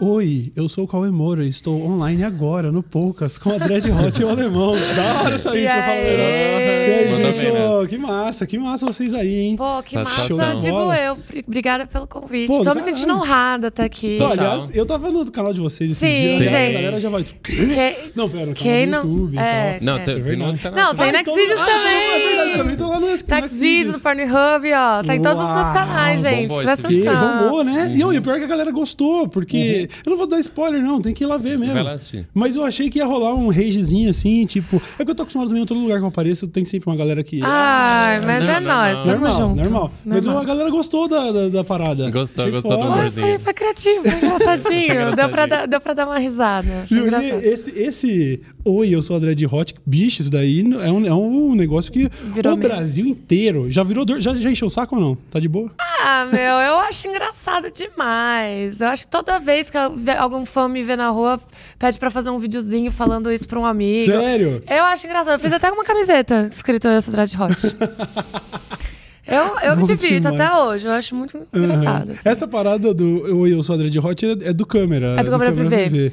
Oi, 0.00 0.52
eu 0.54 0.68
sou 0.68 0.84
o 0.84 0.86
Cauê 0.86 1.10
Moura 1.10 1.42
e 1.44 1.48
estou 1.48 1.82
online 1.84 2.22
agora 2.22 2.70
no 2.70 2.84
Poucas 2.84 3.36
com 3.36 3.50
a 3.50 3.58
Dread 3.58 3.90
Hot 3.90 4.20
e 4.20 4.24
o 4.24 4.28
Alemão. 4.28 4.76
Da 4.94 5.22
hora 5.22 5.34
essa 5.34 5.48
intro, 5.48 5.72
aí? 5.72 5.82
falando. 5.82 6.18
E 6.18 6.92
aí, 6.92 7.14
gente? 7.16 7.40
bem, 7.42 7.52
né? 7.52 7.86
que 7.88 7.98
massa, 7.98 8.46
que 8.46 8.58
massa 8.58 8.86
vocês 8.86 9.12
aí, 9.12 9.34
hein? 9.34 9.56
Pô, 9.56 9.82
que 9.82 9.96
Tá 9.96 10.04
massa, 10.04 10.22
show 10.28 10.38
digo 10.60 10.92
eu. 10.92 11.16
Bri- 11.16 11.44
Obrigada 11.44 11.84
pelo 11.84 12.06
convite. 12.06 12.46
Pô, 12.46 12.62
Tô 12.62 12.74
me 12.76 12.82
sentindo 12.82 13.12
honrada 13.12 13.66
até 13.68 13.82
aqui. 13.82 14.18
Total. 14.18 14.32
aliás, 14.34 14.70
eu 14.72 14.86
tava 14.86 15.10
no 15.10 15.28
canal 15.32 15.52
de 15.52 15.60
vocês 15.60 15.90
esses 15.90 15.98
Sim, 15.98 16.28
dias. 16.28 16.40
né? 16.42 16.46
gente. 16.46 16.76
A 16.76 16.78
galera 16.80 17.00
já 17.00 17.10
vai. 17.10 17.24
Quem, 17.24 17.96
Não, 18.14 18.28
pera, 18.30 18.46
no 18.46 18.54
canal 18.54 18.54
quem 18.54 18.86
do 18.86 18.90
não. 18.92 18.98
YouTube 19.02 19.34
e 19.34 19.38
é, 19.40 19.72
tal. 19.72 19.82
Não, 19.84 19.96
é. 19.96 20.04
tem, 20.04 20.22
tem 20.22 20.36
no 20.36 20.46
outro 20.46 20.62
canal. 20.62 20.78
Não, 20.84 20.94
tem 20.94 21.08
Ah, 21.08 21.12
na 21.12 21.20
então- 21.22 21.34
ah, 21.34 21.64
também. 21.66 21.98
É 21.98 22.28
verdade, 22.28 22.56
também 22.56 22.76
tô 22.76 22.88
lá 22.88 23.00
no 23.00 23.18
Taxvídeos, 23.24 23.94
no 23.96 24.00
Pornhub, 24.00 24.72
ó. 24.72 25.02
Tá 25.02 25.16
em 25.16 25.22
todos 25.22 25.42
os 25.42 25.54
meus 25.54 25.70
canais, 25.70 26.20
gente. 26.20 26.54
Presta 26.54 26.86
Que 26.86 27.02
atenção. 27.02 27.42
bombou, 27.42 27.64
né? 27.64 27.92
E, 27.96 27.98
e 27.98 28.04
o 28.04 28.22
pior 28.22 28.36
é 28.36 28.38
que 28.38 28.44
a 28.44 28.48
galera 28.48 28.70
gostou, 28.70 29.26
porque. 29.26 29.87
Eu 30.04 30.10
não 30.10 30.16
vou 30.16 30.26
dar 30.26 30.38
spoiler, 30.40 30.82
não, 30.82 31.00
tem 31.00 31.12
que 31.14 31.24
ir 31.24 31.26
lá 31.26 31.36
ver 31.36 31.58
mesmo. 31.58 31.74
Vai 31.74 31.82
lá 31.82 31.92
assistir. 31.92 32.26
Mas 32.34 32.56
eu 32.56 32.64
achei 32.64 32.88
que 32.90 32.98
ia 32.98 33.06
rolar 33.06 33.34
um 33.34 33.48
ragezinho 33.48 34.10
assim, 34.10 34.44
tipo. 34.46 34.80
É 34.98 35.04
que 35.04 35.10
eu 35.10 35.14
tô 35.14 35.22
acostumado 35.22 35.48
também 35.48 35.62
em 35.62 35.66
todo 35.66 35.80
lugar 35.80 35.98
que 35.98 36.04
eu 36.04 36.08
apareço, 36.08 36.46
tem 36.46 36.64
sempre 36.64 36.88
uma 36.90 36.96
galera 36.96 37.22
que. 37.22 37.40
Ai, 37.42 38.20
mas 38.20 38.42
Não, 38.42 38.50
é 38.50 38.60
não, 38.60 38.74
nóis, 38.76 38.98
não. 38.98 39.04
tamo 39.04 39.20
normal, 39.20 39.38
junto. 39.38 39.62
normal. 39.62 39.92
Mas 40.04 40.24
Normal. 40.26 40.42
a 40.42 40.46
galera 40.46 40.70
gostou 40.70 41.08
da, 41.08 41.32
da, 41.32 41.48
da 41.48 41.64
parada. 41.64 42.10
Gostou, 42.10 42.44
Achei 42.44 42.52
gostou 42.52 42.76
do 42.76 42.82
foda. 42.82 42.94
humor. 42.94 43.10
Foi, 43.10 43.22
foi, 43.22 43.38
foi 43.38 43.54
criativo, 43.54 44.02
foi 44.02 44.14
engraçadinho. 44.28 44.88
deu, 45.16 45.28
pra 45.28 45.44
Engraçadinho. 45.44 45.48
dar, 45.48 45.66
deu 45.66 45.80
pra 45.80 45.94
dar 45.94 46.06
uma 46.06 46.18
risada. 46.18 46.86
Foi? 46.88 46.98
E 46.98 47.48
esse, 47.48 47.70
esse 47.78 48.40
Oi, 48.64 48.90
eu 48.90 49.02
sou 49.02 49.16
a 49.16 49.18
Dread 49.18 49.46
Hot, 49.46 49.74
bicho, 49.86 50.20
isso 50.20 50.30
daí 50.30 50.60
é 50.82 50.90
um, 50.92 51.06
é 51.06 51.14
um 51.14 51.54
negócio 51.54 51.90
que 51.90 52.08
Virou 52.34 52.54
o 52.54 52.56
meme. 52.56 52.68
Brasil 52.68 53.06
inteiro 53.06 53.70
já 53.70 53.82
virou 53.82 54.04
dor. 54.04 54.20
Já, 54.20 54.34
já 54.34 54.50
encheu 54.50 54.66
o 54.66 54.70
saco 54.70 54.96
ou 54.96 55.00
não? 55.00 55.14
Tá 55.30 55.40
de 55.40 55.48
boa? 55.48 55.70
Ah, 55.78 56.26
meu, 56.30 56.40
eu 56.40 56.78
acho 56.80 57.08
engraçado 57.08 57.70
demais. 57.70 58.80
Eu 58.80 58.88
acho 58.88 59.04
que 59.04 59.10
toda 59.10 59.38
vez 59.38 59.70
que 59.70 59.76
eu 59.78 59.92
algum 60.18 60.44
fã 60.44 60.68
me 60.68 60.82
vê 60.82 60.96
na 60.96 61.08
rua, 61.08 61.40
pede 61.78 61.98
pra 61.98 62.10
fazer 62.10 62.30
um 62.30 62.38
videozinho 62.38 62.90
falando 62.90 63.32
isso 63.32 63.46
pra 63.48 63.58
um 63.58 63.64
amigo. 63.64 64.10
Sério? 64.10 64.62
Eu 64.68 64.84
acho 64.84 65.06
engraçado. 65.06 65.34
Eu 65.34 65.38
fiz 65.38 65.52
até 65.52 65.70
uma 65.70 65.84
camiseta 65.84 66.48
escrito 66.52 66.88
Eu 66.88 67.00
sou 67.00 67.12
Dread 67.12 67.34
Hot. 67.40 67.54
eu 69.26 69.70
eu 69.70 69.76
me 69.76 69.82
divirto 69.84 70.28
demais. 70.30 70.40
até 70.40 70.56
hoje. 70.56 70.86
Eu 70.86 70.92
acho 70.92 71.14
muito 71.14 71.38
engraçado. 71.54 72.10
assim. 72.10 72.20
Essa 72.28 72.46
parada 72.48 72.92
do 72.92 73.38
Oi, 73.40 73.54
eu 73.54 73.62
sou 73.62 73.74
a 73.74 73.78
Dread 73.78 73.98
Hot 73.98 74.26
é, 74.26 74.48
é 74.48 74.52
do 74.52 74.66
câmera. 74.66 75.16
É 75.18 75.22
do 75.22 75.30
câmera 75.30 75.52
privê. 75.52 76.12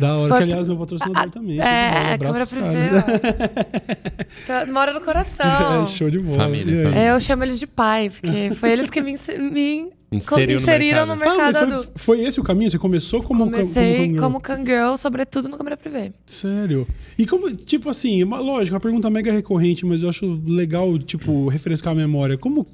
Da 0.00 0.16
hora, 0.16 0.28
Foi- 0.28 0.38
que 0.38 0.42
aliás, 0.44 0.66
meu 0.66 0.76
patrocinador 0.78 1.30
também. 1.30 1.56
de 1.56 1.62
bola, 1.62 1.68
É, 1.70 2.14
abraço 2.14 2.56
câmera 2.56 2.96
privê. 2.96 4.26
Tá- 4.46 4.66
Mora 4.66 4.92
no 4.92 5.00
coração. 5.00 5.82
É, 5.82 5.86
show 5.86 6.10
de 6.10 6.18
bola. 6.18 6.38
Família, 6.38 6.84
família. 6.84 6.98
É, 6.98 7.10
eu 7.12 7.20
chamo 7.20 7.44
eles 7.44 7.58
de 7.58 7.66
pai, 7.66 8.10
porque 8.10 8.50
foi 8.56 8.70
eles 8.72 8.88
que 8.90 9.00
me, 9.00 9.12
me 9.12 9.90
Inseriu 10.12 10.46
no 10.48 10.54
inseriram 10.54 11.06
no 11.06 11.14
mercado. 11.14 11.40
Ah, 11.40 11.44
mercado, 11.44 11.68
mas 11.68 11.84
foi, 11.84 12.16
foi 12.16 12.20
esse 12.26 12.40
o 12.40 12.42
caminho? 12.42 12.68
Você 12.70 12.78
começou 12.78 13.22
como 13.22 13.44
Comecei 13.44 14.08
como, 14.08 14.18
como 14.20 14.40
cangirl, 14.40 14.96
sobretudo 14.96 15.48
no 15.48 15.56
câmera 15.56 15.76
privê. 15.76 16.12
Sério? 16.26 16.86
E 17.16 17.24
como, 17.26 17.48
tipo 17.54 17.88
assim, 17.88 18.24
uma, 18.24 18.40
lógico, 18.40 18.74
uma 18.74 18.80
pergunta 18.80 19.08
mega 19.08 19.30
recorrente, 19.30 19.86
mas 19.86 20.02
eu 20.02 20.08
acho 20.08 20.40
legal, 20.46 20.98
tipo, 20.98 21.46
refrescar 21.48 21.92
a 21.92 21.96
memória. 21.96 22.36
Como. 22.36 22.66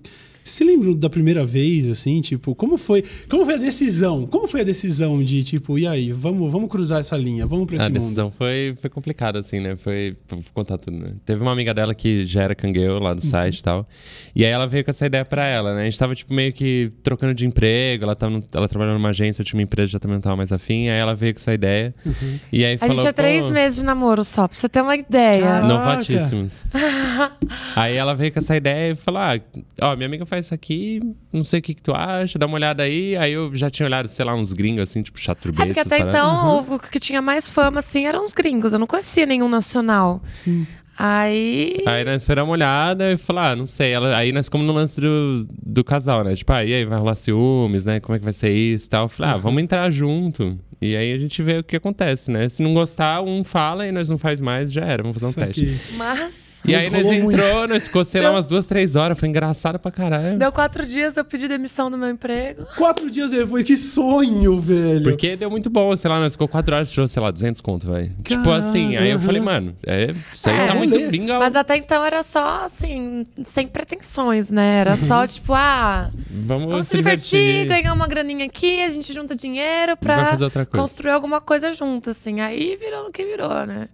Você 0.49 0.65
lembra 0.65 0.95
da 0.95 1.11
primeira 1.11 1.45
vez, 1.45 1.89
assim, 1.91 2.21
tipo, 2.21 2.55
como 2.55 2.77
foi? 2.79 3.03
Como 3.29 3.45
foi 3.45 3.55
a 3.55 3.59
decisão? 3.59 4.27
Como 4.27 4.47
foi 4.47 4.61
a 4.61 4.65
decisão 4.65 5.23
de, 5.23 5.43
tipo, 5.43 5.79
e 5.79 5.87
aí, 5.87 6.13
vamos, 6.13 6.51
vamos 6.53 6.71
cruzar 6.71 7.01
essa 7.01 7.17
linha, 7.17 7.45
vamos 7.47 7.67
pra 7.67 7.77
esse 7.77 7.85
A 7.87 7.89
mundo? 7.89 7.99
decisão 7.99 8.31
foi, 8.31 8.75
foi 8.81 8.89
complicada, 8.91 9.39
assim, 9.41 9.59
né? 9.61 9.77
Foi. 9.77 10.13
Vou 10.29 10.41
contar 10.55 10.79
tudo, 10.79 10.97
né? 10.97 11.13
Teve 11.25 11.43
uma 11.43 11.53
amiga 11.53 11.75
dela 11.75 11.95
que 11.95 12.25
já 12.25 12.43
era 12.43 12.55
cangueu 12.55 12.99
lá 12.99 13.13
do 13.13 13.23
Uhum. 13.23 13.29
site 13.31 13.59
e 13.59 13.63
tal. 13.63 13.89
E 14.35 14.45
aí 14.45 14.51
ela 14.51 14.67
veio 14.67 14.85
com 14.85 14.91
essa 14.91 15.05
ideia 15.07 15.25
pra 15.25 15.45
ela, 15.45 15.75
né? 15.75 15.83
A 15.83 15.85
gente 15.85 15.99
tava, 15.99 16.15
tipo, 16.15 16.33
meio 16.33 16.53
que 16.53 16.93
trocando 17.03 17.35
de 17.35 17.45
emprego. 17.45 18.05
Ela, 18.05 18.15
tava 18.15 18.33
no- 18.37 18.43
ela 18.55 18.69
trabalhava 18.69 18.99
numa 18.99 19.09
agência, 19.09 19.43
eu 19.43 19.45
tinha 19.47 19.59
uma 19.59 19.63
empresa, 19.65 19.93
já 19.93 19.99
também 19.99 20.15
não 20.17 20.21
tava 20.23 20.37
mais 20.37 20.53
afim. 20.53 20.89
Aí 20.89 20.99
ela 20.99 21.15
veio 21.15 21.35
com 21.35 21.41
essa 21.41 21.53
ideia. 21.55 21.95
Uhum. 22.05 22.39
E 22.53 22.65
aí 22.65 22.75
A 22.75 22.79
falou. 22.79 22.95
gente 22.95 23.03
tinha 23.03 23.13
três 23.13 23.45
"Pô, 23.45 23.51
meses 23.51 23.79
de 23.79 23.85
namoro 23.85 24.23
só, 24.23 24.47
pra 24.47 24.57
você 24.57 24.69
ter 24.69 24.81
uma 24.81 24.95
ideia. 24.97 25.43
Cara- 25.43 25.67
Novatíssimos. 25.67 26.65
aí 27.75 27.95
ela 27.97 28.15
veio 28.15 28.33
com 28.33 28.39
essa 28.39 28.57
ideia 28.57 28.93
e 28.93 28.95
falou: 28.95 29.21
Ah, 29.21 29.41
ó, 29.83 29.97
minha 29.97 30.07
amiga 30.07 30.27
faz 30.27 30.36
isso 30.39 30.55
aqui, 30.55 31.01
não 31.33 31.45
sei 31.45 31.61
o 31.61 31.63
que, 31.63 31.75
que 31.75 31.83
tu 31.83 31.93
acha, 31.95 32.39
dá 32.39 32.47
uma 32.47 32.55
olhada 32.57 32.83
aí. 32.83 33.17
Aí 33.17 33.33
eu 33.33 33.55
já 33.55 33.71
tinha 33.71 33.87
olhado, 33.87 34.09
sei 34.09 34.25
lá, 34.25 34.35
uns 34.35 34.53
gringos 34.53 34.83
assim, 34.83 35.03
tipo 35.03 35.19
chaturbê. 35.19 35.63
É 35.63 35.67
porque 35.67 35.81
até 35.81 35.99
então 35.99 36.65
o, 36.69 36.75
o 36.75 36.79
que 36.79 37.01
tinha 37.01 37.23
mais 37.23 37.49
fama, 37.49 37.81
assim, 37.81 38.07
eram 38.07 38.25
os 38.25 38.33
gringos. 38.33 38.73
Eu 38.73 38.79
não 38.79 38.87
conhecia 38.87 39.27
nenhum 39.27 39.49
nacional. 39.49 40.23
Sim. 40.33 40.67
Aí. 40.99 41.83
Aí 41.87 42.05
nós 42.05 42.23
esperamos 42.23 42.49
uma 42.49 42.55
olhada 42.55 43.13
e 43.13 43.17
falou, 43.19 43.43
ah, 43.43 43.55
não 43.55 43.67
sei. 43.67 43.93
Ela, 43.93 44.17
aí 44.17 44.33
nós 44.33 44.47
ficamos 44.47 44.67
no 44.67 44.73
lance 44.73 44.99
do, 44.99 45.47
do 45.63 45.85
casal, 45.85 46.25
né? 46.25 46.35
Tipo, 46.35 46.53
ah, 46.55 46.65
e 46.65 46.73
aí 46.73 46.85
vai 46.87 46.99
rolar 46.99 47.15
ciúmes, 47.15 47.85
né? 47.85 48.01
Como 48.01 48.17
é 48.17 48.19
que 48.19 48.25
vai 48.25 48.33
ser 48.33 48.51
isso 48.51 48.87
e 48.87 48.89
tal? 48.89 49.05
Eu 49.05 49.09
falei, 49.09 49.33
ah, 49.33 49.37
vamos 49.37 49.63
entrar 49.63 49.91
junto. 49.91 50.59
E 50.81 50.95
aí 50.97 51.13
a 51.13 51.19
gente 51.19 51.43
vê 51.43 51.59
o 51.59 51.65
que 51.65 51.77
acontece, 51.77 52.31
né? 52.31 52.49
Se 52.49 52.63
não 52.63 52.75
gostar, 52.75 53.23
um 53.23 53.43
fala 53.43 53.87
e 53.87 53.93
nós 53.93 54.09
não 54.09 54.19
faz 54.19 54.41
mais, 54.41 54.73
já 54.73 54.85
era, 54.85 55.03
vamos 55.03 55.17
fazer 55.19 55.27
um 55.27 55.31
Isso 55.31 55.39
teste. 55.41 55.63
aqui. 55.65 55.97
Mas. 55.97 56.57
E 56.65 56.75
aí 56.75 56.91
nós 56.91 57.03
rolou 57.05 57.21
muito. 57.23 57.39
entrou, 57.41 57.69
nós 57.69 57.85
ficou, 57.85 58.05
sei 58.05 58.21
lá, 58.21 58.33
umas 58.33 58.49
duas, 58.49 58.67
três 58.67 58.97
horas. 58.97 59.17
Foi 59.19 59.29
engraçado 59.29 59.79
pra 59.79 59.91
caralho. 59.91 60.37
Deu 60.37 60.51
quatro 60.51 60.85
dias, 60.85 61.17
eu 61.17 61.25
pedi 61.25 61.47
demissão 61.47 61.89
do 61.91 61.97
meu 61.97 62.11
emprego. 62.11 62.67
Quatro 62.77 63.09
dias 63.09 63.31
depois, 63.31 63.63
que 63.63 63.77
sonho, 63.77 64.59
velho. 64.61 65.03
Porque 65.05 65.37
deu 65.37 65.49
muito 65.49 65.71
bom, 65.71 65.97
sei 65.97 66.11
lá, 66.11 66.19
nós 66.19 66.33
ficou 66.33 66.49
quatro 66.49 66.75
horas, 66.75 66.91
tirou, 66.91 67.07
sei 67.07 67.23
lá, 67.23 67.31
200 67.31 67.61
conto, 67.61 67.91
velho. 67.93 68.11
Tipo 68.25 68.51
assim, 68.51 68.97
aí 68.97 69.11
eu 69.13 69.21
falei, 69.21 69.41
mano, 69.41 69.77
é, 69.87 70.13
isso 70.33 70.51
aí 70.51 70.57
É. 70.59 70.67
tá 70.67 70.75
muito 70.75 70.99
gringão. 71.07 71.39
Mas 71.39 71.55
até 71.55 71.77
então 71.77 72.05
era 72.05 72.23
só, 72.25 72.65
assim, 72.65 73.25
sem 73.45 73.69
pretensões, 73.69 74.51
né? 74.51 74.81
Era 74.81 74.97
só, 74.97 75.25
tipo, 75.27 75.53
ah, 75.55 76.11
Vamos, 76.29 76.67
vamos 76.69 76.87
se 76.89 76.97
divertir, 76.97 77.67
ganhar 77.67 77.93
uma 77.93 78.09
graninha 78.09 78.45
aqui, 78.45 78.83
a 78.83 78.89
gente 78.89 79.13
junta 79.13 79.37
dinheiro 79.37 79.97
Vai 80.03 80.17
pra 80.17 80.25
fazer 80.27 80.45
outra 80.45 80.66
coisa. 80.67 80.83
construir 80.83 81.11
alguma 81.13 81.41
coisa 81.41 81.73
junto, 81.73 82.11
assim. 82.11 82.41
Aí 82.41 82.77
virou 82.77 83.09
o 83.09 83.13
que 83.13 83.25
virou, 83.25 83.67
né? 83.67 83.89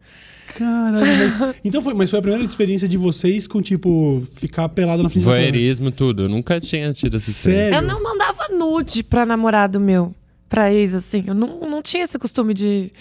Caralho, 0.55 1.07
mas. 1.19 1.41
Então 1.65 1.81
foi, 1.81 1.95
mas 1.95 2.11
foi 2.11 2.19
a 2.19 2.23
primeira 2.23 2.45
experiência 2.45 2.89
de 2.89 2.97
vocês 2.99 3.47
com, 3.47 3.63
tipo, 3.63 4.23
ficar 4.37 4.69
pelado 4.69 5.03
na 5.03 5.09
frente 5.09 5.25
da. 5.25 5.31
Voyeurismo, 5.31 5.91
tudo. 5.91 6.23
Eu 6.23 6.29
nunca 6.29 6.61
tinha 6.61 6.93
tido 6.93 7.17
essa 7.17 7.31
experiência. 7.31 7.73
Sério? 7.73 7.87
Eu 7.87 7.89
não 7.89 8.03
mandava 8.03 8.49
nude 8.49 9.03
pra 9.03 9.25
namorado 9.25 9.81
meu, 9.81 10.15
pra 10.49 10.73
ex, 10.73 10.95
assim. 10.95 11.25
Eu 11.27 11.35
não, 11.35 11.61
não 11.61 11.81
tinha 11.83 12.05
esse 12.05 12.19
costume 12.19 12.53
de, 12.53 12.93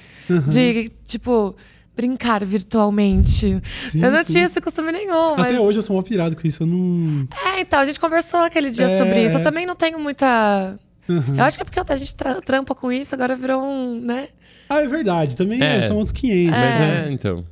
de 0.48 0.92
tipo, 1.06 1.56
brincar 1.96 2.46
virtualmente. 2.46 3.62
Sim, 3.92 4.04
eu 4.04 4.12
não 4.12 4.20
sim. 4.20 4.34
tinha 4.34 4.46
esse 4.46 4.62
costume 4.62 4.92
nenhum. 4.92 5.36
Mas... 5.36 5.48
Até 5.48 5.60
hoje 5.60 5.80
eu 5.80 5.84
sou 5.84 5.96
mó 5.96 6.02
pirado 6.02 6.36
com 6.36 6.48
isso, 6.48 6.64
eu 6.64 6.68
não. 6.68 7.28
É, 7.48 7.62
então, 7.62 7.80
a 7.80 7.86
gente 7.86 8.00
conversou 8.00 8.40
aquele 8.42 8.72
dia 8.72 8.86
É. 8.90 8.98
sobre 8.98 9.26
isso. 9.26 9.38
Eu 9.38 9.44
também 9.44 9.66
não 9.66 9.76
tenho 9.76 10.00
muita. 10.00 10.80
Uhum. 11.28 11.36
Eu 11.38 11.44
acho 11.44 11.58
que 11.58 11.62
é 11.62 11.66
porque 11.66 11.80
a 11.94 11.98
gente 11.98 12.16
tra- 12.16 12.42
trampa 12.42 12.74
com 12.76 12.92
isso, 12.92 13.14
agora 13.16 13.36
virou 13.36 13.62
um, 13.64 14.00
né? 14.00 14.28
Ah, 14.70 14.82
é 14.82 14.88
verdade, 14.88 15.36
também 15.36 15.62
é, 15.62 15.78
É. 15.78 15.82
são 15.82 15.98
outros 15.98 16.14
500. 16.14 16.52
Mas 16.52 16.62
né? 16.62 17.06
é, 17.08 17.12
então. 17.12 17.46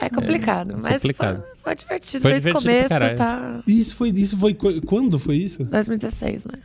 É 0.00 0.08
complicado. 0.10 0.76
mas 0.76 0.94
complicado. 0.94 1.36
Foi, 1.62 1.62
foi 1.62 1.74
divertido 1.76 2.22
Foi 2.22 2.30
desde 2.32 2.50
o 2.50 2.52
começo, 2.54 2.88
tá? 3.16 3.60
Isso 3.64 3.94
foi, 3.94 4.10
isso 4.10 4.36
foi. 4.36 4.52
qu- 4.52 4.80
Quando 4.84 5.20
foi 5.20 5.36
isso? 5.36 5.62
2016, 5.64 6.44
né? 6.44 6.58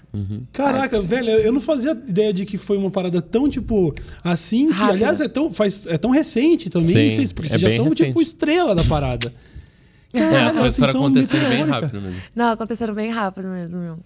Caraca, 0.51 0.99
velho, 0.99 1.29
eu 1.29 1.51
não 1.51 1.61
fazia 1.61 1.91
ideia 1.91 2.33
de 2.33 2.43
que 2.43 2.57
foi 2.57 2.75
uma 2.75 2.89
parada 2.89 3.21
tão, 3.21 3.47
tipo, 3.47 3.93
assim, 4.23 4.73
que, 4.73 4.81
aliás, 4.81 5.21
é 5.21 5.27
tão, 5.27 5.51
faz, 5.51 5.85
é 5.85 5.95
tão 5.97 6.09
recente 6.09 6.71
também, 6.71 7.09
Sim, 7.09 7.15
vocês, 7.15 7.31
porque 7.31 7.47
é 7.53 7.57
vocês 7.59 7.61
já 7.61 7.69
são, 7.77 7.85
recente. 7.85 8.05
tipo, 8.07 8.19
estrela 8.19 8.73
da 8.73 8.83
parada. 8.83 9.31
É, 10.11 10.23
as 10.45 10.57
coisas 10.57 10.77
foram 10.79 11.01
acontecendo 11.01 11.41
bem 11.41 11.49
meteórica. 11.59 11.71
rápido 11.81 12.01
mesmo. 12.01 12.21
Não, 12.35 12.49
aconteceram 12.51 12.95
bem 12.95 13.11
rápido 13.11 13.47
mesmo, 13.47 13.77
meu. 13.77 13.99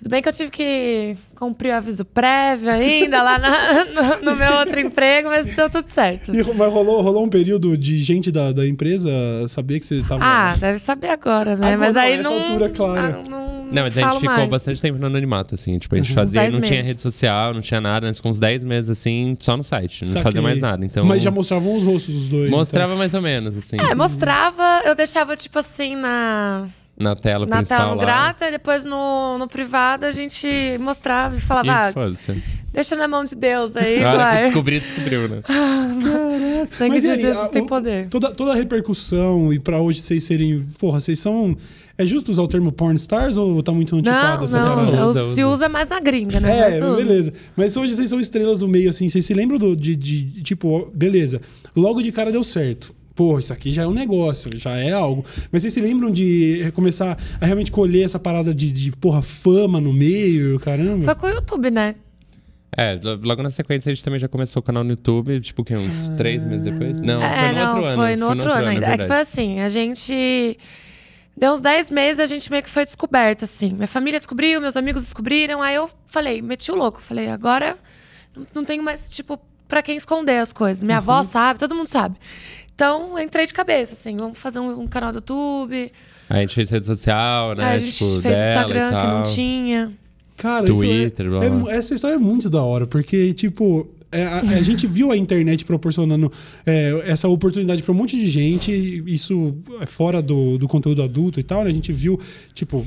Tudo 0.00 0.08
bem 0.10 0.22
que 0.22 0.28
eu 0.30 0.32
tive 0.32 0.50
que 0.50 1.14
cumprir 1.36 1.72
o 1.72 1.76
aviso 1.76 2.06
prévio 2.06 2.70
ainda 2.70 3.22
lá 3.22 3.38
na- 3.38 3.84
no, 4.20 4.30
no 4.30 4.36
meu 4.36 4.54
outro 4.60 4.80
emprego, 4.80 5.28
mas 5.28 5.54
deu 5.54 5.68
tudo 5.68 5.90
certo. 5.90 6.34
E, 6.34 6.42
mas 6.54 6.72
rolou, 6.72 7.02
rolou 7.02 7.22
um 7.24 7.28
período 7.28 7.76
de 7.76 7.98
gente 7.98 8.32
da, 8.32 8.50
da 8.50 8.66
empresa 8.66 9.10
saber 9.46 9.78
que 9.78 9.86
você 9.86 10.00
tava. 10.00 10.24
Ah, 10.24 10.56
deve 10.58 10.78
saber 10.78 11.08
agora, 11.10 11.54
né? 11.54 11.72
Agora, 11.74 11.78
mas 11.78 11.96
aí 11.96 12.16
nessa 12.16 12.30
não. 12.30 12.40
altura, 12.40 12.70
claro. 12.70 12.98
ah, 13.26 13.28
não, 13.28 13.64
Não, 13.70 13.82
mas 13.82 13.98
a 13.98 14.00
gente 14.00 14.14
ficou 14.20 14.36
mais. 14.36 14.48
bastante 14.50 14.80
tempo 14.80 14.98
no 14.98 15.06
anonimato, 15.06 15.54
assim. 15.54 15.78
Tipo, 15.78 15.94
a 15.94 15.98
gente 15.98 16.08
Uhum. 16.08 16.14
fazia, 16.14 16.42
não 16.50 16.60
tinha 16.62 16.70
meses. 16.78 16.86
rede 16.86 17.00
social, 17.02 17.52
não 17.52 17.60
tinha 17.60 17.80
nada, 17.80 18.06
nós 18.06 18.16
ficamos 18.16 18.38
uns 18.38 18.40
10 18.40 18.64
meses, 18.64 18.88
assim, 18.88 19.36
só 19.38 19.54
no 19.54 19.62
site. 19.62 20.00
Não 20.02 20.08
Saquei. 20.08 20.22
fazia 20.22 20.40
mais 20.42 20.58
nada. 20.60 20.82
Então, 20.82 21.04
Mas 21.04 21.22
já 21.22 21.30
mostravam 21.30 21.76
os 21.76 21.84
rostos 21.84 22.14
dos 22.14 22.28
dois. 22.28 22.46
então. 22.46 22.58
mostrava 22.58 22.96
mais 22.96 23.12
ou 23.12 23.20
menos, 23.20 23.54
assim, 23.54 23.76
É, 23.78 23.94
mostrava, 23.94 24.80
eu 24.86 24.94
deixava, 24.94 25.36
tipo 25.36 25.58
assim, 25.58 25.94
na, 25.94 26.66
na 27.00 27.16
tela 27.16 27.46
na 27.46 27.56
principal 27.56 27.78
tela 27.80 27.94
no 27.94 28.00
grátis, 28.00 28.42
aí 28.42 28.50
depois 28.52 28.84
no, 28.84 29.38
no 29.38 29.48
privado 29.48 30.04
a 30.06 30.12
gente 30.12 30.46
mostrava 30.78 31.36
e 31.36 31.40
falava, 31.40 31.66
E 31.66 31.70
ah, 31.70 31.92
deixa 32.72 32.94
na 32.94 33.08
mão 33.08 33.24
de 33.24 33.34
Deus 33.34 33.74
aí, 33.76 33.96
que 33.98 34.02
vai. 34.04 34.42
descobrir, 34.42 34.80
descobriu, 34.80 35.28
né? 35.28 35.42
Sangue 36.68 36.94
Mas 36.94 37.02
de 37.02 37.10
aí, 37.10 37.22
Deus 37.22 37.36
a- 37.36 37.48
tem 37.48 37.66
poder. 37.66 38.08
Toda, 38.08 38.30
toda 38.32 38.52
a 38.52 38.54
repercussão 38.54 39.52
e 39.52 39.58
pra 39.58 39.80
hoje 39.80 40.00
vocês 40.02 40.24
serem. 40.24 40.60
Porra, 40.78 41.00
vocês 41.00 41.18
são. 41.18 41.56
É 41.98 42.06
justo 42.06 42.30
usar 42.30 42.42
o 42.42 42.48
termo 42.48 42.72
porn 42.72 42.96
stars 42.96 43.36
ou 43.36 43.62
tá 43.62 43.72
muito 43.72 43.94
antiquado 43.94 44.38
Não, 44.38 44.44
essa 44.44 44.58
não, 44.64 44.74
parada? 44.86 45.06
Usa, 45.06 45.18
eu- 45.20 45.32
se 45.34 45.44
usa. 45.44 45.46
usa 45.48 45.68
mais 45.68 45.86
na 45.88 46.00
gringa, 46.00 46.40
né? 46.40 46.58
É, 46.58 46.70
Mas 46.70 46.82
usa. 46.82 46.96
beleza. 46.96 47.32
Mas 47.56 47.76
hoje 47.76 47.94
vocês 47.94 48.08
são 48.08 48.18
estrelas 48.18 48.60
do 48.60 48.68
meio, 48.68 48.88
assim. 48.88 49.08
Vocês 49.08 49.24
se 49.24 49.34
lembram 49.34 49.58
do, 49.58 49.76
de, 49.76 49.94
de- 49.96 50.42
Tipo, 50.42 50.90
beleza. 50.94 51.40
Logo 51.76 52.00
de 52.02 52.10
cara 52.10 52.32
deu 52.32 52.42
certo. 52.42 52.94
Pô, 53.20 53.38
isso 53.38 53.52
aqui 53.52 53.70
já 53.70 53.82
é 53.82 53.86
um 53.86 53.92
negócio, 53.92 54.48
já 54.54 54.78
é 54.78 54.92
algo. 54.92 55.22
Mas 55.52 55.60
vocês 55.60 55.74
se 55.74 55.80
lembram 55.82 56.10
de 56.10 56.72
começar 56.74 57.18
a 57.38 57.44
realmente 57.44 57.70
colher 57.70 58.02
essa 58.06 58.18
parada 58.18 58.54
de, 58.54 58.72
de 58.72 58.92
porra, 58.92 59.20
fama 59.20 59.78
no 59.78 59.92
meio, 59.92 60.58
caramba? 60.58 61.04
Foi 61.04 61.14
com 61.14 61.26
o 61.26 61.28
YouTube, 61.28 61.70
né? 61.70 61.94
É, 62.74 62.98
lo- 63.02 63.20
logo 63.22 63.42
na 63.42 63.50
sequência 63.50 63.90
a 63.90 63.94
gente 63.94 64.02
também 64.02 64.18
já 64.18 64.26
começou 64.26 64.60
o 64.60 64.62
canal 64.62 64.82
no 64.82 64.88
YouTube, 64.92 65.38
tipo, 65.42 65.62
que 65.62 65.76
uns 65.76 66.08
três 66.16 66.42
meses 66.42 66.62
depois? 66.62 66.96
Não, 66.98 67.20
É, 67.22 67.36
foi 67.36 67.48
no 67.52 67.54
não, 67.58 67.66
outro 67.74 67.84
ano. 67.84 67.96
foi 68.02 68.16
no 68.16 68.26
outro 68.30 68.52
ano 68.52 68.64
é 68.64 68.70
ainda. 68.70 68.86
É 68.86 68.96
que 68.96 69.06
foi 69.06 69.18
assim, 69.20 69.60
a 69.60 69.68
gente. 69.68 70.58
Deu 71.36 71.52
uns 71.52 71.60
10 71.60 71.90
meses, 71.90 72.20
a 72.20 72.26
gente 72.26 72.50
meio 72.50 72.62
que 72.62 72.70
foi 72.70 72.86
descoberto, 72.86 73.44
assim. 73.44 73.74
Minha 73.74 73.86
família 73.86 74.18
descobriu, 74.18 74.62
meus 74.62 74.76
amigos 74.78 75.02
descobriram. 75.02 75.60
Aí 75.60 75.74
eu 75.74 75.90
falei, 76.06 76.40
meti 76.40 76.72
o 76.72 76.74
louco. 76.74 77.02
Falei, 77.02 77.28
agora 77.28 77.76
não, 78.34 78.46
não 78.54 78.64
tenho 78.64 78.82
mais, 78.82 79.06
tipo, 79.10 79.38
pra 79.68 79.82
quem 79.82 79.96
esconder 79.96 80.38
as 80.38 80.52
coisas. 80.54 80.82
Minha 80.82 80.98
avó 80.98 81.22
sabe, 81.22 81.58
todo 81.58 81.74
mundo 81.74 81.88
sabe. 81.88 82.16
Então, 82.80 83.18
entrei 83.18 83.44
de 83.44 83.52
cabeça, 83.52 83.92
assim, 83.92 84.16
vamos 84.16 84.38
fazer 84.38 84.58
um, 84.58 84.80
um 84.80 84.86
canal 84.86 85.12
do 85.12 85.16
YouTube. 85.16 85.92
Aí 86.30 86.38
a 86.38 86.40
gente 86.40 86.54
fez 86.54 86.70
rede 86.70 86.86
social, 86.86 87.54
né? 87.54 87.62
Aí 87.62 87.76
a 87.76 87.78
gente 87.78 87.92
tipo, 87.92 88.20
fez 88.22 88.48
Instagram, 88.48 88.88
que 88.88 89.06
não 89.06 89.22
tinha. 89.22 89.92
Cara, 90.38 90.64
Twitter, 90.64 91.26
isso 91.26 91.36
é, 91.36 91.38
blá, 91.40 91.44
é 91.44 91.48
blá. 91.50 91.58
mu- 91.58 91.68
essa 91.70 91.92
história 91.92 92.14
é 92.14 92.18
muito 92.18 92.48
da 92.48 92.62
hora, 92.62 92.86
porque, 92.86 93.34
tipo, 93.34 93.86
é, 94.10 94.24
a, 94.24 94.38
a 94.40 94.62
gente 94.62 94.86
viu 94.86 95.12
a 95.12 95.16
internet 95.18 95.62
proporcionando 95.66 96.32
é, 96.64 97.02
essa 97.04 97.28
oportunidade 97.28 97.82
para 97.82 97.92
um 97.92 97.96
monte 97.96 98.16
de 98.16 98.26
gente, 98.26 98.72
isso 99.06 99.54
é 99.82 99.84
fora 99.84 100.22
do, 100.22 100.56
do 100.56 100.66
conteúdo 100.66 101.02
adulto 101.02 101.38
e 101.38 101.42
tal, 101.42 101.62
né? 101.64 101.68
A 101.68 101.74
gente 101.74 101.92
viu, 101.92 102.18
tipo. 102.54 102.86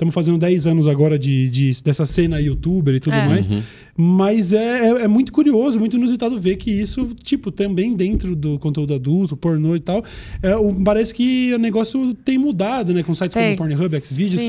Estamos 0.00 0.14
fazendo 0.14 0.38
10 0.38 0.66
anos 0.66 0.88
agora 0.88 1.18
de, 1.18 1.50
de- 1.50 1.82
dessa 1.84 2.06
cena 2.06 2.40
youtuber 2.40 2.94
e 2.94 3.00
tudo 3.00 3.14
É. 3.16 3.26
mais. 3.28 3.46
Mas 3.94 4.50
é, 4.50 4.78
é, 4.88 4.88
é 5.02 5.08
muito 5.08 5.30
curioso, 5.30 5.78
muito 5.78 5.94
inusitado 5.98 6.38
ver 6.38 6.56
que 6.56 6.70
isso, 6.70 7.04
tipo, 7.22 7.50
também 7.50 7.94
dentro 7.94 8.34
do 8.34 8.58
conteúdo 8.58 8.94
adulto, 8.94 9.36
pornô 9.36 9.76
e 9.76 9.80
tal, 9.80 10.02
é, 10.42 10.56
o- 10.56 10.74
parece 10.82 11.12
que 11.12 11.52
o 11.54 11.58
negócio 11.58 12.14
tem 12.14 12.38
mudado, 12.38 12.94
né? 12.94 13.02
Com 13.02 13.12
sites 13.14 13.34
Tem. 13.34 13.54
como 13.54 13.68
Pornhub, 13.68 14.00
Xvideos. 14.02 14.42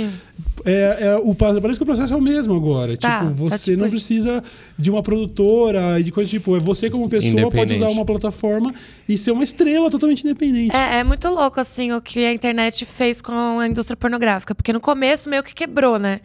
É, 0.64 0.98
é, 1.02 1.16
o, 1.18 1.34
parece 1.36 1.80
que 1.80 1.84
o 1.84 1.86
processo 1.86 2.14
é 2.14 2.16
o 2.16 2.22
mesmo 2.22 2.56
agora. 2.56 2.96
Tá, 2.96 3.20
tipo, 3.20 3.26
tá 3.32 3.32
você 3.36 3.72
tipo 3.72 3.84
não 3.84 3.90
precisa 3.90 4.44
de 4.78 4.90
uma 4.92 5.02
produtora 5.02 6.00
e 6.00 6.04
de 6.04 6.12
coisa 6.12 6.30
tipo. 6.30 6.56
É 6.56 6.60
você, 6.60 6.90
como 6.90 7.10
pessoa, 7.10 7.50
pode 7.52 7.74
usar 7.74 7.90
uma 7.90 8.06
plataforma 8.06 8.74
e 9.10 9.18
ser 9.18 9.32
uma 9.32 9.44
estrela 9.44 9.90
totalmente 9.90 10.22
independente. 10.24 10.74
É, 10.76 11.00
é 11.00 11.04
muito 11.04 11.28
louco, 11.30 11.60
assim, 11.60 11.92
o 11.92 12.00
que 12.02 12.20
a 12.26 12.34
internet 12.34 12.86
fez 12.86 13.22
com 13.22 13.60
a 13.60 13.68
indústria 13.68 13.98
pornográfica. 13.98 14.54
Porque 14.54 14.72
no 14.72 14.80
começo 14.80 15.28
meio 15.30 15.41
que 15.44 15.54
quebrou, 15.54 15.98
né? 16.00 16.22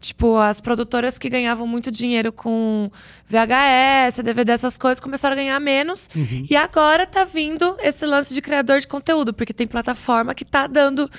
Tipo, 0.00 0.36
as 0.36 0.60
produtoras 0.60 1.18
que 1.18 1.28
ganhavam 1.28 1.66
muito 1.66 1.90
dinheiro 1.90 2.32
com 2.32 2.88
VHS, 3.26 4.22
DVD, 4.22 4.52
essas 4.52 4.78
coisas, 4.78 5.00
começaram 5.00 5.34
a 5.34 5.36
ganhar 5.36 5.58
menos. 5.58 6.08
Uhum. 6.14 6.46
E 6.48 6.54
agora 6.54 7.04
tá 7.04 7.24
vindo 7.24 7.76
esse 7.82 8.06
lance 8.06 8.32
de 8.32 8.40
criador 8.40 8.78
de 8.78 8.86
conteúdo, 8.86 9.34
porque 9.34 9.52
tem 9.52 9.66
plataforma 9.66 10.36
que 10.36 10.44
tá 10.44 10.68
dando 10.68 11.10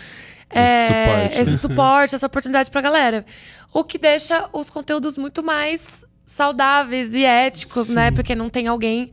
é, 0.49 0.87
suporte, 0.87 1.35
né? 1.35 1.41
esse 1.41 1.57
suporte, 1.57 2.15
essa 2.15 2.25
oportunidade 2.25 2.71
pra 2.71 2.79
galera. 2.79 3.25
O 3.73 3.83
que 3.83 3.97
deixa 3.97 4.47
os 4.53 4.69
conteúdos 4.69 5.17
muito 5.17 5.43
mais 5.43 6.05
saudáveis 6.25 7.13
e 7.13 7.25
éticos, 7.25 7.89
né? 7.89 8.09
Sim. 8.09 8.15
Porque 8.15 8.33
não 8.33 8.49
tem 8.49 8.67
alguém 8.67 9.11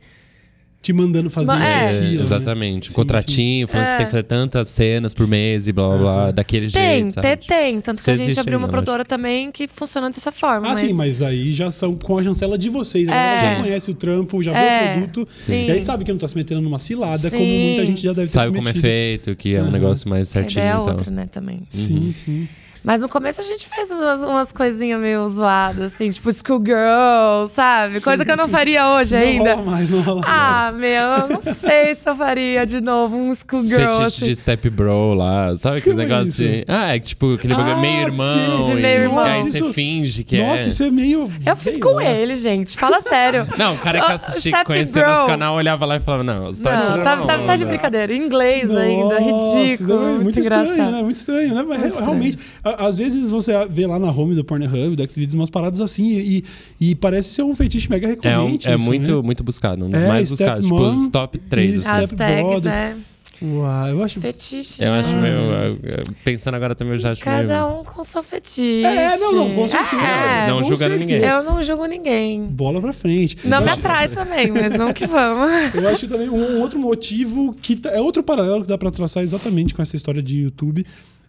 Te 0.87 0.93
mandando 0.93 1.29
fazer 1.29 1.51
Mas- 1.51 1.67
isso 1.67 1.77
é. 1.77 1.89
aquilo. 1.89 2.15
né? 2.15 2.21
Exatamente. 2.23 2.87
Sim, 2.87 2.93
Contratinho, 2.95 3.67
falando 3.67 3.85
que 3.87 3.91
você 3.91 3.97
tem 3.97 4.05
que 4.05 4.11
fazer 4.11 4.23
tantas 4.23 4.67
cenas 4.69 5.13
por 5.13 5.27
mês 5.27 5.67
e 5.67 5.73
blá 5.73 5.89
blá 5.89 5.97
blá, 5.97 6.31
daquele 6.31 6.71
Tem, 6.71 7.01
jeito. 7.01 7.15
sabe? 7.15 7.27
tem, 7.27 7.37
tem. 7.45 7.81
Tanto 7.81 8.01
que 8.01 8.09
a 8.09 8.15
gente 8.15 8.39
abriu 8.39 8.57
uma 8.57 8.69
produtora 8.69 9.03
também 9.03 9.51
que 9.51 9.67
funciona 9.67 10.09
dessa 10.09 10.31
forma. 10.31 10.71
Ah, 10.71 10.77
sim, 10.77 10.93
mas 10.93 11.21
aí 11.21 11.51
já 11.51 11.69
são 11.71 11.93
com 11.93 12.17
a 12.17 12.23
chancela 12.23 12.57
de 12.57 12.69
vocês. 12.69 13.09
A 13.09 13.13
É. 13.13 13.41
já 13.55 13.61
conhece 13.61 13.91
o 13.91 13.93
trampo, 13.93 14.41
já 14.41 14.53
vê 14.53 14.59
É. 14.59 14.91
o 14.95 15.01
produto. 15.09 15.27
Sim. 15.41 15.65
E 15.67 15.71
aí 15.71 15.81
sabe 15.81 16.05
que 16.05 16.11
não 16.13 16.17
tá 16.19 16.27
se 16.29 16.37
metendo 16.37 16.61
numa 16.61 16.79
cilada, 16.79 17.29
Sim. 17.29 17.37
como 17.37 17.51
muita 17.51 17.85
gente 17.85 18.01
já 18.01 18.13
deve 18.13 18.27
ter 18.27 18.31
Sabe 18.31 18.45
se 18.45 18.53
como 18.55 18.69
é 18.69 18.73
feito, 18.73 19.35
que 19.35 19.55
é 19.55 19.61
um 19.61 19.69
negócio 19.69 20.07
mais 20.09 20.29
A 20.29 20.31
certinho 20.31 20.61
ideia 20.61 20.71
é 20.71 20.77
outra, 20.77 21.11
né, 21.11 21.27
também. 21.29 21.63
Sim, 21.67 22.13
sim. 22.13 22.47
Mas 22.83 23.01
no 23.01 23.09
começo 23.09 23.41
a 23.41 23.43
gente 23.43 23.67
fez 23.67 23.91
umas, 23.91 24.21
umas 24.21 24.51
coisinhas 24.51 24.99
meio 24.99 25.27
zoadas, 25.29 25.93
assim, 25.93 26.09
tipo 26.09 26.31
schoolgirl, 26.31 27.47
sabe? 27.47 27.95
Sim, 27.95 28.01
Coisa 28.01 28.23
que 28.25 28.31
eu 28.31 28.37
não 28.37 28.45
sim. 28.45 28.51
faria 28.51 28.87
hoje 28.91 29.15
Não 29.15 29.21
ainda. 29.23 29.55
rola 29.55 29.71
mais, 29.71 29.89
não 29.89 30.01
rola 30.01 30.21
mais. 30.21 30.33
Ah, 30.37 30.71
meu, 30.71 30.89
eu 30.89 31.27
não 31.29 31.43
sei 31.43 31.95
se 31.95 32.09
eu 32.09 32.15
faria 32.15 32.65
de 32.65 32.79
novo 32.81 33.15
um 33.17 33.33
schoolgirl, 33.33 33.79
fetiches 33.93 34.05
assim. 34.05 34.25
de 34.25 34.35
step 34.35 34.69
bro 34.69 35.13
lá, 35.13 35.55
sabe 35.57 35.77
aquele 35.77 35.95
é 36.01 36.05
negócio 36.05 36.27
isso? 36.27 36.41
de. 36.43 36.65
Ah, 36.67 36.95
é 36.95 36.99
tipo, 36.99 37.33
aquele 37.33 37.53
Ah, 37.53 37.57
bagulho 37.57 37.77
meio 37.81 38.01
irmão. 38.07 38.61
sim, 38.63 38.69
de 38.69 38.75
meio 38.81 39.01
irmão. 39.03 39.27
E 39.27 39.29
aí 39.29 39.47
Isso- 39.47 39.57
você 39.65 39.73
finge 39.73 40.23
que 40.23 40.41
Nossa, 40.41 40.63
é. 40.63 40.67
isso 40.67 40.83
é 40.83 40.91
meio. 40.91 41.29
Eu 41.45 41.55
fiz 41.55 41.73
sei 41.73 41.81
com 41.83 41.99
ele, 41.99 42.35
gente. 42.35 42.77
Fala 42.77 43.01
sério. 43.01 43.47
Não, 43.57 43.75
o 43.75 43.77
cara 43.79 43.99
que 43.99 44.11
assistia, 44.11 44.63
conhecia 44.63 45.03
bro. 45.03 45.11
nosso 45.11 45.27
canal, 45.27 45.55
olhava 45.55 45.85
lá 45.85 45.97
e 45.97 45.99
falava, 45.99 46.23
não, 46.23 46.45
você 46.45 46.61
tá 46.61 46.71
Não, 46.77 47.03
tá, 47.03 47.17
tá, 47.25 47.37
tá 47.39 47.55
de 47.55 47.65
brincadeira. 47.65 48.13
Em 48.13 48.23
inglês 48.25 48.69
ainda, 48.75 49.19
Nossa, 49.19 49.57
ridículo. 49.59 49.93
é 49.93 50.05
muito, 50.07 50.23
muito 50.23 50.39
engraçado. 50.39 50.69
estranho, 50.69 50.91
né? 50.91 51.03
Muito 51.03 51.15
estranho, 51.15 51.53
né? 51.55 51.65
Mas 51.67 51.99
realmente, 51.99 52.37
às 52.75 52.97
vezes 52.97 53.31
você 53.31 53.51
vê 53.69 53.85
lá 53.87 53.97
na 53.99 54.11
home 54.11 54.35
do 54.35 54.43
Pornhub, 54.43 54.95
do 54.95 55.11
Xvideos, 55.11 55.33
umas 55.33 55.49
paradas 55.49 55.79
assim 55.81 56.05
e, 56.07 56.43
e 56.79 56.95
parece 56.95 57.29
ser 57.29 57.43
um 57.43 57.55
fetiche 57.55 57.89
mega 57.89 58.07
É, 58.07 58.09
um- 58.09 58.13
recorrente. 58.45 58.67
é 58.69 58.75
isso, 58.75 58.83
muito, 58.85 59.15
né? 59.17 59.21
muito 59.21 59.43
buscado, 59.43 59.85
um 59.85 59.89
dos 59.89 60.03
É, 60.03 60.07
mais 60.07 60.27
Step 60.29 60.37
buscados. 60.39 60.65
Tipo, 60.65 60.79
Mom 60.79 60.95
os 60.95 61.07
top 61.09 61.37
3. 61.37 61.73
e 61.73 61.77
assim. 61.77 61.87
As 61.89 62.03
Step 62.09 62.15
tags, 62.17 62.43
brother. 62.43 62.71
é. 62.71 62.95
Uau, 63.39 63.87
eu 63.89 64.03
acho. 64.03 64.19
Fetiche. 64.19 64.83
Eu 64.83 64.91
acho 64.93 65.11
né? 65.11 65.21
meio. 65.21 65.79
Pensando 66.23 66.55
agora 66.55 66.73
também, 66.73 66.93
eu 66.93 66.99
já 66.99 67.11
acho 67.11 67.21
Cada 67.21 67.43
meio. 67.67 67.81
um 67.81 67.83
com 67.83 68.03
seu 68.03 68.23
fetiche. 68.23 68.83
É, 68.83 69.15
não, 69.19 69.31
não, 69.31 69.53
com 69.53 69.67
certeza. 69.67 70.01
É, 70.01 70.47
Não 70.47 70.63
julgando 70.63 70.95
ninguém. 70.97 71.19
Eu 71.23 71.43
não 71.43 71.61
julgo 71.61 71.85
ninguém. 71.85 72.47
Bola 72.47 72.81
pra 72.81 72.91
frente. 72.91 73.37
Não 73.43 73.59
eu 73.59 73.63
me 73.65 73.69
acho, 73.69 73.79
atrai 73.79 74.07
também, 74.09 74.49
mas 74.49 74.75
vamos 74.75 74.93
que 74.93 75.05
vamos. 75.05 75.51
eu 75.75 75.87
acho 75.87 76.07
também 76.07 76.27
um 76.29 76.59
outro 76.61 76.79
motivo 76.79 77.53
que 77.61 77.75
tá- 77.75 77.91
é 77.91 78.01
outro 78.01 78.23
paralelo 78.23 78.63
que 78.63 78.67
dá 78.69 78.75
pra 78.75 78.89
traçar 78.89 79.21
exatamente 79.21 79.75
com 79.75 79.83
essa 79.83 79.95
história 79.95 80.23
de 80.23 80.39
YouTube. 80.41 80.83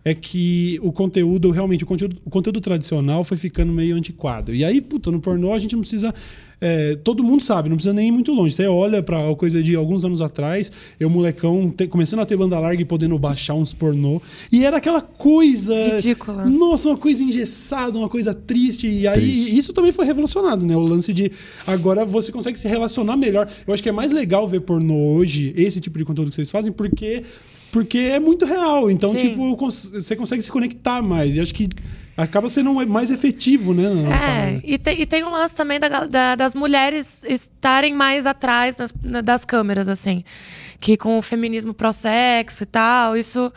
É 0.05 0.15
que 0.15 0.79
o 0.83 0.91
conteúdo, 0.93 1.51
realmente, 1.51 1.85
o 1.85 1.87
conteúdo, 1.87 2.17
o 2.25 2.31
conteúdo 2.31 2.61
tradicional 2.61 3.23
foi 3.25 3.37
ficando 3.37 3.73
meio 3.73 3.95
antiquado. 3.97 4.55
E 4.55 4.65
aí, 4.65 4.81
puta, 4.81 5.11
no 5.11 5.21
pornô 5.21 5.53
a 5.53 5.59
gente 5.59 5.75
não 5.75 5.81
precisa. 5.81 6.15
é, 6.61 6.95
todo 6.97 7.23
mundo 7.23 7.43
sabe, 7.43 7.69
não 7.69 7.77
precisa 7.77 7.93
nem 7.93 8.09
ir 8.09 8.11
muito 8.13 8.33
longe. 8.33 8.55
Você 8.55 8.67
olha 8.67 9.03
pra 9.03 9.35
coisa 9.35 9.63
de 9.63 9.75
alguns 9.77 10.05
anos 10.05 10.23
atrás, 10.23 10.71
eu, 10.99 11.11
molecão, 11.11 11.69
te- 11.69 11.87
começando 11.89 12.21
a 12.21 12.27
ter 12.27 12.37
banda 12.37 12.59
larga 12.59 12.81
e 12.81 12.85
podendo 12.87 13.19
baixar 13.19 13.55
uns 13.55 13.75
pornô. 13.75 14.23
E 14.51 14.65
era 14.65 14.79
aquela 14.79 15.03
coisa. 15.03 15.75
Ridícula. 15.97 16.47
Nossa, 16.47 16.89
uma 16.89 16.97
coisa 16.97 17.23
engessada, 17.23 17.99
uma 17.99 18.09
coisa 18.09 18.33
triste. 18.33 18.87
E 18.89 19.07
aí, 19.07 19.21
Triste. 19.21 19.59
isso 19.59 19.73
também 19.75 19.93
foi 19.93 20.07
revolucionado, 20.07 20.65
né? 20.65 20.75
O 20.77 20.81
lance 20.81 21.13
de 21.13 21.31
agora 21.67 22.05
você 22.05 22.33
consegue 22.33 22.59
se 22.59 22.67
relacionar 22.69 23.17
melhor. 23.17 23.47
Eu 23.67 23.75
acho 23.75 23.83
que 23.83 23.89
é 23.89 23.93
mais 23.93 24.13
legal 24.13 24.47
ver 24.49 24.61
pornô 24.61 24.95
hoje, 25.17 25.53
esse 25.57 25.81
tipo 25.81 25.99
de 25.99 26.05
conteúdo 26.05 26.31
que 26.31 26.37
vocês 26.37 26.51
fazem, 26.51 26.73
porque, 26.73 27.23
porque 27.73 27.99
é 27.99 28.21
muito 28.21 28.45
real. 28.45 28.91
Então, 28.91 29.11
Sim. 29.11 29.17
tipo, 29.17 29.57
você 29.57 30.17
consegue 30.17 30.43
se 30.43 30.51
conectar 30.51 31.03
mais. 31.03 31.37
E 31.37 31.41
acho 31.41 31.55
que 31.55 31.69
acaba 32.17 32.49
sendo 32.49 32.73
mais 32.87 33.11
efetivo, 33.11 33.73
né? 33.73 33.85
É, 34.57 34.61
e 34.65 34.77
tem, 34.79 35.01
e 35.01 35.07
tem 35.07 35.23
um 35.25 35.31
lance 35.31 35.55
também 35.55 35.79
da, 35.79 36.05
da- 36.07 36.35
das 36.35 36.55
mulheres 36.55 37.23
estarem 37.25 37.95
mais 37.95 38.27
atrás 38.27 38.77
nas- 38.77 38.93
na- 39.03 39.21
das 39.21 39.45
câmeras, 39.45 39.87
assim. 39.89 40.25
Que 40.81 40.97
com 40.97 41.19
o 41.19 41.23
feminismo 41.23 41.73
pró-sexo 41.75 42.63
e 42.63 42.67
tal, 42.67 43.17
isso 43.17 43.53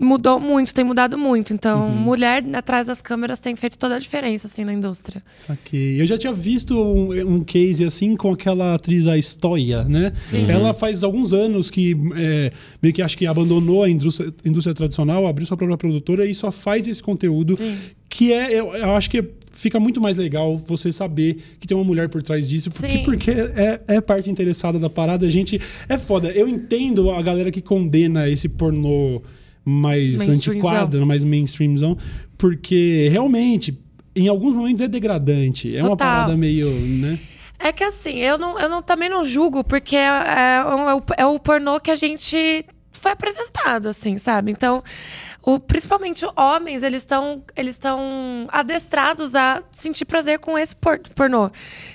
mudou 0.00 0.38
muito, 0.38 0.72
tem 0.72 0.84
mudado 0.84 1.18
muito. 1.18 1.52
Então, 1.52 1.86
Uhum. 1.88 1.94
mulher 1.96 2.44
atrás 2.54 2.86
das 2.86 3.00
câmeras 3.02 3.40
tem 3.40 3.54
feito 3.56 3.78
toda 3.78 3.96
a 3.96 3.98
diferença, 3.98 4.46
assim, 4.46 4.64
na 4.64 4.72
indústria. 4.72 5.22
Saquei. 5.36 6.00
Eu 6.00 6.06
já 6.06 6.16
tinha 6.16 6.32
visto 6.32 6.78
um, 6.78 7.36
um 7.36 7.44
case 7.44 7.84
assim 7.84 8.16
com 8.16 8.30
aquela 8.32 8.74
atriz, 8.74 9.06
a 9.06 9.16
Stoia, 9.20 9.84
né? 9.84 10.12
Ela 10.48 10.72
faz 10.72 11.02
alguns 11.02 11.32
anos 11.32 11.70
que 11.70 11.96
é, 12.16 12.52
meio 12.82 12.94
que 12.94 13.02
acho 13.02 13.16
que 13.18 13.26
abandonou 13.26 13.82
a 13.82 13.90
indústria, 13.90 14.32
indústria 14.44 14.74
tradicional, 14.74 15.26
abriu 15.26 15.46
sua 15.46 15.56
própria 15.56 15.76
produtora 15.76 16.26
e 16.26 16.34
só 16.34 16.50
faz 16.50 16.86
esse 16.86 17.02
conteúdo 17.02 17.58
que 18.08 18.32
é, 18.32 18.52
eu, 18.52 18.74
eu 18.74 18.96
acho 18.96 19.10
que 19.10 19.22
fica 19.52 19.78
muito 19.78 20.00
mais 20.00 20.16
legal 20.16 20.56
você 20.56 20.90
saber 20.92 21.36
que 21.60 21.66
tem 21.66 21.76
uma 21.76 21.84
mulher 21.84 22.08
por 22.08 22.22
trás 22.22 22.48
disso, 22.48 22.70
porque, 22.70 22.90
Sim. 22.90 23.02
porque 23.02 23.30
é, 23.30 23.80
é 23.88 24.00
parte 24.00 24.30
interessada 24.30 24.78
da 24.78 24.88
parada. 24.88 25.26
A 25.26 25.30
gente 25.30 25.60
é 25.88 25.98
foda. 25.98 26.28
Eu 26.30 26.48
entendo 26.48 27.10
a 27.10 27.20
galera 27.20 27.50
que 27.50 27.60
condena 27.60 28.28
esse 28.28 28.48
pornô 28.48 29.20
mais 29.68 30.28
antiquado, 30.28 31.04
mais 31.06 31.22
mainstreamzão, 31.24 31.96
porque 32.36 33.08
realmente 33.10 33.78
em 34.16 34.26
alguns 34.28 34.54
momentos 34.54 34.82
é 34.82 34.88
degradante. 34.88 35.76
É 35.76 35.80
uma 35.80 35.90
Total. 35.90 36.08
parada 36.08 36.36
meio, 36.36 36.68
né? 36.70 37.18
É 37.58 37.72
que 37.72 37.84
assim, 37.84 38.16
eu, 38.18 38.38
não, 38.38 38.58
eu 38.58 38.68
não, 38.68 38.82
também 38.82 39.08
não 39.08 39.24
julgo, 39.24 39.62
porque 39.64 39.94
é, 39.96 40.06
é, 40.06 40.64
o- 40.94 41.02
é 41.16 41.26
o 41.26 41.38
pornô 41.38 41.78
que 41.80 41.90
a 41.90 41.96
gente 41.96 42.64
foi 42.92 43.12
apresentado, 43.12 43.88
assim, 43.88 44.16
sabe? 44.18 44.50
Então, 44.50 44.82
o, 45.42 45.58
principalmente 45.60 46.24
homens, 46.36 46.82
eles 46.82 47.02
estão 47.02 47.42
eles 47.56 47.74
estão 47.76 48.00
adestrados 48.48 49.34
a 49.36 49.62
sentir 49.70 50.04
prazer 50.04 50.38
com 50.40 50.58
esse 50.58 50.74
por- 50.74 50.98
pornô. 51.14 51.50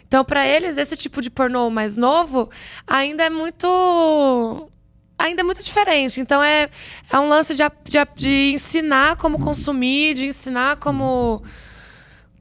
Então, 0.07 0.23
pra 0.23 0.47
eles, 0.47 0.77
esse 0.77 0.95
tipo 0.95 1.21
de 1.21 1.29
pornô 1.29 1.69
mais 1.69 1.97
novo 1.97 2.49
ainda 2.87 3.23
é 3.23 3.29
muito 3.29 4.69
ainda 5.17 5.41
é 5.41 5.43
muito 5.43 5.63
diferente. 5.63 6.19
Então 6.19 6.41
é, 6.43 6.69
é 7.11 7.19
um 7.19 7.27
lance 7.27 7.55
de, 7.55 7.63
a- 7.63 7.71
de, 7.87 7.97
a- 7.97 8.07
de 8.15 8.51
ensinar 8.53 9.15
como 9.17 9.39
consumir, 9.39 10.13
de 10.15 10.25
ensinar 10.25 10.75
como 10.77 11.41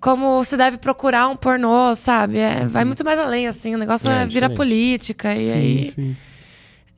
como 0.01 0.43
se 0.43 0.57
deve 0.57 0.79
procurar 0.79 1.29
um 1.29 1.37
pornô, 1.37 1.95
sabe? 1.95 2.39
É, 2.39 2.67
vai 2.67 2.85
muito 2.85 3.05
mais 3.05 3.21
além, 3.21 3.47
assim. 3.47 3.75
O 3.75 3.79
negócio 3.79 4.11
É, 4.11 4.23
é, 4.23 4.27
vira 4.27 4.51
política. 4.51 5.33
E 5.33 5.53
aí. 5.53 5.85
sim. 5.85 6.17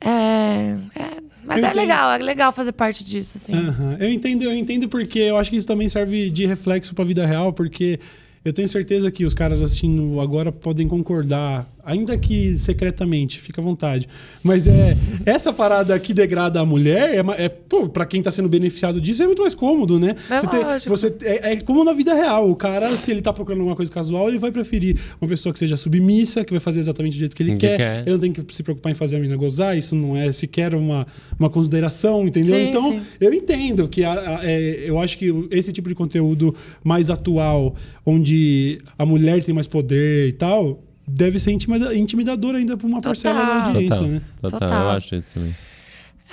É, 0.01 0.77
é- 0.95 1.25
mas 1.45 1.59
Eu 1.59 1.65
é 1.65 1.69
entendo. 1.69 1.75
legal, 1.81 2.11
é 2.13 2.17
legal 2.17 2.51
fazer 2.51 2.71
parte 2.71 3.03
disso, 3.03 3.37
assim. 3.37 3.53
Aham. 3.53 3.97
Eu 3.99 4.09
entendo, 4.09 4.43
eu 4.43 4.51
entendo 4.53 4.89
porque 4.89 5.19
eu 5.19 5.37
acho 5.37 5.51
que 5.51 5.55
isso 5.57 5.67
também 5.67 5.87
serve 5.87 6.31
de 6.31 6.45
reflexo 6.47 6.95
pra 6.95 7.05
vida 7.05 7.23
real, 7.25 7.53
porque 7.53 7.99
eu 8.43 8.51
tenho 8.51 8.67
certeza 8.67 9.11
que 9.11 9.23
os 9.23 9.35
caras 9.35 9.61
assistindo 9.61 10.19
agora 10.19 10.51
podem 10.51 10.87
concordar, 10.87 11.67
ainda 11.85 12.17
que 12.17 12.57
secretamente, 12.57 13.39
fica 13.39 13.61
à 13.61 13.63
vontade. 13.63 14.07
Mas 14.43 14.67
é 14.67 14.97
essa 15.25 15.53
parada 15.53 15.97
que 15.99 16.13
degrada 16.13 16.59
a 16.59 16.65
mulher, 16.65 17.13
é, 17.15 17.45
é 17.45 17.49
pô, 17.49 17.87
pra 17.87 18.05
quem 18.05 18.21
tá 18.21 18.31
sendo 18.31 18.49
beneficiado 18.49 18.99
disso, 18.99 19.21
é 19.23 19.25
muito 19.25 19.41
mais 19.41 19.53
cômodo, 19.55 19.99
né? 19.99 20.15
É 20.29 20.39
você, 20.39 20.57
lógico. 20.63 20.89
você 20.97 21.15
é, 21.23 21.53
é 21.53 21.55
como 21.57 21.83
na 21.83 21.93
vida 21.93 22.13
real. 22.13 22.49
O 22.49 22.55
cara, 22.55 22.89
se 22.97 23.11
ele 23.11 23.21
tá 23.21 23.31
procurando 23.31 23.59
alguma 23.61 23.75
coisa 23.75 23.91
casual, 23.91 24.27
ele 24.29 24.39
vai 24.39 24.51
preferir 24.51 24.97
uma 25.21 25.27
pessoa 25.27 25.53
que 25.53 25.59
seja 25.59 25.77
submissa, 25.77 26.43
que 26.43 26.51
vai 26.51 26.59
fazer 26.59 26.79
exatamente 26.79 27.13
do 27.13 27.19
jeito 27.19 27.35
que 27.35 27.43
ele 27.43 27.51
Que 27.53 27.57
quer. 27.59 27.77
quer. 27.77 28.01
Ele 28.01 28.11
não 28.11 28.19
tem 28.19 28.31
que 28.33 28.53
se 28.53 28.63
preocupar 28.63 28.91
em 28.91 28.95
fazer 28.95 29.17
a 29.17 29.19
mina 29.19 29.35
gozar, 29.35 29.77
isso 29.77 29.95
não 29.95 30.15
é 30.17 30.31
sequer 30.31 30.73
uma, 30.75 31.05
uma 31.39 31.49
consideração, 31.49 32.25
entendeu? 32.27 32.55
Sim, 32.57 32.69
então, 32.69 32.91
sim. 32.91 33.01
eu 33.21 33.33
entendo 33.33 33.87
que 33.87 34.03
a- 34.03 34.39
a- 34.39 34.39
é, 34.43 34.85
eu 34.89 34.99
acho 34.99 35.17
que 35.17 35.31
esse 35.51 35.71
tipo 35.71 35.87
de 35.89 35.95
conteúdo 35.95 36.53
mais 36.83 37.09
atual, 37.09 37.75
onde 38.05 38.79
a 38.97 39.05
mulher 39.05 39.43
tem 39.43 39.53
mais 39.53 39.67
poder 39.67 40.29
e 40.29 40.33
tal, 40.33 40.83
deve 41.07 41.39
ser 41.39 41.51
intimida- 41.51 41.95
intimidador 41.95 42.55
ainda 42.55 42.75
para 42.77 42.87
uma 42.87 43.01
parcela 43.01 43.39
da 43.39 43.45
Total. 43.45 43.67
audiência, 43.67 43.95
Total, 43.95 44.07
né? 44.07 44.21
total, 44.41 44.59
Total. 44.59 44.83
eu 44.83 44.89
acho 44.91 45.15
isso 45.15 45.33
também. 45.33 45.55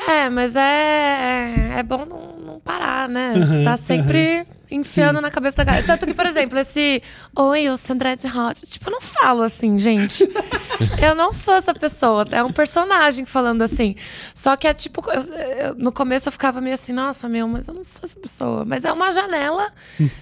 É, 0.09 0.31
mas 0.31 0.57
é, 0.57 1.75
é 1.79 1.83
bom 1.83 2.07
não, 2.07 2.37
não 2.55 2.61
parar, 2.61 3.09
né? 3.09 3.35
Você 3.37 3.63
tá 3.63 3.77
sempre 3.77 4.47
enfiando 4.71 5.21
na 5.21 5.31
cabeça 5.31 5.59
da 5.59 5.65
galera. 5.65 5.85
Tanto 5.87 6.07
que, 6.07 6.15
por 6.15 6.25
exemplo, 6.25 6.59
esse 6.59 7.03
Oi, 7.37 7.63
eu 7.65 7.77
sou 7.77 7.93
André 7.95 8.17
de 8.17 8.27
Hot. 8.27 8.63
Tipo, 8.67 8.89
eu 8.89 8.93
não 8.93 9.03
falo 9.03 9.43
assim, 9.43 9.79
gente. 9.79 10.27
eu 11.01 11.15
não 11.15 11.31
sou 11.31 11.55
essa 11.55 11.75
pessoa. 11.75 12.27
É 12.31 12.43
um 12.43 12.51
personagem 12.51 13.27
falando 13.27 13.61
assim. 13.61 13.95
Só 14.35 14.57
que 14.57 14.67
é 14.67 14.73
tipo. 14.73 15.03
eu- 15.13 15.35
eu- 15.69 15.75
no 15.75 15.93
começo 15.93 16.27
eu 16.27 16.33
ficava 16.33 16.59
meio 16.63 16.75
assim, 16.75 16.95
nossa, 16.95 17.29
meu, 17.29 17.47
mas 17.47 17.69
eu 17.69 17.75
não 17.75 17.85
sou 17.85 18.01
essa 18.05 18.19
pessoa. 18.19 18.65
Mas 18.65 18.87
é 18.87 18.93
uma 18.93 19.13
janela 19.13 19.71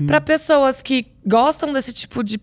pra 0.05 0.21
pessoas 0.21 0.83
que 0.83 1.07
gostam 1.25 1.73
desse 1.73 1.93
tipo 1.93 2.25
de 2.25 2.41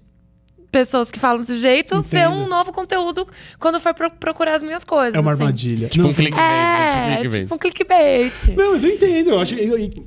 pessoas 0.72 1.10
que 1.10 1.20
falam 1.20 1.40
desse 1.40 1.58
jeito 1.58 2.02
ver 2.04 2.26
Entendo. 2.26 2.36
um 2.44 2.48
novo 2.48 2.72
conteúdo 2.72 3.26
quando 3.58 3.80
for 3.80 3.94
pro- 3.94 4.12
procurar 4.12 4.56
as 4.56 4.62
minhas 4.62 4.84
coisas. 4.84 5.16
É 5.16 5.20
uma 5.20 5.32
assim. 5.34 5.44
armadilha. 5.44 5.88
Tipo 5.90 6.04
Não, 6.04 6.12
um 6.12 6.14
clickbait. 6.14 6.44
É, 6.44 7.10
né? 7.10 7.18
Tipo 7.22 7.36
tipo 7.36 7.56
um 7.56 7.58
clickbait. 7.58 8.34
Não, 8.56 8.72
mas 8.74 8.84
eu 8.84 8.92
entendo. 8.92 9.30
Eu 9.32 9.40
acho 9.40 9.56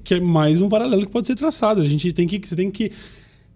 que 0.04 0.14
é 0.14 0.20
mais 0.20 0.60
um 0.60 0.68
paralelo 0.68 1.04
que 1.06 1.12
pode 1.12 1.26
ser 1.26 1.34
traçado. 1.34 1.80
A 1.80 1.84
gente 1.84 2.12
tem 2.12 2.26
que. 2.26 2.40
Você 2.46 2.54
tem 2.56 2.70
que. 2.70 2.92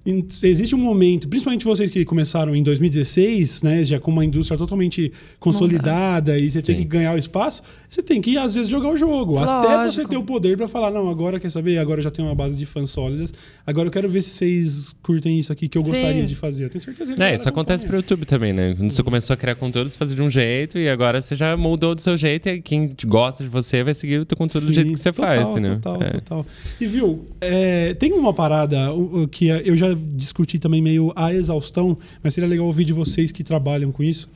Existe 0.06 0.75
um 0.75 0.78
momento, 0.78 1.26
principalmente 1.28 1.64
vocês 1.64 1.90
que 1.90 2.04
começaram 2.04 2.54
em 2.54 2.62
2016, 2.62 3.62
né, 3.62 3.82
já 3.84 3.99
com 3.99 4.11
uma 4.11 4.23
indústria 4.25 4.58
totalmente 4.58 5.11
consolidada 5.40 6.38
e 6.38 6.50
você 6.50 6.61
tem 6.61 6.76
Sim. 6.76 6.82
que 6.82 6.88
ganhar 6.88 7.14
o 7.14 7.18
espaço, 7.18 7.62
você 7.88 8.02
tem 8.02 8.20
que 8.20 8.37
às 8.37 8.54
vezes 8.54 8.70
jogar 8.70 8.90
o 8.90 8.96
jogo, 8.96 9.38
até 9.38 9.68
você 9.68 9.75
Lógico. 9.76 10.08
ter 10.11 10.16
o 10.18 10.23
poder 10.23 10.56
pra 10.56 10.68
falar, 10.68 10.90
não, 10.90 11.08
agora 11.08 11.40
quer 11.40 11.50
saber, 11.50 11.78
agora 11.78 12.00
eu 12.00 12.04
já 12.04 12.11
tenho 12.11 12.28
uma 12.28 12.34
base 12.34 12.58
de 12.58 12.66
fãs 12.66 12.90
sólidas, 12.90 13.32
agora 13.66 13.88
eu 13.88 13.92
quero 13.92 14.08
ver 14.08 14.20
se 14.20 14.30
vocês 14.30 14.94
curtem 15.02 15.38
isso 15.38 15.50
aqui 15.52 15.68
que 15.68 15.78
eu 15.78 15.84
Sim. 15.84 15.92
gostaria 15.92 16.26
de 16.26 16.34
fazer. 16.34 16.64
Eu 16.64 16.70
tenho 16.70 16.82
certeza 16.84 17.14
que 17.14 17.23
a 17.23 17.30
É, 17.30 17.34
isso 17.34 17.49
acontece 17.49 17.87
pro. 17.87 17.94
YouTube 17.96 18.26
também, 18.26 18.52
né? 18.52 18.75
Quando 18.76 18.90
você 18.90 19.02
começou 19.02 19.32
a 19.32 19.37
criar 19.37 19.54
conteúdo, 19.54 19.88
você 19.88 19.96
fazia 19.96 20.16
de 20.16 20.20
um 20.20 20.28
jeito 20.28 20.78
e 20.78 20.88
agora 20.88 21.20
você 21.20 21.34
já 21.37 21.56
moldou 21.56 21.94
do 21.94 22.00
seu 22.02 22.16
jeito 22.16 22.49
e 22.49 22.61
quem 22.61 22.92
gosta 23.06 23.42
de 23.44 23.49
você 23.49 23.82
vai 23.84 23.94
seguir 23.94 24.18
o 24.18 24.25
teu 24.26 24.37
conteúdo 24.37 24.64
do 24.64 24.68
Sim, 24.68 24.75
jeito 24.75 24.92
que 24.92 24.99
você 24.99 25.12
total, 25.12 25.37
faz, 25.37 25.49
entendeu? 25.50 25.76
Total, 25.76 26.02
É. 26.02 26.11
total. 26.11 26.46
E 26.80 26.87
viu, 26.87 27.25
é, 27.40 27.94
tem 27.94 28.12
uma 28.12 28.34
parada 28.34 28.88
que 29.30 29.46
eu 29.46 29.76
já 29.76 29.93
discuti 29.94 30.58
também 30.58 30.82
meio 30.82 31.12
a 31.14 31.32
exaustão, 31.32 31.96
mas 32.22 32.34
seria 32.34 32.48
legal 32.48 32.66
ouvir 32.66 32.84
de 32.84 32.92
vocês 32.92 33.32
que 33.32 33.42
trabalham 33.42 33.90
com 33.92 34.02
isso, 34.02 34.28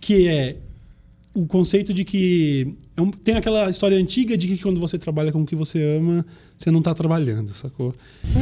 que 0.00 0.28
é 0.28 0.56
o 1.34 1.46
conceito 1.46 1.94
de 1.94 2.04
que 2.04 2.74
é 2.96 3.02
tem 3.22 3.36
aquela 3.36 3.70
história 3.70 3.96
antiga 3.96 4.36
de 4.36 4.48
que 4.48 4.58
quando 4.58 4.80
você 4.80 4.98
trabalha 4.98 5.30
com 5.30 5.42
o 5.42 5.46
que 5.46 5.54
você 5.54 5.96
ama, 5.96 6.26
você 6.56 6.70
não 6.70 6.82
tá 6.82 6.92
trabalhando, 6.94 7.54
sacou? 7.54 7.94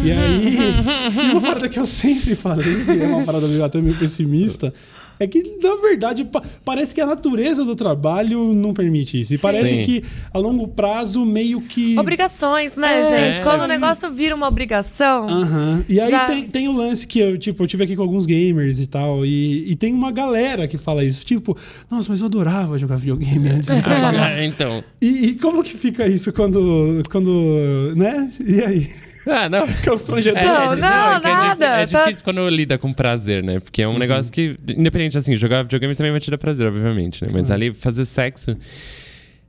E 0.03 0.11
aí, 0.11 1.31
uma 1.33 1.41
parada 1.41 1.69
que 1.69 1.79
eu 1.79 1.87
sempre 1.87 2.35
falei, 2.35 2.85
que 2.85 2.91
é 2.93 3.07
uma 3.07 3.25
parada 3.25 3.47
meio, 3.47 3.65
até 3.65 3.83
meio 3.83 3.99
pessimista, 3.99 4.73
é 5.19 5.27
que, 5.27 5.59
na 5.63 5.77
verdade, 5.77 6.25
pa- 6.25 6.43
parece 6.65 6.95
que 6.95 7.01
a 7.01 7.07
natureza 7.07 7.65
do 7.65 7.75
trabalho 7.77 8.53
não 8.55 8.73
permite 8.75 9.21
isso. 9.21 9.35
E 9.35 9.39
parece 9.39 9.69
Sim. 9.71 9.85
que 9.85 10.05
a 10.33 10.39
longo 10.39 10.69
prazo 10.69 11.25
meio 11.25 11.61
que. 11.61 11.99
Obrigações, 11.99 12.77
né, 12.77 13.01
É, 13.01 13.31
gente? 13.33 13.43
Quando 13.45 13.63
é. 13.63 13.65
o 13.65 13.69
negócio 13.69 14.11
vira 14.11 14.35
uma 14.35 14.47
obrigação. 14.49 15.29
Aham. 15.29 15.85
E 15.89 16.01
aí 16.01 16.11
Já- 16.11 16.27
tem, 16.27 16.45
tem 16.47 16.69
o 16.69 16.73
lance 16.73 17.07
que 17.07 17.19
eu, 17.19 17.37
tipo, 17.39 17.63
eu 17.63 17.67
tive 17.67 17.85
aqui 17.85 17.97
com 17.97 18.03
alguns 18.03 18.27
gamers 18.27 18.79
e 18.81 18.87
tal, 18.87 19.25
e, 19.25 19.71
e 19.71 19.75
tem 19.77 19.93
uma 19.93 20.11
galera 20.13 20.67
que 20.69 20.77
fala 20.77 21.05
isso, 21.05 21.25
tipo, 21.25 21.57
nossa, 21.91 22.11
mas 22.11 22.21
eu 22.21 22.27
adorava 22.27 22.79
jogar 22.79 22.97
videogame 22.97 23.49
antes 23.49 23.75
de 23.75 23.81
trabalhar. 23.85 24.27
Ah, 24.33 24.45
então. 24.45 24.83
E, 25.01 25.29
e 25.29 25.35
como 25.35 25.63
que 25.63 25.77
fica 25.77 26.07
isso 26.07 26.33
quando, 26.33 27.03
quando, 27.11 27.95
né? 27.97 28.31
E 28.47 28.63
aí? 28.63 28.87
Ah, 29.27 29.49
não. 29.49 29.67
Constrangedor. 29.85 30.43
Não, 30.43 30.75
di- 30.75 30.81
não, 30.81 31.17
é 31.17 31.21
que 31.21 31.27
é 31.27 31.31
nada, 31.33 31.65
É, 31.67 31.87
tá- 31.87 32.05
difícil 32.05 32.25
quando 32.25 32.49
lida 32.49 32.79
com 32.79 32.93
prazer, 32.93 33.43
né? 33.43 33.59
Porque 33.61 33.83
é 33.83 33.89
um 33.89 33.99
negócio 33.99 34.33
que, 34.33 34.57
independente, 34.69 35.19
assim, 35.19 35.37
jogar 35.37 35.63
videogame 35.65 35.95
também 35.95 36.13
vai 36.13 36.21
te 36.21 36.31
dar 36.31 36.39
prazer, 36.39 36.67
obviamente, 36.67 37.25
né? 37.25 37.31
Mas 37.33 37.51
ali 37.51 37.73
fazer 37.73 38.05
sexo 38.05 38.57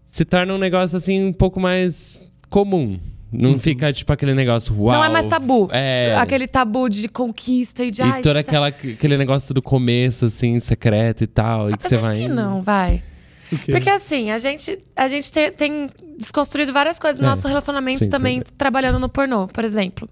se 0.03 0.25
torna 0.25 0.53
um 0.53 0.57
negócio, 0.57 0.97
assim, 0.97 1.23
um 1.25 1.33
pouco 1.33 1.59
mais 1.59 2.19
comum. 2.49 2.97
Não 3.31 3.59
fica, 3.59 3.91
tipo, 3.91 4.11
aquele 4.13 4.33
negócio, 4.33 4.73
uau. 4.79 4.95
Não 4.95 5.03
é 5.03 5.09
mais 5.09 5.25
tabu. 5.27 5.67
É. 5.71 6.15
Aquele 6.15 6.47
tabu 6.47 6.87
de 6.87 7.09
conquista 7.09 7.83
e 7.83 7.91
de. 7.91 8.01
ai, 8.01 8.21
E 8.21 8.23
todo 8.23 8.33
se- 8.35 8.39
aquela, 8.39 8.67
aquele 8.67 9.17
negócio 9.17 9.53
do 9.53 9.61
começo, 9.61 10.25
assim, 10.27 10.57
secreto 10.61 11.25
e 11.25 11.27
tal. 11.27 11.69
E 11.69 11.75
que 11.77 11.85
você 11.87 11.97
vai. 11.97 12.13
que 12.15 12.27
não, 12.29 12.61
vai. 12.61 13.03
Porque 13.71 13.89
assim, 13.89 14.31
a 14.31 14.37
gente, 14.37 14.79
a 14.95 15.07
gente 15.07 15.31
tem, 15.31 15.51
tem 15.51 15.89
desconstruído 16.17 16.73
várias 16.73 16.99
coisas 16.99 17.19
no 17.19 17.25
É. 17.25 17.29
nosso 17.29 17.47
relacionamento 17.47 18.03
Sim, 18.03 18.09
também, 18.09 18.39
sim. 18.45 18.53
trabalhando 18.57 18.99
no 18.99 19.07
pornô, 19.09 19.47
por 19.47 19.63
exemplo. 19.63 20.09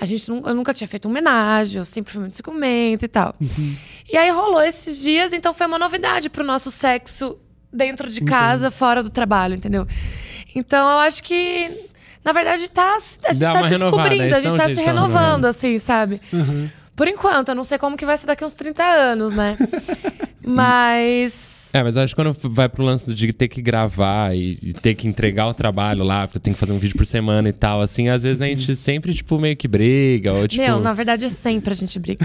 A 0.00 0.04
gente 0.04 0.28
eu 0.28 0.54
nunca 0.54 0.74
tinha 0.74 0.88
feito 0.88 1.06
homenagem, 1.08 1.78
eu 1.78 1.84
sempre 1.84 2.12
fui 2.12 2.20
muito 2.22 2.34
ciumento 2.34 3.04
e 3.04 3.08
tal. 3.08 3.34
Uhum. 3.40 3.76
E 4.12 4.16
aí 4.16 4.28
rolou 4.30 4.60
esses 4.62 5.00
dias, 5.00 5.32
então 5.32 5.54
foi 5.54 5.66
uma 5.66 5.78
novidade 5.78 6.28
pro 6.28 6.42
nosso 6.42 6.70
sexo 6.70 7.38
dentro 7.72 8.08
de 8.08 8.20
casa, 8.22 8.70
fora 8.70 9.02
do 9.02 9.10
trabalho, 9.10 9.54
entendeu? 9.54 9.86
Então 10.54 10.90
eu 10.90 10.98
acho 10.98 11.22
que, 11.22 11.70
na 12.24 12.32
verdade, 12.32 12.68
tá, 12.70 12.96
a 12.96 13.32
gente 13.32 13.40
Dá 13.42 13.52
tá 13.52 13.62
se 13.64 13.68
renovada, 13.74 14.08
descobrindo, 14.08 14.24
esse 14.24 14.34
a 14.34 14.40
gente 14.40 14.54
é 14.54 14.56
tá 14.56 14.68
se 14.68 14.74
renovando, 14.80 15.12
renovada. 15.12 15.48
assim, 15.48 15.78
sabe? 15.78 16.20
Aham. 16.32 16.70
Por 16.96 17.08
enquanto, 17.08 17.48
eu 17.48 17.54
não 17.56 17.64
sei 17.64 17.76
como 17.76 17.96
que 17.96 18.06
vai 18.06 18.16
ser 18.16 18.26
daqui 18.26 18.44
uns 18.44 18.54
30 18.54 18.82
anos, 18.84 19.32
né? 19.32 19.56
Mas. 20.46 21.63
É, 21.74 21.82
mas 21.82 21.96
eu 21.96 22.02
acho 22.02 22.14
que 22.14 22.22
quando 22.22 22.36
vai 22.54 22.68
pro 22.68 22.84
lance 22.84 23.12
de 23.12 23.32
ter 23.32 23.48
que 23.48 23.60
gravar 23.60 24.32
e, 24.34 24.56
e 24.62 24.72
ter 24.72 24.94
que 24.94 25.08
entregar 25.08 25.48
o 25.48 25.52
trabalho 25.54 26.04
lá, 26.04 26.26
porque 26.28 26.38
tem 26.38 26.52
que 26.52 26.58
fazer 26.58 26.72
um 26.72 26.78
vídeo 26.78 26.96
por 26.96 27.04
semana 27.04 27.48
e 27.48 27.52
tal, 27.52 27.80
assim, 27.82 28.08
às 28.08 28.22
vezes 28.22 28.40
a 28.40 28.46
gente 28.46 28.76
sempre, 28.76 29.12
tipo, 29.12 29.38
meio 29.40 29.56
que 29.56 29.66
briga, 29.66 30.32
ou 30.32 30.46
tipo. 30.46 30.62
Meu, 30.62 30.78
na 30.78 30.92
verdade, 30.92 31.24
é 31.24 31.28
sempre 31.28 31.72
a 31.72 31.74
gente 31.74 31.98
briga. 31.98 32.24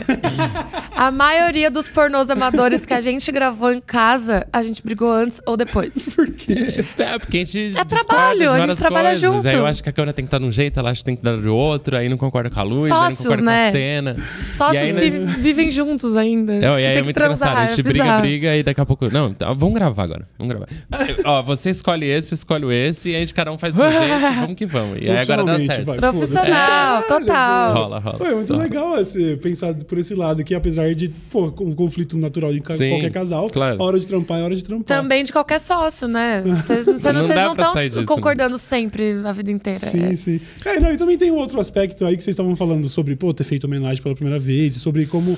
a 0.95 1.09
maioria 1.09 1.71
dos 1.71 1.87
pornôs 1.87 2.29
amadores 2.29 2.85
que 2.85 2.93
a 2.93 3.01
gente 3.01 3.31
gravou 3.31 3.71
em 3.73 3.81
casa, 3.81 4.45
a 4.53 4.61
gente 4.61 4.83
brigou 4.83 5.11
antes 5.11 5.41
ou 5.47 5.57
depois. 5.57 5.95
Por 6.15 6.31
quê? 6.31 6.85
É, 6.99 7.17
porque 7.17 7.37
a 7.37 7.45
gente. 7.45 7.75
É 7.75 7.83
trabalho, 7.83 8.51
a 8.51 8.59
gente 8.67 8.77
trabalha 8.77 9.09
coisas. 9.09 9.21
junto. 9.33 9.47
Aí 9.47 9.55
eu 9.55 9.65
acho 9.65 9.81
que 9.81 9.89
a 9.89 9.91
câmera 9.91 10.13
tem 10.13 10.25
que 10.25 10.27
estar 10.27 10.37
de 10.39 10.45
um 10.45 10.51
jeito, 10.51 10.79
ela 10.79 10.91
acha 10.91 10.99
que 11.01 11.05
tem 11.05 11.15
que 11.15 11.21
estar 11.27 11.37
de 11.41 11.49
outro, 11.49 11.97
aí 11.97 12.07
não 12.07 12.17
concorda 12.17 12.51
com 12.51 12.59
a 12.59 12.63
luz, 12.63 12.83
aí 12.83 12.89
não 12.89 12.97
Sócios, 12.97 13.19
concorda 13.21 13.41
com 13.41 13.49
né? 13.49 13.67
a 13.67 13.71
cena. 13.71 14.15
Só 14.51 14.71
E 14.73 14.77
aí 14.77 14.93
que 14.93 15.09
nós- 15.09 15.33
vivem 15.37 15.71
juntos 15.71 16.15
ainda. 16.15 16.53
É, 16.53 16.59
e 16.61 16.65
aí 16.85 16.97
é 16.97 17.01
muito 17.01 17.15
transar, 17.15 17.49
engraçado. 17.51 17.65
A 17.65 17.75
gente 17.75 17.79
é 17.79 17.83
briga, 17.83 18.19
briga 18.19 18.55
e 18.57 18.61
daqui 18.63 18.79
a 18.81 18.85
pouco. 18.85 19.09
Não, 19.11 19.33
tá, 19.39 19.53
vamos 19.53 19.73
gravar 19.75 20.03
agora. 20.03 20.27
Vamos 20.37 20.53
gravar. 20.55 20.67
Ó, 21.25 21.41
você 21.41 21.69
escolhe 21.71 22.05
esse, 22.05 22.33
eu 22.33 22.35
escolho 22.35 22.71
esse, 22.71 23.09
e 23.09 23.15
a 23.15 23.19
gente 23.19 23.33
cada 23.33 23.51
um 23.51 23.57
faz 23.57 23.75
o 23.75 23.79
seu 23.79 23.91
jeito, 23.91 24.19
vamos 24.41 24.55
que 24.55 24.65
vamos. 24.65 24.97
E 25.01 25.09
aí 25.09 25.17
agora 25.17 25.43
dá 25.43 25.59
certo. 25.59 25.85
vai, 25.85 25.97
Profissional, 25.97 27.03
total. 27.03 27.73
Rola, 27.73 27.99
rola. 27.99 28.27
É 28.27 28.35
muito 28.35 28.51
Rola. 28.53 28.63
legal 28.63 28.91
você 28.95 29.37
pensar 29.37 29.73
por 29.73 29.97
esse 29.97 30.13
lado, 30.13 30.43
que 30.43 30.53
apesar 30.53 30.93
de, 30.93 31.09
pô, 31.31 31.45
um 31.61 31.73
conflito 31.73 32.17
natural 32.17 32.51
de 32.51 32.61
Sim, 32.75 32.89
qualquer 32.89 33.11
casal, 33.11 33.49
claro. 33.49 33.81
a 33.81 33.85
hora 33.85 33.99
de 33.99 34.05
trampar 34.05 34.39
é 34.39 34.43
hora 34.43 34.55
de 34.55 34.63
trampar. 34.63 34.85
Também 34.97 35.23
de 35.23 35.31
qualquer 35.31 35.59
sócio, 35.59 36.07
né? 36.07 36.41
Vocês 36.61 36.85
não 36.85 37.21
estão 37.21 37.73
né? 37.75 38.05
concordando 38.05 38.57
sempre 38.57 39.13
a 39.25 39.31
vida 39.31 39.51
inteira. 39.51 39.79
Sim, 39.79 40.03
É. 40.03 40.15
sim. 40.15 40.41
É, 40.65 40.79
não, 40.79 40.91
e 40.91 40.97
também 40.97 41.17
tem 41.17 41.31
um 41.31 41.37
outro 41.37 41.59
aspecto 41.59 42.05
aí 42.05 42.17
que 42.17 42.23
vocês 42.23 42.33
estavam 42.33 42.55
falando 42.55 42.87
sobre, 42.89 43.15
pô, 43.15 43.33
ter 43.33 43.43
feito 43.43 43.63
homenagem 43.65 44.01
pela 44.01 44.15
primeira 44.15 44.39
vez, 44.39 44.75
e 44.75 44.79
sobre 44.79 45.05
como, 45.05 45.37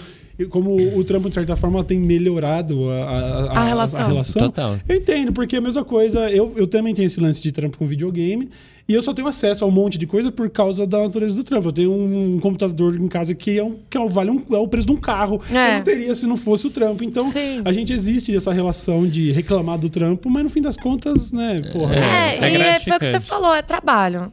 como 0.49 0.75
o 0.97 1.03
trampo, 1.03 1.29
de 1.29 1.35
certa 1.35 1.55
forma, 1.55 1.83
tem 1.83 1.99
melhorado 1.99 2.89
a, 2.89 2.95
a, 3.03 3.59
A 3.59 3.65
relação. 3.65 3.90
Relação. 3.99 4.41
Total. 4.43 4.77
Eu 4.87 4.97
entendo, 4.97 5.31
porque 5.31 5.55
é 5.55 5.59
a 5.59 5.61
mesma 5.61 5.83
coisa, 5.83 6.29
eu, 6.29 6.53
eu 6.55 6.67
também 6.67 6.93
tenho 6.93 7.05
esse 7.05 7.19
lance 7.19 7.41
de 7.41 7.51
trampo 7.51 7.77
com 7.77 7.85
videogame, 7.85 8.49
e 8.91 8.93
eu 8.93 9.01
só 9.01 9.13
tenho 9.13 9.25
acesso 9.25 9.63
a 9.63 9.67
um 9.67 9.71
monte 9.71 9.97
de 9.97 10.05
coisa 10.05 10.29
por 10.29 10.49
causa 10.49 10.85
da 10.85 10.99
natureza 10.99 11.33
do 11.33 11.45
trampo. 11.45 11.69
Eu 11.69 11.71
tenho 11.71 11.93
um 11.93 12.37
computador 12.41 12.99
em 12.99 13.07
casa 13.07 13.33
que 13.33 13.57
é, 13.57 13.63
um, 13.63 13.79
que 13.89 13.95
é, 13.97 14.01
um, 14.01 14.07
vale 14.09 14.31
um, 14.31 14.43
é 14.51 14.57
o 14.57 14.67
preço 14.67 14.87
de 14.87 14.91
um 14.91 14.97
carro. 14.97 15.41
É. 15.49 15.69
Eu 15.69 15.75
não 15.75 15.81
teria 15.83 16.13
se 16.13 16.27
não 16.27 16.35
fosse 16.35 16.67
o 16.67 16.69
trampo. 16.69 17.01
Então, 17.01 17.31
Sim. 17.31 17.61
a 17.63 17.71
gente 17.71 17.93
existe 17.93 18.35
essa 18.35 18.51
relação 18.51 19.07
de 19.07 19.31
reclamar 19.31 19.77
do 19.77 19.89
trampo, 19.89 20.29
mas 20.29 20.43
no 20.43 20.49
fim 20.49 20.61
das 20.61 20.75
contas, 20.75 21.31
né, 21.31 21.61
porra. 21.71 21.95
É, 21.95 22.35
É 22.35 22.51
e 22.51 22.61
é, 22.61 22.79
foi 22.81 22.97
o 22.97 22.99
que 22.99 23.05
você 23.05 23.21
falou, 23.21 23.55
é 23.55 23.61
trabalho. 23.61 24.29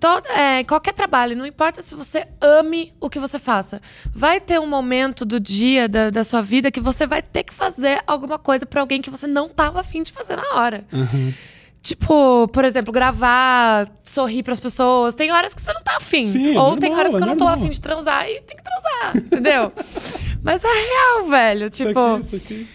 Todo, 0.00 0.26
é, 0.26 0.64
qualquer 0.64 0.92
trabalho, 0.92 1.36
não 1.36 1.46
importa 1.46 1.80
se 1.80 1.94
você 1.94 2.26
ame 2.40 2.92
o 2.98 3.08
que 3.08 3.20
você 3.20 3.38
faça. 3.38 3.80
Vai 4.12 4.40
ter 4.40 4.58
um 4.58 4.66
momento 4.66 5.24
do 5.24 5.38
dia, 5.38 5.88
da, 5.88 6.10
da 6.10 6.24
sua 6.24 6.42
vida, 6.42 6.72
que 6.72 6.80
você 6.80 7.06
vai 7.06 7.22
ter 7.22 7.44
que 7.44 7.54
fazer 7.54 8.02
alguma 8.08 8.40
coisa 8.40 8.66
pra 8.66 8.80
alguém 8.80 9.00
que 9.00 9.10
você 9.10 9.28
não 9.28 9.48
tava 9.48 9.78
afim 9.78 10.02
de 10.02 10.10
fazer 10.10 10.34
na 10.34 10.56
hora. 10.56 10.84
Tipo, 11.82 12.46
por 12.48 12.64
exemplo, 12.64 12.92
gravar, 12.92 13.90
sorrir 14.04 14.42
pras 14.42 14.60
pessoas. 14.60 15.14
Tem 15.14 15.32
horas 15.32 15.54
que 15.54 15.62
você 15.62 15.72
não 15.72 15.82
tá 15.82 15.96
afim. 15.96 16.24
Sim, 16.26 16.46
é 16.48 16.48
Ou 16.50 16.54
normal, 16.56 16.76
tem 16.78 16.94
horas 16.94 17.10
que 17.12 17.16
é 17.18 17.20
eu 17.22 17.26
não 17.26 17.36
tô 17.36 17.44
normal. 17.44 17.60
afim 17.64 17.70
de 17.70 17.80
transar 17.80 18.28
e 18.28 18.40
tem 18.42 18.56
que 18.56 18.62
transar, 18.62 19.16
entendeu? 19.16 19.72
Mas 20.42 20.62
é 20.62 20.68
real, 20.68 21.28
velho. 21.28 21.68
Isso 21.68 21.86
Tipo, 21.86 21.98
aqui, 22.00 22.20
isso 22.26 22.36
aqui. 22.36 22.68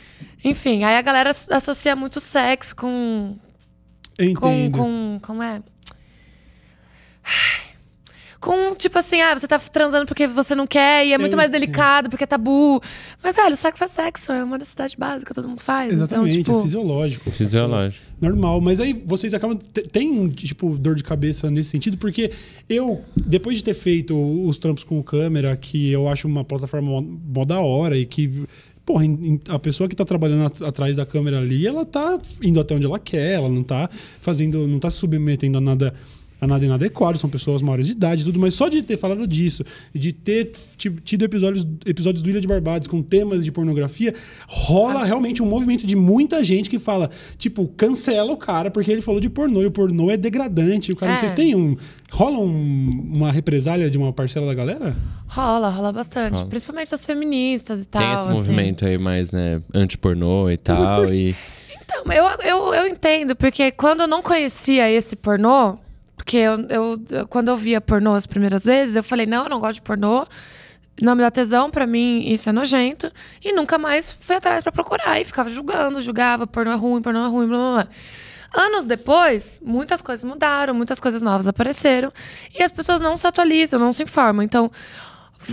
enfim, 0.44 0.84
aí 0.84 0.98
a 0.98 1.02
galera 1.04 1.30
asso- 1.30 1.54
associa 1.54 1.96
muito 1.96 2.20
sexo 2.20 2.76
com. 2.76 3.36
Eu 4.18 4.34
Com. 4.34 4.52
entendo. 4.52 4.78
com 4.78 5.20
como 5.22 5.44
é? 5.44 5.62
Com, 8.40 8.76
tipo 8.76 9.00
assim, 9.00 9.20
ah, 9.22 9.34
você 9.34 9.48
tá 9.48 9.58
transando 9.58 10.06
porque 10.06 10.28
você 10.28 10.54
não 10.54 10.68
quer 10.68 11.04
e 11.08 11.14
é 11.14 11.18
muito 11.18 11.34
Eu 11.34 11.38
mais 11.38 11.50
entendo. 11.50 11.62
delicado, 11.62 12.10
porque 12.12 12.26
é 12.26 12.28
tabu. 12.28 12.80
Mas, 13.24 13.36
velho, 13.38 13.56
sexo 13.56 13.84
é 13.84 13.88
sexo, 13.88 14.32
é 14.32 14.44
uma 14.44 14.58
necessidade 14.60 14.96
básica, 14.96 15.34
todo 15.34 15.48
mundo 15.50 15.62
faz. 15.62 15.92
Exatamente, 15.92 16.38
então, 16.40 16.54
tipo, 16.54 16.60
é 16.60 16.62
fisiológico. 16.62 17.32
Fisiológico. 17.32 18.06
Normal, 18.22 18.62
mas 18.62 18.80
aí 18.80 18.94
vocês 19.06 19.34
acabam. 19.34 19.58
te- 19.58 19.82
Tem, 19.84 20.30
tipo, 20.30 20.78
dor 20.78 20.96
de 20.96 21.04
cabeça 21.04 21.52
nesse 21.52 21.70
sentido, 21.70 21.98
porque 21.98 22.32
eu, 22.70 23.02
depois 23.16 23.58
de 23.58 23.64
ter 23.64 23.74
feito 23.74 24.16
os 24.48 24.58
trampos 24.58 24.84
com 24.84 25.02
câmera, 25.04 25.56
que 25.58 25.90
eu 25.92 26.08
acho 26.08 26.28
uma 26.28 26.44
plataforma 26.44 27.02
mó, 27.02 27.46
da 27.46 27.60
hora 27.60 27.98
e 27.98 28.06
que. 28.06 28.44
Porra, 28.86 29.04
a 29.50 29.58
pessoa 29.58 29.90
que 29.90 29.96
tá 29.96 30.06
trabalhando 30.06 30.46
at- 30.46 30.62
atrás 30.62 30.96
da 30.96 31.06
câmera 31.08 31.40
ali, 31.40 31.66
ela 31.66 31.84
tá 31.86 32.20
indo 32.44 32.60
até 32.60 32.76
onde 32.76 32.86
ela 32.86 33.00
quer, 33.00 33.34
ela 33.34 33.50
não 33.50 33.64
tá 33.64 33.90
fazendo. 34.22 34.68
não 34.68 34.80
tá 34.80 34.90
se 34.90 34.98
submetendo 34.98 35.58
a 35.58 35.62
nada. 35.62 35.94
A 36.46 36.48
nada 36.48 36.64
inadequado, 36.64 37.18
são 37.18 37.30
pessoas 37.30 37.62
maiores 37.62 37.88
de 37.88 37.94
idade 37.94 38.22
e 38.22 38.26
tudo, 38.26 38.40
mas 38.40 38.54
só 38.54 38.70
de 38.70 38.82
ter 38.84 38.96
falado 38.98 39.26
disso, 39.28 39.64
e 39.94 40.00
de 40.00 40.14
ter 40.14 40.52
ti- 40.78 40.92
tido 41.04 41.26
episódios, 41.26 41.66
episódios 41.86 42.22
do 42.22 42.30
Ilha 42.30 42.40
de 42.40 42.48
Barbados 42.48 42.88
com 42.88 43.02
temas 43.02 43.44
de 43.44 43.52
pornografia, 43.52 44.14
rola 44.48 45.02
Ah. 45.02 45.06
realmente 45.06 45.42
um 45.42 45.46
movimento 45.46 45.86
de 45.88 45.96
muita 45.96 46.44
gente 46.44 46.70
que 46.70 46.78
fala, 46.78 47.10
tipo, 47.38 47.68
cancela 47.76 48.32
o 48.32 48.38
cara 48.38 48.70
porque 48.70 48.92
ele 48.92 49.02
falou 49.02 49.20
de 49.20 49.30
pornô 49.30 49.62
e 49.62 49.66
o 49.66 49.72
pornô 49.72 50.12
é 50.12 50.18
degradante. 50.18 50.92
O 50.92 50.96
cara, 50.96 51.14
É. 51.14 51.18
vocês 51.18 51.34
têm 51.34 51.56
um. 51.56 51.76
Rola 52.12 52.38
um- 52.38 53.02
uma 53.14 53.32
represália 53.32 53.90
de 53.90 53.98
uma 53.98 54.14
parcela 54.14 54.46
da 54.46 54.54
galera? 54.54 54.96
Rola, 55.28 55.70
rola 55.70 55.92
bastante. 55.92 56.36
Rola. 56.36 56.46
Principalmente 56.48 56.92
das 56.92 57.06
feministas 57.06 57.82
e 57.82 57.86
tal. 57.88 58.02
Tem 58.02 58.12
esse 58.14 58.30
assim. 58.30 58.38
movimento 58.38 58.86
aí 58.86 58.98
mais, 58.98 59.32
né, 59.32 59.62
anti-pornô 59.74 60.50
e 60.50 60.58
tal. 60.58 61.12
E 61.12 61.36
Então, 61.84 62.12
eu, 62.14 62.26
eu, 62.44 62.74
eu 62.74 62.88
entendo, 62.88 63.36
porque 63.36 63.72
quando 63.72 64.02
eu 64.02 64.08
não 64.08 64.22
conhecia 64.22 64.90
esse 64.92 65.16
pornô, 65.16 65.78
porque 66.26 66.38
eu, 66.38 66.66
eu- 66.70 67.28
quando 67.28 67.50
eu 67.50 67.56
via 67.58 67.80
pornô 67.80 68.16
as 68.16 68.26
primeiras 68.26 68.66
vezes, 68.66 68.96
eu 68.96 69.04
falei, 69.04 69.28
não, 69.28 69.44
eu 69.44 69.50
não 69.50 69.60
gosto 69.60 69.76
de 69.76 69.82
pornô. 69.84 70.26
Não 71.02 71.14
me 71.14 71.22
dá 71.22 71.30
tesão, 71.30 71.70
pra 71.70 71.86
mim 71.86 72.22
isso 72.26 72.50
é 72.50 72.52
nojento. 72.52 73.12
E 73.44 73.54
nunca 73.54 73.78
mais 73.78 74.14
fui 74.20 74.36
atrás 74.36 74.64
pra 74.64 74.72
procurar. 74.72 75.20
E 75.22 75.26
ficava 75.26 75.50
julgando, 75.50 76.02
julgava, 76.02 76.48
pornô 76.48 76.72
é 76.72 76.76
ruim, 76.76 77.02
pornô 77.02 77.24
é 77.24 77.28
ruim, 77.28 77.48
blá 77.48 77.58
blá 77.58 77.74
blá. 77.84 77.88
Anos 78.64 78.86
depois, 78.86 79.60
muitas 79.64 80.02
coisas 80.02 80.24
mudaram, 80.24 80.74
muitas 80.74 81.00
coisas 81.00 81.22
novas 81.22 81.46
apareceram. 81.46 82.12
E 82.58 82.64
as 82.64 82.72
pessoas 82.72 83.02
não 83.02 83.16
se 83.18 83.28
atualizam, 83.28 83.78
não 83.80 83.94
se 83.94 84.02
informam. 84.04 84.42
Então, 84.42 84.72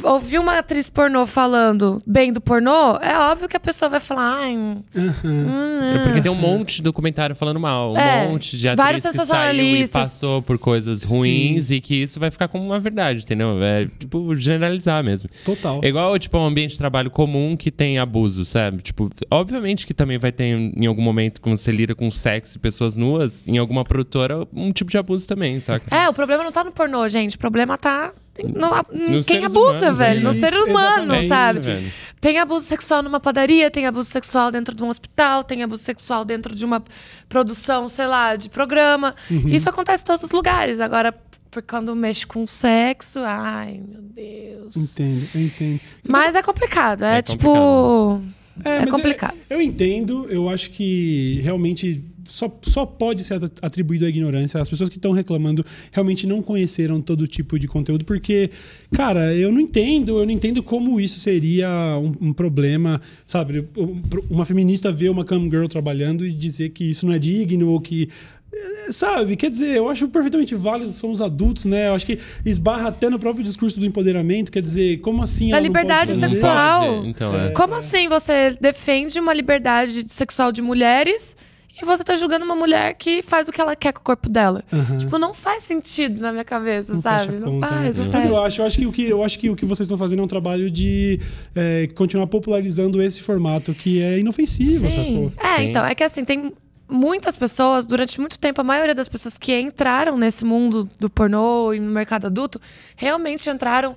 ouvir 0.03 0.39
uma 0.39 0.59
atriz 0.59 0.89
pornô 0.89 1.27
falando 1.27 2.03
bem 2.07 2.33
do 2.33 2.41
pornô, 2.41 2.97
é 2.97 3.17
óbvio 3.19 3.49
que 3.49 3.57
a 3.57 3.61
pessoa 3.61 3.89
vai 3.89 4.01
falar, 4.01 4.41
ai, 4.41 4.57
hum, 4.57 4.83
É 4.95 5.99
porque 6.03 6.21
tem 6.21 6.31
um 6.31 6.35
monte 6.37 6.77
de 6.77 6.83
documentário 6.83 7.35
falando 7.37 7.61
mal, 7.61 7.93
um 7.93 7.97
É, 7.99 8.29
monte 8.29 8.57
de 8.57 8.69
atriz 8.69 9.03
que 9.03 9.13
saiu 9.13 9.63
e 9.77 9.89
passou 9.89 10.43
por 10.43 10.59
coisas 10.59 11.03
ruins 11.03 11.71
e 11.71 11.81
que 11.81 11.95
isso 11.95 12.19
vai 12.19 12.31
ficar 12.31 12.49
como 12.49 12.65
uma 12.65 12.79
verdade, 12.81 13.23
entendeu? 13.25 13.63
É 13.63 13.87
tipo 13.99 14.35
generalizar 14.37 15.03
mesmo. 15.05 15.29
Total. 15.45 15.81
É 15.83 15.89
igual, 15.89 16.19
tipo, 16.19 16.39
um 16.39 16.47
ambiente 16.47 16.73
de 16.73 16.79
trabalho 16.79 17.11
comum 17.11 17.57
que 17.57 17.71
tem 17.71 17.99
abuso, 17.99 18.45
sabe? 18.45 18.83
Tipo, 18.83 19.11
obviamente 19.31 19.87
que 19.87 19.95
também 19.95 20.19
vai 20.19 20.33
ter 20.33 20.45
em 20.45 20.87
algum 20.87 21.03
momento 21.03 21.41
quando 21.41 21.57
você 21.57 21.71
lida 21.71 21.95
com 21.95 22.11
sexo 22.11 22.57
e 22.57 22.61
pessoas 22.61 22.97
nuas, 22.97 23.47
em 23.47 23.59
alguma 23.59 23.85
produtora, 23.85 24.47
um 24.55 24.73
tipo 24.73 24.91
de 24.91 24.99
abuso 24.99 25.27
também, 25.29 25.61
saca? 25.61 25.95
É, 25.95 26.09
o 26.09 26.15
problema 26.15 26.43
não 26.43 26.53
tá 26.53 26.65
no 26.65 26.73
pornô, 26.73 27.09
gente. 27.09 27.37
O 27.37 27.39
problema 27.39 27.77
tá 27.77 28.13
no, 28.39 29.11
Nos 29.11 29.27
quem 29.27 29.45
abusa, 29.45 29.79
humanos, 29.79 29.99
velho. 29.99 30.21
é 30.21 30.23
no 30.23 30.31
isso, 30.31 30.41
ser 30.41 30.55
humano, 30.55 31.15
É 31.15 31.19
isso, 31.21 31.29
sabe? 31.29 31.61
velho. 31.61 31.93
tem 32.21 32.39
abuso 32.39 32.65
sexual 32.67 33.03
numa 33.03 33.21
padaria, 33.21 33.71
tem 33.71 33.87
abuso 33.87 34.11
sexual 34.11 34.51
dentro 34.51 34.75
de 34.75 34.83
um 34.83 34.89
hospital, 34.89 35.45
tem 35.45 35.63
abuso 35.63 35.83
sexual 35.83 36.25
dentro 36.25 36.55
de 36.55 36.65
uma 36.65 36.83
produção, 37.29 37.89
sei 37.89 38.07
lá, 38.07 38.35
de 38.37 38.49
programa. 38.49 39.15
Uhum. 39.31 39.49
Isso 39.49 39.69
acontece 39.69 40.03
em 40.03 40.07
todos 40.07 40.23
os 40.23 40.31
lugares. 40.31 40.81
Agora, 40.81 41.15
por 41.51 41.63
quando 41.63 41.95
mexe 41.95 42.27
com 42.27 42.47
sexo, 42.47 43.19
ai, 43.23 43.81
meu 43.87 44.01
Deus. 44.01 44.75
Entendo, 44.77 45.29
eu 45.35 45.41
entendo. 45.43 45.81
Mas 46.09 46.35
é 46.35 46.43
complicado. 46.43 47.05
É, 47.05 47.19
É 47.19 47.23
tipo. 47.23 48.23
É, 48.65 48.77
É, 48.77 48.81
mas 48.81 48.91
complicado. 48.91 49.37
Eu, 49.51 49.57
eu 49.59 49.63
entendo, 49.63 50.27
eu 50.31 50.49
acho 50.49 50.71
que 50.71 51.41
realmente 51.43 52.03
só, 52.27 52.55
só 52.63 52.85
pode 52.87 53.25
ser 53.25 53.35
at- 53.35 53.53
atribuído 53.63 54.05
à 54.05 54.09
ignorância. 54.09 54.61
As 54.61 54.69
pessoas 54.71 54.89
que 54.91 54.97
estão 54.97 55.13
reclamando 55.13 55.65
realmente 55.91 56.27
não 56.27 56.43
conheceram 56.43 57.01
todo 57.01 57.27
tipo 57.27 57.59
de 57.59 57.67
conteúdo, 57.69 58.05
porque, 58.05 58.51
cara, 58.93 59.35
eu 59.35 59.51
não 59.53 59.61
entendo, 59.61 60.19
eu 60.19 60.25
não 60.27 60.33
entendo 60.33 60.63
como 60.63 61.01
isso 61.01 61.21
seria 61.21 61.69
um, 61.99 62.29
um 62.29 62.33
problema, 62.33 63.01
sabe? 63.27 63.67
Um- 63.77 64.01
Uma 64.31 64.45
feminista 64.47 64.91
ver 64.93 65.11
uma 65.11 65.25
cam 65.25 65.43
girl 65.45 65.67
trabalhando 65.67 66.27
e 66.27 66.33
dizer 66.33 66.71
que 66.71 66.85
isso 66.91 67.07
não 67.07 67.13
é 67.13 67.19
digno 67.19 67.69
ou 67.71 67.81
que. 67.81 68.09
eh, 68.53 68.93
Sabe, 68.93 69.37
quer 69.37 69.51
dizer, 69.51 69.77
eu 69.77 69.89
acho 69.89 70.09
perfeitamente 70.09 70.55
válido, 70.55 70.93
somos 70.93 71.21
adultos, 71.23 71.65
né? 71.65 71.89
Eu 71.89 71.95
acho 71.95 72.05
que 72.05 72.19
esbarra 72.45 72.89
até 72.89 73.09
no 73.09 73.19
próprio 73.19 73.43
discurso 73.45 73.79
do 73.81 73.87
empoderamento, 73.87 74.51
quer 74.53 74.61
dizer, 74.61 74.99
como 74.99 75.23
assim. 75.23 75.49
Da 75.51 75.59
liberdade 75.61 76.15
sexual. 76.15 77.07
Então, 77.07 77.35
é. 77.35 77.51
Como 77.51 77.75
assim 77.75 78.09
você 78.09 78.57
defende 78.61 79.19
uma 79.19 79.33
liberdade 79.33 80.05
sexual 80.13 80.53
de 80.53 80.61
mulheres 80.61 81.37
e 81.81 81.85
você 81.85 82.05
tá 82.05 82.17
julgando 82.17 82.45
uma 82.45 82.55
mulher 82.55 82.95
que 82.95 83.23
faz 83.23 83.49
o 83.49 83.53
que 83.53 83.61
ela 83.61 83.75
quer 83.75 83.93
com 83.93 84.01
o 84.01 84.03
corpo 84.03 84.29
dela? 84.29 84.63
Tipo, 84.99 85.19
não 85.19 85.33
faz 85.33 85.63
sentido 85.63 86.21
na 86.21 86.31
minha 86.33 86.45
cabeça, 86.45 86.93
Não 86.95 87.01
sabe? 87.03 87.33
Não 87.37 87.53
conta, 87.53 87.67
faz, 87.69 87.97
né? 87.97 88.05
não 88.05 88.05
Mas 88.05 88.13
faz. 88.13 88.27
eu 88.27 88.43
acho, 88.43 88.61
eu 88.61 88.67
acho 88.67 88.79
que 88.79 88.87
o 88.87 88.93
que 88.93 89.03
eu 89.09 89.25
acho 89.25 89.39
que 89.39 89.51
o 89.51 89.57
que 89.57 89.65
vocês 89.65 89.87
estão 89.87 89.97
fazendo 89.97 90.21
é 90.21 90.23
um 90.25 90.29
trabalho 90.29 90.71
de 90.71 91.19
é, 91.55 91.87
continuar 91.95 92.27
popularizando 92.27 93.01
esse 93.03 93.23
formato 93.23 93.73
que 93.75 94.03
é 94.03 94.19
inofensivo, 94.19 94.91
Sim. 94.91 95.31
sacou? 95.31 95.33
É, 95.51 95.57
Sim. 95.59 95.63
então, 95.71 95.85
é 95.85 95.95
que 95.95 96.03
assim, 96.05 96.25
tem 96.25 96.53
muitas 96.89 97.37
pessoas, 97.37 97.87
durante 97.87 98.21
muito 98.21 98.39
tempo, 98.39 98.61
a 98.61 98.65
maioria 98.65 98.95
das 98.95 99.09
pessoas 99.09 99.39
que 99.39 99.59
entraram 99.59 100.19
nesse 100.19 100.45
mundo 100.45 100.89
do 101.01 101.09
pornô 101.09 101.73
e 101.73 101.81
no 101.81 101.91
mercado 101.91 102.27
adulto, 102.27 102.61
realmente 102.97 103.49
entraram 103.49 103.97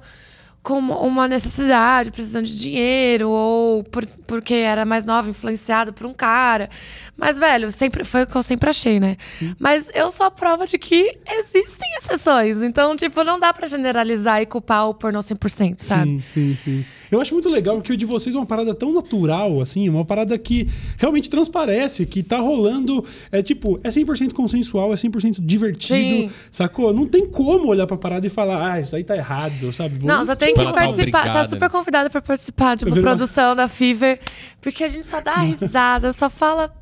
com 0.65 0.79
uma 0.79 1.27
necessidade, 1.27 2.09
precisando 2.11 2.45
de 2.47 2.59
dinheiro, 2.59 3.29
ou 3.29 3.83
por- 3.83 4.07
porque 4.25 4.55
era 4.55 4.83
mais 4.83 5.05
nova, 5.05 5.29
influenciado 5.29 5.93
por 5.93 6.07
um 6.07 6.13
cara. 6.13 6.71
Mas, 7.15 7.37
velho, 7.37 7.71
sempre 7.71 8.03
foi 8.03 8.23
o 8.23 8.27
que 8.27 8.35
eu 8.35 8.41
sempre 8.41 8.67
achei, 8.71 8.99
né? 8.99 9.15
Mas 9.59 9.91
eu 9.93 10.09
sou 10.09 10.25
a 10.25 10.31
prova 10.31 10.65
de 10.65 10.79
que 10.79 11.19
existem 11.29 11.87
exceções. 11.99 12.63
Então, 12.63 12.95
tipo, 12.95 13.23
não 13.23 13.39
dá 13.39 13.53
pra 13.53 13.67
generalizar 13.67 14.41
e 14.41 14.47
culpar 14.47 14.89
o 14.89 14.93
pornô 14.95 15.19
100%, 15.21 15.81
sabe? 15.83 16.09
Sim, 16.09 16.23
sim, 16.33 16.57
sim. 16.63 16.85
Eu 17.11 17.21
acho 17.21 17.33
muito 17.33 17.49
legal 17.49 17.75
porque 17.77 17.93
o 17.93 17.97
de 17.97 18.05
vocês 18.05 18.35
é 18.35 18.39
uma 18.39 18.45
parada 18.45 18.73
tão 18.73 18.91
natural, 18.93 19.61
assim, 19.61 19.87
uma 19.89 20.03
parada 20.05 20.37
que 20.37 20.67
realmente 20.97 21.29
transparece, 21.29 22.05
que 22.05 22.23
tá 22.23 22.39
rolando, 22.39 23.03
é 23.31 23.41
tipo, 23.41 23.79
é 23.83 23.89
100% 23.89 24.33
consensual, 24.33 24.91
é 24.93 24.95
100% 24.95 25.37
divertido, 25.39 26.15
Sim. 26.15 26.31
sacou? 26.51 26.93
Não 26.93 27.05
tem 27.05 27.25
como 27.27 27.67
olhar 27.67 27.85
pra 27.87 27.97
parada 27.97 28.25
e 28.25 28.29
falar, 28.29 28.73
ah, 28.73 28.79
isso 28.79 28.95
aí 28.95 29.03
tá 29.03 29.15
errado, 29.15 29.71
sabe? 29.71 29.95
Vamos- 29.99 30.05
Não, 30.07 30.25
você 30.25 30.35
tem 30.35 30.53
que 30.53 30.59
Ela 30.59 30.71
tá 30.71 30.79
participar. 30.81 31.11
Tá 31.11 31.19
obrigada. 31.29 31.47
super 31.49 31.69
convidada 31.69 32.09
pra 32.09 32.21
participar 32.21 32.75
de 32.75 32.85
uma 32.85 32.91
viro 32.93 33.05
uma- 33.05 33.11
produção 33.15 33.55
da 33.55 33.67
Fever. 33.67 34.19
Porque 34.61 34.83
a 34.83 34.87
gente 34.87 35.05
só 35.05 35.21
dá 35.21 35.35
risada, 35.41 36.11
só 36.13 36.29
fala 36.29 36.73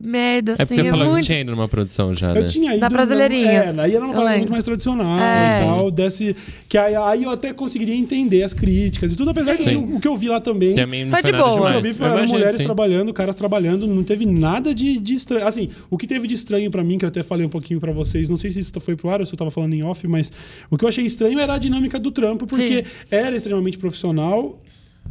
merda, 0.00 0.52
É 0.52 0.56
porque 0.56 0.62
assim. 0.62 0.74
você 0.74 0.80
É, 0.88 0.90
falou 0.90 1.06
que 1.06 1.12
muito. 1.12 1.24
tinha 1.26 1.40
ido 1.40 1.50
numa 1.52 1.68
produção 1.68 2.14
já, 2.14 2.32
né? 2.32 2.40
Eu 2.40 2.46
tinha 2.46 2.72
ido. 2.72 2.80
Da 2.80 2.88
Brasileirinha. 2.88 3.50
É, 3.50 3.74
aí 3.80 3.94
era 3.94 4.04
uma 4.04 4.12
Eu 4.12 4.16
parada 4.16 4.36
muito 4.38 4.50
mais 4.50 4.64
tradicional 4.64 5.18
É. 5.18 5.60
e 5.60 5.64
tal. 5.64 5.90
Desse, 5.90 6.36
que 6.68 6.76
aí, 6.76 6.94
aí 6.94 7.22
eu 7.24 7.30
até 7.30 7.52
conseguiria 7.52 7.94
entender 7.94 8.42
as 8.42 8.52
críticas 8.52 9.12
e 9.12 9.16
tudo, 9.16 9.30
apesar 9.30 9.54
de 9.56 9.64
que 9.64 9.70
Sim. 9.70 9.76
o, 9.76 9.96
o 9.96 10.00
que 10.00 10.08
eu 10.08 10.16
vi 10.16 10.28
lá 10.28 10.40
também. 10.40 10.74
Também 10.74 11.04
não 11.04 11.10
Foi 11.12 11.22
foi, 11.22 11.32
de 11.32 11.38
boa. 11.38 11.68
O 11.68 11.70
que 11.70 11.76
eu 11.78 11.80
vi 11.80 11.94
foi 11.94 12.06
imagino, 12.06 12.28
mulheres 12.32 12.56
sim. 12.56 12.64
trabalhando, 12.64 13.12
caras 13.12 13.34
trabalhando, 13.36 13.86
não 13.86 14.02
teve 14.04 14.26
nada 14.26 14.74
de, 14.74 14.98
de 14.98 15.14
estranho. 15.14 15.46
Assim, 15.46 15.68
o 15.90 15.96
que 15.96 16.06
teve 16.06 16.26
de 16.26 16.34
estranho 16.34 16.70
pra 16.70 16.82
mim, 16.84 16.98
que 16.98 17.04
eu 17.04 17.08
até 17.08 17.22
falei 17.22 17.46
um 17.46 17.50
pouquinho 17.50 17.80
pra 17.80 17.92
vocês, 17.92 18.28
não 18.28 18.36
sei 18.36 18.50
se 18.50 18.60
isso 18.60 18.72
foi 18.80 18.96
pro 18.96 19.08
ar 19.08 19.20
ou 19.20 19.26
se 19.26 19.32
eu 19.32 19.38
tava 19.38 19.50
falando 19.50 19.72
em 19.74 19.82
off, 19.82 20.06
mas 20.06 20.30
o 20.70 20.76
que 20.76 20.84
eu 20.84 20.88
achei 20.88 21.04
estranho 21.04 21.38
era 21.38 21.54
a 21.54 21.58
dinâmica 21.58 21.98
do 21.98 22.10
trampo, 22.10 22.46
porque 22.46 22.84
Sim. 22.84 22.90
era 23.10 23.34
extremamente 23.36 23.78
profissional. 23.78 24.60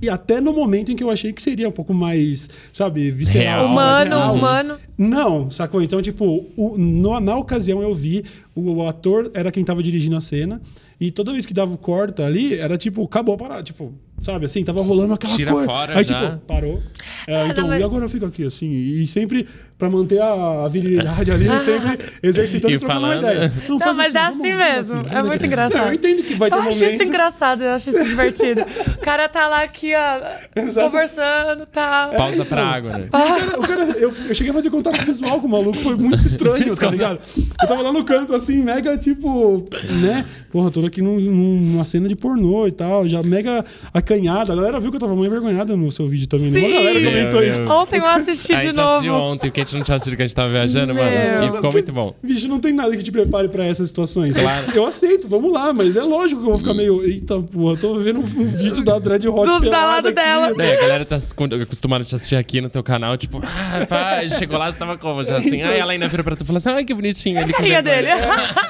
E 0.02 0.10
até 0.10 0.42
no 0.42 0.52
momento 0.52 0.92
em 0.92 0.96
que 0.98 1.04
eu 1.04 1.10
achei 1.10 1.32
que 1.32 1.42
seria 1.42 1.68
um 1.70 1.72
pouco 1.72 1.94
mais, 1.94 2.50
sabe, 2.74 3.10
visceral. 3.10 3.62
Real. 3.64 3.74
mais 3.74 4.08
Humano, 4.08 4.16
real. 4.22 4.36
humano. 4.36 4.78
Não, 4.98 5.50
sacou? 5.50 5.82
Então, 5.82 6.02
tipo, 6.02 6.46
o- 6.58 6.78
no- 6.78 7.20
na 7.22 7.38
ocasião 7.38 7.82
eu 7.82 7.94
vi, 7.96 8.24
o, 8.54 8.74
o 8.74 8.88
ator 8.88 9.32
era 9.34 9.50
quem 9.52 9.64
tava 9.64 9.82
dirigindo 9.82 10.16
a 10.18 10.22
cena, 10.22 10.62
e 11.00 11.10
toda 11.10 11.32
vez 11.32 11.46
que 11.46 11.54
dava 11.54 11.74
o 11.74 11.78
corta 11.78 12.26
ali, 12.26 12.54
era 12.56 12.78
tipo, 12.78 13.04
acabou 13.04 13.36
a 13.36 13.38
parada. 13.38 13.64
Tipo, 13.64 13.94
sabe 14.22 14.46
assim? 14.46 14.64
Tava 14.64 14.82
rolando 14.82 15.14
aquela 15.14 15.36
Tira 15.36 15.52
cor. 15.52 15.66
fora 15.66 15.98
Aí, 15.98 16.04
já. 16.04 16.32
tipo, 16.32 16.46
parou. 16.46 16.82
É, 17.26 17.48
então, 17.48 17.64
não, 17.64 17.70
mas- 17.70 17.80
e 17.82 17.84
agora 17.84 18.04
eu 18.06 18.10
fico 18.10 18.26
aqui, 18.26 18.44
assim, 18.46 18.70
e 18.70 19.08
sempre, 19.08 19.48
pra 19.78 19.90
manter 19.90 20.22
a 20.22 20.68
virilidade 20.70 21.32
ali, 21.32 21.46
ele 21.48 21.60
sempre 21.62 22.00
exercitando 22.22 22.74
E 22.74 22.80
trocando 22.80 23.06
uma 23.06 23.16
ideia. 23.16 23.54
Não, 23.68 23.80
faz 23.80 23.98
mas 23.98 24.16
é 24.16 24.20
vamos- 24.20 24.36
assim 24.40 24.52
vamos 24.54 24.66
mesmo. 24.74 25.00
aqui. 25.02 25.16
É 25.16 25.24
muito 25.24 25.46
engraçado. 25.46 25.82
Não, 25.82 25.88
eu 25.88 25.94
entendo 25.94 26.24
que 26.24 26.36
vai 26.36 26.50
ter 26.50 26.56
eu 26.56 26.62
acho 26.62 26.70
momentos... 26.80 26.94
isso 26.94 27.04
engraçado, 27.04 27.64
eu 27.64 27.70
acho 27.72 27.90
isso 27.90 28.04
divertido. 28.06 28.62
O 28.62 29.00
cara 29.00 29.28
tá 29.30 29.48
lá 29.48 29.64
aqui, 29.64 29.92
ó, 29.96 30.22
Exato. 30.62 30.90
conversando 30.90 31.64
e 31.64 31.66
tal. 31.68 32.12
Pausa 32.12 32.46
pra 32.46 32.66
água, 32.66 32.98
né? 32.98 33.06
O 33.08 33.12
cara, 33.12 33.60
o 33.60 33.62
cara- 33.62 33.84
eu, 34.00 34.14
eu 34.30 34.36
cheguei 34.36 34.52
a 34.52 34.54
fazer 34.54 34.70
contato 34.70 35.04
visual 35.06 35.40
com 35.42 35.48
o 35.48 35.50
maluco, 35.50 35.78
foi 35.80 35.96
muito 35.96 36.26
estranho, 36.26 36.76
tá 36.76 36.88
ligado? 36.92 37.20
Eu 37.62 37.68
tava 37.68 37.82
lá 37.82 37.92
no 37.92 38.04
canto, 38.04 38.34
assim, 38.36 38.58
mega, 38.64 38.98
tipo, 38.98 39.68
né? 40.02 40.26
Porra, 40.52 40.72
tô 40.72 40.86
aqui 40.86 41.02
num- 41.02 41.20
num- 41.20 41.60
numa 41.60 41.86
cena 41.86 42.08
de 42.08 42.16
pornô 42.16 42.68
e 42.68 42.72
tal, 42.72 43.08
já 43.08 43.22
mega 43.24 43.66
acanhada. 43.94 44.54
A 44.54 44.56
galera 44.56 44.80
viu 44.80 44.92
que 44.92 44.98
eu 44.98 45.02
tava 45.02 45.14
meio 45.16 45.26
envergonhada 45.28 45.76
no 45.76 45.92
seu 45.92 46.08
vídeo 46.08 46.28
também, 46.28 46.52
né? 46.52 46.60
Uma 46.60 46.68
Sim. 46.68 46.74
galera 46.74 47.02
comentou 47.04 47.44
isso. 47.44 47.64
Ontem 47.64 48.00
eu 48.00 48.06
assisti 48.06 48.54
A 48.54 48.60
de 48.62 48.74
novo. 48.74 49.10
ontem, 49.14 49.50
porque 49.50 49.63
a 49.64 49.66
gente 49.66 49.78
não 49.78 49.84
tinha 49.84 49.96
assistido 49.96 50.16
que 50.16 50.22
a 50.24 50.26
gente 50.28 50.36
tava 50.36 50.50
viajando, 50.50 50.94
mano. 50.94 51.10
E 51.48 51.52
ficou 51.56 51.72
muito 51.72 51.92
bom. 51.92 52.16
Vixe, 52.22 52.48
não 52.48 52.60
tem 52.60 52.74
nada 52.74 52.96
que 52.96 53.04
te 53.04 53.12
prepare 53.12 53.48
pra 53.48 53.66
essas 53.66 53.88
situações. 53.88 54.38
Claro. 54.38 54.66
Eu 54.76 54.86
aceito, 54.86 55.28
vamos 55.28 55.52
lá, 55.52 55.74
mas 55.74 55.96
é 55.96 56.02
lógico 56.04 56.42
que 56.42 56.46
eu 56.48 56.52
vou 56.52 56.60
ficar 56.60 56.74
meio. 56.74 57.04
Eita, 57.04 57.40
porra, 57.42 57.78
tô 57.78 57.94
vendo 57.96 58.20
um 58.20 58.24
vídeo 58.24 58.84
da 58.84 59.00
Dread 59.00 59.28
Hot 59.28 59.48
Do- 59.48 59.60
pelada 59.62 59.86
lado 59.88 60.08
aqui. 60.08 60.16
dela. 60.16 60.54
Daí 60.56 60.74
a 60.78 60.82
galera 60.82 61.06
tá 61.06 61.16
acostumada 61.16 62.04
a 62.04 62.06
te 62.06 62.16
assistir 62.16 62.36
aqui 62.36 62.62
no 62.62 62.70
teu 62.70 62.84
canal, 62.84 63.18
tipo, 63.18 63.42
ah, 63.44 63.86
vai, 63.90 64.30
chegou 64.30 64.58
lá, 64.58 64.72
você 64.72 64.78
tava 64.80 64.98
como? 64.98 65.24
Já 65.24 65.38
assim, 65.38 65.62
aí 65.62 65.80
ela 65.80 65.92
ainda 65.94 66.08
vira 66.08 66.24
pra 66.24 66.36
tu 66.36 66.44
e 66.44 66.46
fala 66.48 66.58
assim, 66.58 66.70
ai, 66.70 66.86
que 66.86 66.94
bonitinho. 66.94 67.40
Ele 67.40 67.52
com 67.54 67.58
Carinha 67.60 67.82
dele. 67.82 68.10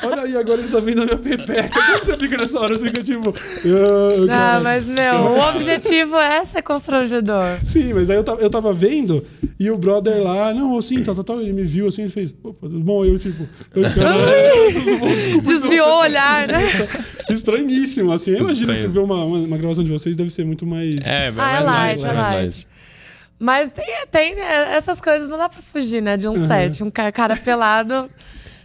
Olha 0.04 0.22
aí, 0.24 0.36
agora 0.38 0.62
ele 0.62 0.70
tá 0.72 0.80
vendo 0.80 1.02
a 1.02 1.06
minha 1.06 1.18
pepeca. 1.18 1.70
Como 1.70 2.00
que 2.00 2.06
você 2.06 2.18
fica 2.18 2.38
nessa 2.38 2.60
hora? 2.60 2.78
Você 2.78 2.86
fica 2.86 3.04
tipo. 3.04 3.34
ah, 4.30 4.60
mas, 4.64 4.86
meu, 4.86 5.16
o 5.16 5.50
objetivo 5.50 6.16
é 6.18 6.44
ser 6.46 6.62
constrangedor. 6.62 7.44
Sim, 7.64 7.94
mas 7.94 8.10
aí 8.10 8.18
eu 8.18 8.24
tava, 8.24 8.42
eu 8.42 8.50
tava 8.50 8.74
vendo 8.74 9.24
e 9.60 9.70
o 9.72 9.78
brother 9.78 10.22
lá, 10.22 10.54
não, 10.54 10.78
assim, 10.78 11.04
tal, 11.04 11.16
tal, 11.16 11.24
tal, 11.24 11.42
ele 11.42 11.54
me 11.54 11.64
viu 11.64 11.88
assim, 11.88 12.04
ele 12.04 12.12
fez, 12.12 12.34
opa, 12.44 12.60
tudo 12.62 12.80
bom? 12.80 13.04
Eu, 13.06 13.18
tipo, 13.20 13.48
eu, 13.76 13.84
cara, 13.94 14.74
tudo 14.74 14.98
bom, 14.98 15.08
desculpa. 15.08 15.48
Desviou 15.48 15.88
o 15.88 16.00
olhar, 16.00 16.48
né? 16.48 16.62
Estranhíssimo, 17.30 18.12
assim. 18.12 18.32
Eu 18.32 18.40
imagino 18.40 18.74
que 18.74 18.88
ver 18.88 19.00
uma, 19.00 19.24
uma, 19.24 19.38
uma 19.40 19.58
gravação 19.58 19.84
de 19.84 19.92
vocês 19.92 20.16
deve 20.18 20.30
ser 20.30 20.46
muito 20.46 20.66
mais. 20.66 21.06
É, 21.06 21.12
Ah, 21.12 21.24
é 21.28 21.32
mais 21.32 21.66
light, 21.66 22.02
light, 22.02 22.06
é 22.06 22.14
mais 22.22 22.36
light. 22.44 22.68
Mas 23.40 23.70
tem, 23.70 23.86
tem 24.10 24.36
né, 24.36 24.76
essas 24.76 25.02
coisas, 25.02 25.28
não 25.28 25.38
dá 25.38 25.50
pra 25.50 25.62
fugir, 25.62 26.02
né? 26.02 26.16
De 26.16 26.28
um 26.28 26.38
set. 26.38 26.82
Um 26.84 26.90
ca- 26.90 27.12
cara 27.12 27.36
pelado. 27.36 28.10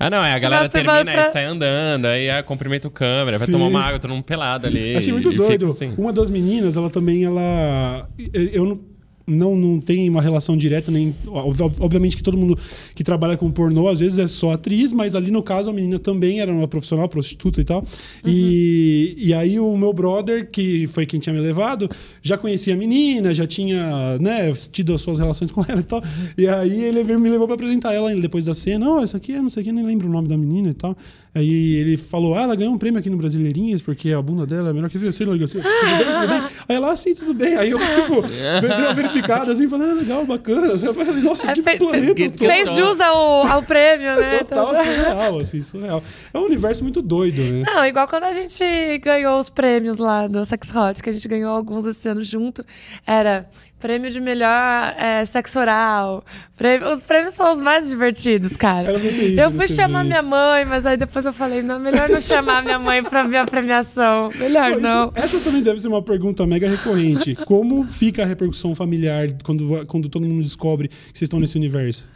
Ah, 0.00 0.08
não, 0.08 0.24
é, 0.24 0.32
a 0.32 0.38
galera 0.38 0.68
termina 0.68 1.04
pra- 1.04 1.28
e 1.28 1.32
sai 1.32 1.44
andando, 1.46 2.04
aí 2.04 2.30
ah, 2.30 2.40
cumprimenta 2.44 2.86
o 2.86 2.90
câmera, 2.90 3.36
vai 3.36 3.46
Sim. 3.46 3.52
tomar 3.52 3.66
uma 3.66 3.82
água, 3.82 3.98
todo 3.98 4.12
mundo 4.12 4.22
pelado 4.22 4.64
ali. 4.68 4.94
Achei 4.94 5.12
muito 5.12 5.32
e 5.32 5.34
doido. 5.34 5.68
assim. 5.70 5.92
Uma 5.98 6.12
das 6.12 6.30
meninas, 6.30 6.76
ela 6.76 6.88
também, 6.88 7.24
ela. 7.24 8.08
Eu 8.32 8.78
não. 9.28 9.54
Não, 9.56 9.80
tem 9.80 10.08
uma 10.08 10.20
relação 10.22 10.56
direta, 10.56 10.90
nem. 10.90 11.14
ob- 11.26 11.74
Obviamente 11.80 12.16
que 12.16 12.22
todo 12.22 12.36
mundo 12.38 12.58
que 12.94 13.04
trabalha 13.04 13.36
com 13.36 13.50
pornô, 13.50 13.88
às 13.88 14.00
vezes 14.00 14.18
é 14.18 14.26
só 14.26 14.52
atriz, 14.52 14.92
mas 14.92 15.14
ali 15.14 15.30
no 15.30 15.42
caso 15.42 15.68
a 15.70 15.72
menina 15.72 15.98
também 15.98 16.40
era 16.40 16.52
uma 16.52 16.66
profissional, 16.66 17.08
prostituta 17.08 17.60
e 17.60 17.64
tal. 17.64 17.82
E, 18.24 19.14
e 19.18 19.34
aí 19.34 19.58
o 19.58 19.76
meu 19.76 19.92
brother, 19.92 20.50
que 20.50 20.86
foi 20.86 21.06
quem 21.06 21.18
tinha 21.20 21.32
me 21.34 21.40
levado, 21.40 21.88
já 22.22 22.36
conhecia 22.38 22.74
a 22.74 22.76
menina, 22.76 23.32
já 23.34 23.46
tinha 23.46 24.18
né, 24.20 24.52
tido 24.72 24.94
as 24.94 25.00
suas 25.00 25.18
relações 25.18 25.50
com 25.50 25.64
ela 25.68 25.80
e 25.80 25.84
tal. 25.84 26.02
E 26.36 26.46
aí 26.46 26.84
ele 26.84 27.02
veio- 27.04 27.20
me 27.20 27.28
levou 27.28 27.46
pra 27.46 27.54
apresentar 27.54 27.92
ela 27.94 28.14
depois 28.14 28.44
da 28.44 28.54
cena. 28.54 28.88
Ó, 28.90 29.02
isso 29.02 29.16
aqui 29.16 29.32
é 29.32 29.42
não 29.42 29.50
sei 29.50 29.62
o 29.62 29.66
que, 29.66 29.72
nem 29.72 29.84
lembro 29.84 30.08
o 30.08 30.10
nome 30.12 30.28
da 30.28 30.36
menina 30.36 30.70
e 30.70 30.74
tal. 30.74 30.96
Aí 31.34 31.74
ele 31.74 31.96
falou: 31.96 32.34
Ah, 32.34 32.42
ela 32.42 32.54
ganhou 32.56 32.72
um 32.74 32.78
prêmio 32.78 32.98
aqui 32.98 33.10
no 33.10 33.16
Brasileirinhas, 33.16 33.82
porque 33.82 34.12
a 34.12 34.20
bunda 34.22 34.46
dela 34.46 34.70
é 34.70 34.72
melhor 34.72 34.88
que 34.90 34.96
eu. 34.96 35.12
Sei 35.12 35.26
lá, 35.26 35.34
assim, 35.34 35.60
tudo 35.60 35.64
bem, 35.64 36.04
tudo 36.04 36.28
bem? 36.28 36.42
Aí 36.68 36.76
ela, 36.76 36.90
ah, 36.92 36.96
sim, 36.96 37.14
tudo 37.14 37.34
bem. 37.34 37.56
Aí 37.56 37.70
eu, 37.70 37.78
tipo, 37.78 38.22
dei 38.60 38.70
uma 38.70 38.94
verificada 38.94 39.52
assim, 39.52 39.68
falei, 39.68 39.90
ah, 39.90 39.94
legal, 39.94 40.24
bacana. 40.26 40.66
Eu 40.68 40.94
falei, 40.94 41.22
nossa, 41.22 41.50
É, 41.50 41.54
que 41.54 41.62
fe- 41.62 41.76
planeta 41.78 42.14
fe- 42.14 42.30
todo. 42.30 42.46
Fez 42.48 42.74
jus 42.74 43.00
ao, 43.00 43.46
ao 43.46 43.62
prêmio, 43.62 44.16
né? 44.16 44.38
Total 44.40 44.74
surreal, 44.76 45.38
assim, 45.38 45.62
surreal. 45.62 46.02
É 46.32 46.38
um 46.38 46.44
universo 46.44 46.82
muito 46.82 47.00
doido, 47.02 47.42
né? 47.42 47.64
Não, 47.66 47.84
igual 47.86 48.08
quando 48.08 48.24
a 48.24 48.32
gente 48.32 48.62
ganhou 48.98 49.38
os 49.38 49.48
prêmios 49.48 49.98
lá 49.98 50.26
do 50.26 50.44
Sex 50.44 50.74
Hot, 50.74 51.02
que 51.02 51.10
a 51.10 51.12
gente 51.12 51.26
ganhou 51.28 51.50
alguns 51.54 51.84
esse 51.84 52.08
ano 52.08 52.22
junto, 52.24 52.64
era 53.06 53.48
prêmio 53.78 54.10
de 54.10 54.20
melhor 54.20 54.94
é, 54.98 55.24
sexo 55.24 55.60
oral. 55.60 56.24
Prêmio- 56.56 56.88
os 56.92 57.02
prêmios 57.04 57.34
são 57.34 57.52
os 57.54 57.60
mais 57.60 57.88
divertidos, 57.88 58.56
cara. 58.56 58.90
Eu 58.90 59.50
fui 59.52 59.68
chamar 59.68 60.02
minha 60.04 60.22
mãe, 60.22 60.64
mas 60.64 60.84
aí 60.84 60.96
depois 60.96 61.17
eu 61.24 61.32
falei, 61.32 61.62
não, 61.62 61.78
melhor 61.78 62.08
não 62.08 62.20
chamar 62.20 62.62
minha 62.62 62.78
mãe 62.78 63.02
pra 63.02 63.22
ver 63.24 63.38
a 63.38 63.46
premiação. 63.46 64.30
Melhor 64.36 64.70
Pô, 64.72 64.78
isso- 64.78 64.80
não. 64.80 65.12
essa 65.14 65.40
também 65.40 65.62
deve 65.62 65.80
ser 65.80 65.88
uma 65.88 66.02
pergunta 66.02 66.46
mega 66.46 66.68
recorrente. 66.68 67.34
Como 67.44 67.84
fica 67.84 68.22
a 68.22 68.26
repercussão 68.26 68.74
familiar 68.74 69.28
quando, 69.44 69.86
quando 69.86 70.08
todo 70.08 70.24
mundo 70.26 70.42
descobre 70.42 70.88
que 70.88 70.94
vocês 71.18 71.22
estão 71.22 71.40
nesse 71.40 71.56
universo? 71.56 72.08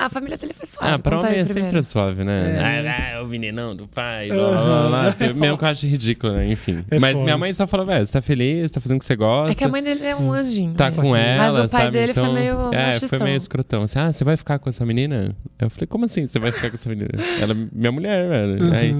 A 0.00 0.08
família 0.08 0.38
dele 0.38 0.54
foi 0.54 0.66
suave. 0.66 0.94
Ah, 0.94 0.98
pra 0.98 1.18
homem 1.18 1.30
é 1.32 1.44
primeiro. 1.44 1.66
sempre 1.68 1.82
suave, 1.82 2.24
né? 2.24 2.58
Ah, 2.58 3.18
ah, 3.18 3.22
o 3.22 3.26
meninão 3.26 3.76
do 3.76 3.86
pai, 3.86 4.28
blá, 4.28 4.36
blá, 4.50 4.88
blá, 4.88 4.88
blá. 4.88 5.34
Mesmo 5.34 5.58
que 5.58 5.64
eu 5.64 5.68
acho 5.68 5.86
ridículo, 5.86 6.32
né? 6.32 6.50
Enfim. 6.50 6.82
É 6.90 6.98
Mas 6.98 7.12
foda. 7.12 7.24
minha 7.24 7.36
mãe 7.36 7.52
só 7.52 7.66
falou, 7.66 7.84
velho, 7.84 8.06
você 8.06 8.12
tá 8.14 8.22
feliz, 8.22 8.70
tá 8.70 8.80
fazendo 8.80 8.96
o 8.96 9.00
que 9.00 9.04
você 9.04 9.14
gosta. 9.14 9.52
É 9.52 9.54
que 9.54 9.62
a 9.62 9.68
mãe 9.68 9.82
dele 9.82 10.02
é 10.06 10.16
um 10.16 10.32
anjinho. 10.32 10.72
Tá 10.72 10.88
né? 10.88 10.96
com 10.96 11.14
ela, 11.14 11.42
Mas 11.42 11.54
o 11.54 11.58
pai 11.58 11.68
sabe? 11.68 11.90
dele 11.90 12.14
foi 12.14 12.22
Então, 12.22 12.32
meio 12.34 12.72
É, 12.72 12.86
machistão. 12.86 13.18
foi 13.18 13.26
meio 13.26 13.36
escrotão. 13.36 13.82
Assim, 13.82 13.98
ah, 13.98 14.10
você 14.10 14.24
vai 14.24 14.36
ficar 14.38 14.58
com 14.58 14.70
essa 14.70 14.86
menina? 14.86 15.36
Eu 15.58 15.68
falei, 15.68 15.86
como 15.86 16.06
assim 16.06 16.24
você 16.26 16.38
vai 16.38 16.50
ficar 16.50 16.70
com 16.70 16.76
essa 16.76 16.88
menina? 16.88 17.10
Ela 17.38 17.52
é 17.52 17.56
minha 17.70 17.92
mulher, 17.92 18.26
velho. 18.26 18.64
Uhum. 18.64 18.72
Aí, 18.72 18.96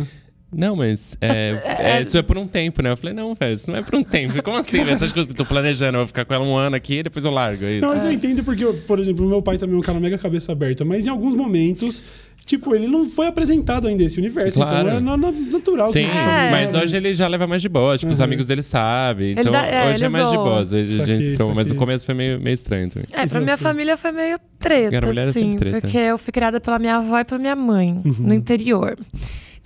não, 0.52 0.74
mas 0.76 1.16
é, 1.20 1.60
é, 1.98 2.02
isso 2.02 2.16
é 2.18 2.22
por 2.22 2.36
um 2.38 2.46
tempo, 2.46 2.82
né? 2.82 2.90
Eu 2.90 2.96
falei, 2.96 3.14
não, 3.14 3.34
velho, 3.34 3.54
isso 3.54 3.70
não 3.70 3.78
é 3.78 3.82
por 3.82 3.94
um 3.94 4.02
tempo. 4.02 4.42
Como 4.42 4.56
assim? 4.56 4.80
Essas 4.80 5.12
coisas 5.12 5.26
que 5.26 5.32
eu 5.32 5.44
tô 5.44 5.46
planejando, 5.46 5.96
eu 5.96 6.00
vou 6.00 6.06
ficar 6.06 6.24
com 6.24 6.34
ela 6.34 6.44
um 6.44 6.56
ano 6.56 6.76
aqui 6.76 6.98
e 6.98 7.02
depois 7.02 7.24
eu 7.24 7.30
largo. 7.30 7.64
É 7.64 7.72
isso. 7.74 7.80
Não, 7.86 7.94
mas 7.94 8.04
eu 8.04 8.12
entendo 8.12 8.42
porque, 8.44 8.64
eu, 8.64 8.74
por 8.86 8.98
exemplo, 8.98 9.24
o 9.24 9.28
meu 9.28 9.40
pai 9.42 9.58
também 9.58 9.76
é 9.76 9.78
um 9.78 9.82
cara 9.82 10.00
mega 10.00 10.18
cabeça 10.18 10.52
aberta, 10.52 10.84
mas 10.84 11.06
em 11.06 11.10
alguns 11.10 11.34
momentos, 11.34 12.02
tipo, 12.44 12.74
ele 12.74 12.88
não 12.88 13.06
foi 13.06 13.26
apresentado 13.28 13.86
ainda 13.86 14.02
esse 14.02 14.18
universo. 14.18 14.58
Claro. 14.58 14.88
Então 14.88 14.96
é 14.98 15.00
na- 15.00 15.16
na- 15.16 15.30
natural 15.30 15.88
Sim, 15.88 16.04
É. 16.06 16.50
mas 16.50 16.74
hoje 16.74 16.96
ele 16.96 17.14
já 17.14 17.28
leva 17.28 17.46
mais 17.46 17.62
de 17.62 17.68
boa. 17.68 17.96
Tipo, 17.96 18.10
os 18.10 18.18
Uhum. 18.18 18.24
amigos 18.24 18.46
dele 18.46 18.62
sabem. 18.62 19.32
Então, 19.32 19.52
dá- 19.52 19.64
é, 19.66 19.84
hoje 19.92 20.02
é 20.02 20.06
ele 20.06 20.12
mais 20.12 20.28
de 20.28 20.34
zoa. 20.34 20.44
boa. 20.44 20.60
A 20.60 20.64
gente 20.64 20.96
Saquei, 20.98 21.14
estranhou, 21.18 21.54
mas 21.54 21.68
no 21.68 21.76
começo 21.76 22.04
foi 22.04 22.14
meio, 22.14 22.40
meio 22.40 22.54
estranho 22.54 22.88
também. 22.90 23.06
É, 23.12 23.26
pra 23.26 23.40
minha 23.40 23.56
família 23.56 23.96
foi 23.96 24.10
meio 24.12 24.36
treta, 24.58 24.96
é 24.96 25.22
assim. 25.28 25.54
treta. 25.56 25.80
Porque 25.80 25.96
eu 25.96 26.18
fui 26.18 26.32
criada 26.32 26.60
pela 26.60 26.78
minha 26.78 26.96
avó 26.96 27.18
e 27.20 27.24
pela 27.24 27.38
minha 27.38 27.54
mãe, 27.56 28.00
no 28.18 28.34
interior. 28.34 28.96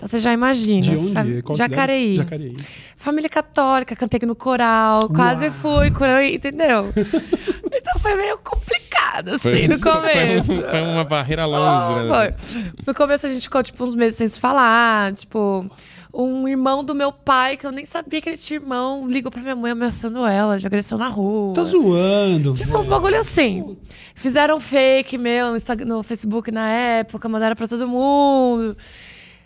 Então 0.05 0.11
você 0.11 0.19
já 0.19 0.35
imagina. 0.35 0.83
De 0.83 0.97
onde? 0.99 1.43
Qual 1.43 1.57
cidade? 1.57 1.73
Jacareí. 1.73 2.17
Jacareí. 2.17 2.57
Família 2.95 3.31
católica, 3.31 3.97
cantei 3.97 4.21
no 4.27 4.37
coral, 4.37 5.09
quase 5.09 5.51
fui, 5.51 5.91
curei, 5.91 6.35
entendeu? 6.35 6.93
então 7.73 7.99
foi 8.01 8.15
meio 8.15 8.37
complicado, 8.39 9.31
assim, 9.31 9.67
no 9.67 9.81
começo. 9.81 10.45
Foi, 10.45 10.63
foi 10.63 10.81
uma 10.83 11.05
barreira 11.05 11.47
longe, 11.47 12.03
né? 12.03 12.09
Foi. 12.09 12.75
No 12.87 12.95
começo 12.95 13.27
a 13.27 13.33
gente 13.33 13.45
ficou, 13.45 13.63
tipo, 13.63 13.83
uns 13.83 13.95
meses 13.95 14.17
sem 14.17 14.29
se 14.29 14.39
falar. 14.39 15.15
Tipo, 15.15 15.65
um 16.13 16.47
irmão 16.47 16.85
do 16.85 16.95
meu 16.95 17.11
pai, 17.11 17.57
que 17.57 17.67
eu 17.67 17.73
nem 17.73 17.87
sabia 17.87 18.21
que 18.21 18.29
ele 18.29 18.37
tinha 18.37 18.59
irmão, 18.61 19.09
ligou 19.09 19.33
pra 19.33 19.41
minha 19.41 19.57
mãe 19.57 19.73
ameaçando 19.73 20.27
ela 20.27 20.59
de 20.59 20.67
agressão 20.67 20.99
na 20.99 21.09
rua. 21.09 21.55
Tá 21.55 21.65
zoando. 21.65 22.53
Tipo, 22.53 22.77
uns 22.77 22.87
bagulho 22.87 23.19
assim. 23.19 23.75
Fizeram 24.15 24.61
fake 24.61 25.17
meu 25.17 25.57
no 25.87 26.03
Facebook 26.03 26.51
na 26.51 26.69
época, 26.69 27.27
mandaram 27.27 27.57
pra 27.57 27.67
todo 27.67 27.89
mundo. 27.89 28.77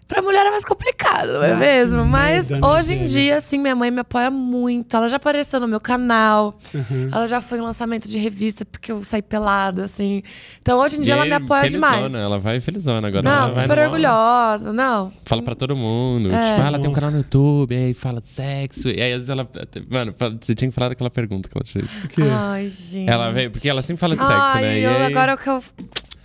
Pra 0.08 0.22
mulher 0.22 0.46
é 0.46 0.50
mais 0.50 0.64
complicado, 0.64 1.34
não 1.34 1.42
é 1.42 1.48
Nossa, 1.50 1.60
mesmo? 1.60 2.04
Mas 2.06 2.48
merda, 2.50 2.66
hoje 2.66 2.94
em 2.94 3.04
dia, 3.04 3.36
assim, 3.36 3.58
minha 3.58 3.76
mãe 3.76 3.90
me 3.90 4.00
apoia 4.00 4.30
muito. 4.30 4.96
Ela 4.96 5.06
já 5.06 5.16
apareceu 5.16 5.60
no 5.60 5.68
meu 5.68 5.78
canal. 5.78 6.58
Uhum. 6.72 7.10
Ela 7.12 7.26
já 7.26 7.42
foi 7.42 7.58
em 7.58 7.60
lançamento 7.60 8.08
de 8.08 8.18
revista, 8.18 8.64
porque 8.64 8.90
eu 8.90 9.04
saí 9.04 9.20
pelada, 9.20 9.84
assim. 9.84 10.22
Então, 10.62 10.78
hoje 10.78 10.96
em 10.96 11.02
dia, 11.02 11.12
E 11.12 11.16
ela 11.18 11.26
me 11.26 11.32
apoia 11.32 11.60
felizona, 11.60 12.08
demais. 12.08 12.14
Ela 12.14 12.38
vai 12.38 12.58
felizona 12.58 13.06
agora. 13.06 13.22
Não, 13.22 13.50
super 13.50 13.78
orgulhosa. 13.80 14.72
Não, 14.72 15.12
Fala 15.26 15.42
pra 15.42 15.54
todo 15.54 15.76
mundo. 15.76 16.32
É. 16.32 16.52
Tipo, 16.52 16.62
ah, 16.62 16.66
ela 16.68 16.78
tem 16.78 16.88
um 16.88 16.94
canal 16.94 17.10
no 17.10 17.18
YouTube, 17.18 17.76
aí 17.76 17.92
fala 17.92 18.22
de 18.22 18.30
sexo. 18.30 18.88
E 18.88 19.02
aí, 19.02 19.12
às 19.12 19.26
vezes, 19.26 19.28
ela. 19.28 19.46
Mano, 19.90 20.14
você 20.40 20.54
tinha 20.54 20.70
que 20.70 20.74
falar 20.74 20.88
daquela 20.88 21.10
pergunta 21.10 21.50
que 21.50 21.58
ela 21.58 21.66
fez. 21.66 21.96
O 22.02 22.08
quê? 22.08 22.22
Ai, 22.32 22.70
gente. 22.70 23.10
Ela 23.10 23.30
veio, 23.30 23.50
porque 23.50 23.68
ela 23.68 23.82
sempre 23.82 24.00
fala 24.00 24.16
de 24.16 24.22
sexo, 24.24 24.42
Ai, 24.42 24.62
né? 24.62 24.80
E 24.80 24.82
eu, 24.84 24.90
aí, 24.90 25.04
agora 25.04 25.34
o 25.34 25.36
que 25.36 25.50
eu. 25.50 25.62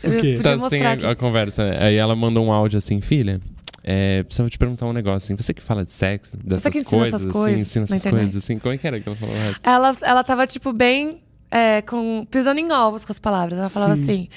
Eu 0.03 0.11
podia 0.11 0.41
tá 0.41 0.51
assim 0.51 0.59
mostrar 0.59 0.89
a, 0.89 0.93
aqui. 0.93 1.05
a 1.05 1.15
conversa. 1.15 1.63
Aí 1.79 1.95
ela 1.95 2.15
mandou 2.15 2.45
um 2.45 2.51
áudio 2.51 2.77
assim, 2.77 3.01
filha. 3.01 3.41
É, 3.83 4.23
precisava 4.23 4.49
te 4.49 4.57
perguntar 4.57 4.85
um 4.85 4.93
negócio 4.93 5.17
assim. 5.17 5.35
Você 5.35 5.53
que 5.53 5.61
fala 5.61 5.83
de 5.83 5.91
sexo, 5.91 6.37
dessas 6.37 6.71
que 6.71 6.79
ensina 6.79 7.01
coisas, 7.01 7.07
essas 7.07 7.21
assim, 7.21 7.31
coisas 7.31 7.59
ensina 7.59 7.85
na 7.89 7.95
essas 7.95 8.11
coisas, 8.11 8.35
assim. 8.37 8.59
Como 8.59 8.73
é 8.73 8.77
que 8.77 8.87
era 8.87 8.99
que 8.99 9.09
ela 9.09 9.17
falou? 9.17 9.35
Ela, 9.61 9.95
ela 10.01 10.23
tava, 10.23 10.47
tipo, 10.47 10.71
bem 10.71 11.21
é, 11.51 11.81
com, 11.81 12.25
pisando 12.31 12.59
em 12.59 12.71
ovos 12.71 13.03
com 13.03 13.11
as 13.11 13.19
palavras. 13.19 13.59
Ela 13.59 13.69
falava 13.69 13.95
Sim. 13.97 14.03
assim. 14.03 14.29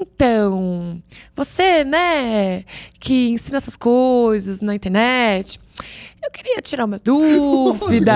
Então, 0.00 1.02
você, 1.34 1.82
né, 1.84 2.64
que 3.00 3.30
ensina 3.30 3.56
essas 3.56 3.76
coisas 3.76 4.60
na 4.60 4.74
internet, 4.74 5.58
eu 6.22 6.30
queria 6.30 6.60
tirar 6.60 6.84
uma 6.84 6.98
dúvida. 7.02 8.14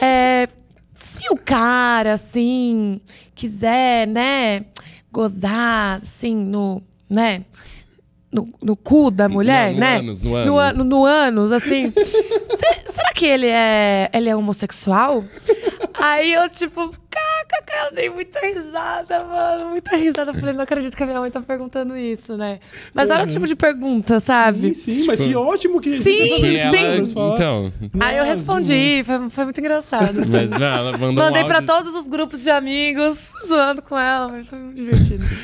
é, 0.00 0.48
se 0.94 1.28
o 1.30 1.36
cara, 1.36 2.14
assim, 2.14 3.00
quiser, 3.34 4.06
né, 4.08 4.66
gozar, 5.12 6.00
assim, 6.02 6.34
no, 6.34 6.82
né, 7.08 7.44
no, 8.34 8.48
no 8.60 8.74
cu 8.76 9.10
da 9.10 9.28
mulher, 9.28 9.72
no 9.72 9.78
né? 9.78 9.98
ânus, 9.98 10.22
no 10.24 10.30
no, 10.44 10.58
ânus. 10.58 10.80
an- 10.80 10.84
no 10.84 11.04
ânus, 11.06 11.52
assim. 11.52 11.90
Se- 11.94 12.92
será 12.92 13.12
que 13.14 13.24
ele 13.26 13.46
é, 13.46 14.10
ele 14.12 14.28
é 14.28 14.34
homossexual? 14.36 15.24
Aí 15.94 16.32
eu, 16.32 16.48
tipo, 16.48 16.90
caca, 17.54 17.72
cara, 17.74 17.90
dei 17.90 18.10
muita 18.10 18.40
risada, 18.40 19.24
mano. 19.24 19.70
Muita 19.70 19.96
risada. 19.96 20.30
Eu 20.30 20.34
falei, 20.34 20.54
não 20.54 20.62
acredito 20.62 20.96
que 20.96 21.02
a 21.02 21.06
minha 21.06 21.20
mãe 21.20 21.30
tá 21.30 21.40
perguntando 21.40 21.96
isso, 21.96 22.36
né? 22.36 22.60
Mas 22.92 23.10
olha 23.10 23.24
o 23.24 23.26
tipo 23.26 23.46
de 23.46 23.56
pergunta, 23.56 24.20
sabe? 24.20 24.74
Sim, 24.74 25.00
sim, 25.00 25.06
mas 25.06 25.20
que 25.20 25.34
ótimo 25.34 25.80
que 25.80 25.96
Sim, 25.98 26.22
essa 26.22 26.34
Que 26.34 26.56
sim. 26.56 26.76
ela, 26.76 27.06
falar. 27.06 27.34
então, 27.34 27.72
Aí 28.00 28.18
eu 28.18 28.24
respondi, 28.24 29.02
foi, 29.04 29.30
foi 29.30 29.44
muito 29.44 29.60
engraçado. 29.60 30.14
mas 30.28 30.50
não, 30.50 30.66
ela 30.66 30.92
mandou 30.92 31.24
Mandei 31.24 31.42
um 31.42 31.46
pra 31.46 31.62
todos 31.62 31.94
os 31.94 32.08
grupos 32.08 32.42
de 32.42 32.50
amigos, 32.50 33.30
zoando 33.46 33.82
com 33.82 33.98
ela, 33.98 34.28
mas 34.30 34.46
foi 34.46 34.58
muito 34.58 34.76
divertido. 34.76 35.24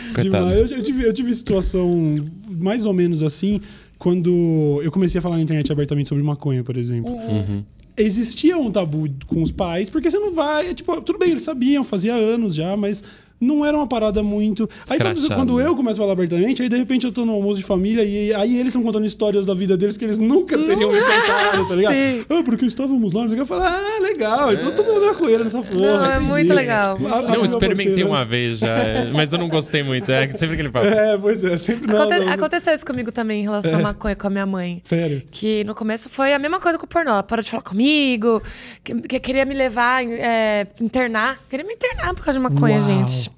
Eu, 0.51 0.67
eu 0.67 0.83
tive, 0.83 1.05
eu 1.05 1.13
tive 1.13 1.33
situação 1.35 2.15
mais 2.61 2.85
ou 2.85 2.93
menos 2.93 3.23
assim 3.23 3.61
quando 3.99 4.81
eu 4.83 4.91
comecei 4.91 5.19
a 5.19 5.23
falar 5.23 5.37
na 5.37 5.43
internet 5.43 5.71
abertamente 5.71 6.09
sobre 6.09 6.25
maconha, 6.25 6.65
por 6.65 6.77
exemplo. 6.77 7.13
Uhum. 7.13 7.65
Existia 8.01 8.57
um 8.57 8.71
tabu 8.71 9.09
com 9.27 9.43
os 9.43 9.53
pais, 9.53 9.91
porque 9.91 10.11
você 10.11 10.19
não 10.19 10.33
vai. 10.33 10.75
Tipo, 10.75 11.01
tudo 11.01 11.19
bem, 11.19 11.31
eles 11.31 11.43
sabiam, 11.43 11.85
fazia 11.85 12.15
anos 12.15 12.55
já, 12.55 12.77
mas 12.77 13.03
não 13.41 13.65
era 13.65 13.77
uma 13.77 13.87
parada 13.87 14.23
muito. 14.23 14.69
Aí 14.89 14.99
quando, 14.99 15.35
quando 15.35 15.57
né? 15.59 15.67
eu 15.67 15.75
começo 15.75 16.01
a 16.01 16.03
falar 16.03 16.13
abertamente, 16.13 16.63
aí 16.63 16.69
de 16.69 16.77
repente 16.77 17.07
eu 17.07 17.13
tô 17.13 17.25
no 17.25 17.33
almoço 17.33 17.59
de 17.59 17.65
família 17.65 18.03
e 18.05 18.35
aí 18.35 18.55
eles 18.57 18.69
estão 18.69 18.83
contando 18.83 19.07
histórias 19.07 19.47
da 19.47 19.55
vida 19.55 19.77
deles 19.77 19.97
que 19.97 20.05
eles 20.05 20.19
nunca 20.19 20.59
teriam 20.59 20.93
me 20.93 21.01
contado, 21.01 21.69
tá 21.69 21.75
ligado? 21.75 21.95
Sim. 21.95 22.25
Ah, 22.29 22.43
porque 22.45 22.67
estávamos 22.67 23.13
lá, 23.13 23.23
não 23.23 23.29
sei 23.29 23.35
o 23.35 23.37
que. 23.37 23.43
eu 23.43 23.47
falo, 23.47 23.63
ah, 23.63 23.99
legal, 24.03 24.53
então 24.53 24.71
todo 24.73 24.93
mundo 24.93 25.05
é 25.05 25.09
maconheiro 25.09 25.45
nessa 25.45 25.63
porra. 25.63 25.75
Não, 25.81 26.05
é 26.05 26.09
entendi. 26.17 26.27
muito 26.29 26.53
legal. 26.55 26.99
A- 27.11 27.17
a 27.19 27.23
Não, 27.23 27.45
experimentei 27.45 27.87
porteira- 27.87 28.11
uma 28.11 28.25
vez 28.25 28.59
já, 28.59 28.77
mas 29.15 29.33
eu 29.33 29.39
não 29.39 29.49
gostei 29.49 29.83
muito. 29.83 30.11
É 30.11 30.29
sempre 30.29 30.55
aquele 30.55 30.69
papo. 30.69 30.87
É, 30.87 31.17
pois 31.17 31.43
é, 31.43 31.57
sempre 31.57 31.87
não. 31.87 32.03
Aconte- 32.03 32.19
não. 32.25 32.33
Aconteceu 32.33 32.75
isso 32.75 32.85
comigo 32.85 33.11
também 33.11 33.41
em 33.41 33.45
relação 33.45 33.75
à 33.77 33.83
maconha 33.83 34.15
com 34.17 34.27
a 34.27 34.31
minha 34.31 34.47
mãe. 34.47 34.81
Sério. 34.83 35.23
Que 35.31 35.65
no 35.65 35.75
começo 35.75 36.09
foi 36.09 36.35
a 36.35 36.39
mesma 36.39 36.61
coisa 36.61 36.79
com 36.79 36.85
o 36.85 36.89
pornô. 36.89 37.11
Ela 37.11 37.23
parou 37.23 37.43
de 37.43 37.51
falar 37.51 37.63
comigo, 37.63 38.43
que, 38.85 38.95
que 39.03 39.21
queria 39.21 39.45
me 39.45 39.55
levar, 39.55 40.05
é, 40.05 40.67
internar. 40.81 41.39
Queria 41.49 41.65
me 41.65 41.73
internar 41.75 42.15
por 42.15 42.25
causa 42.25 42.39
de 42.39 42.43
maconha, 42.43 42.77
Uau. 42.79 42.85
gente. 42.85 43.30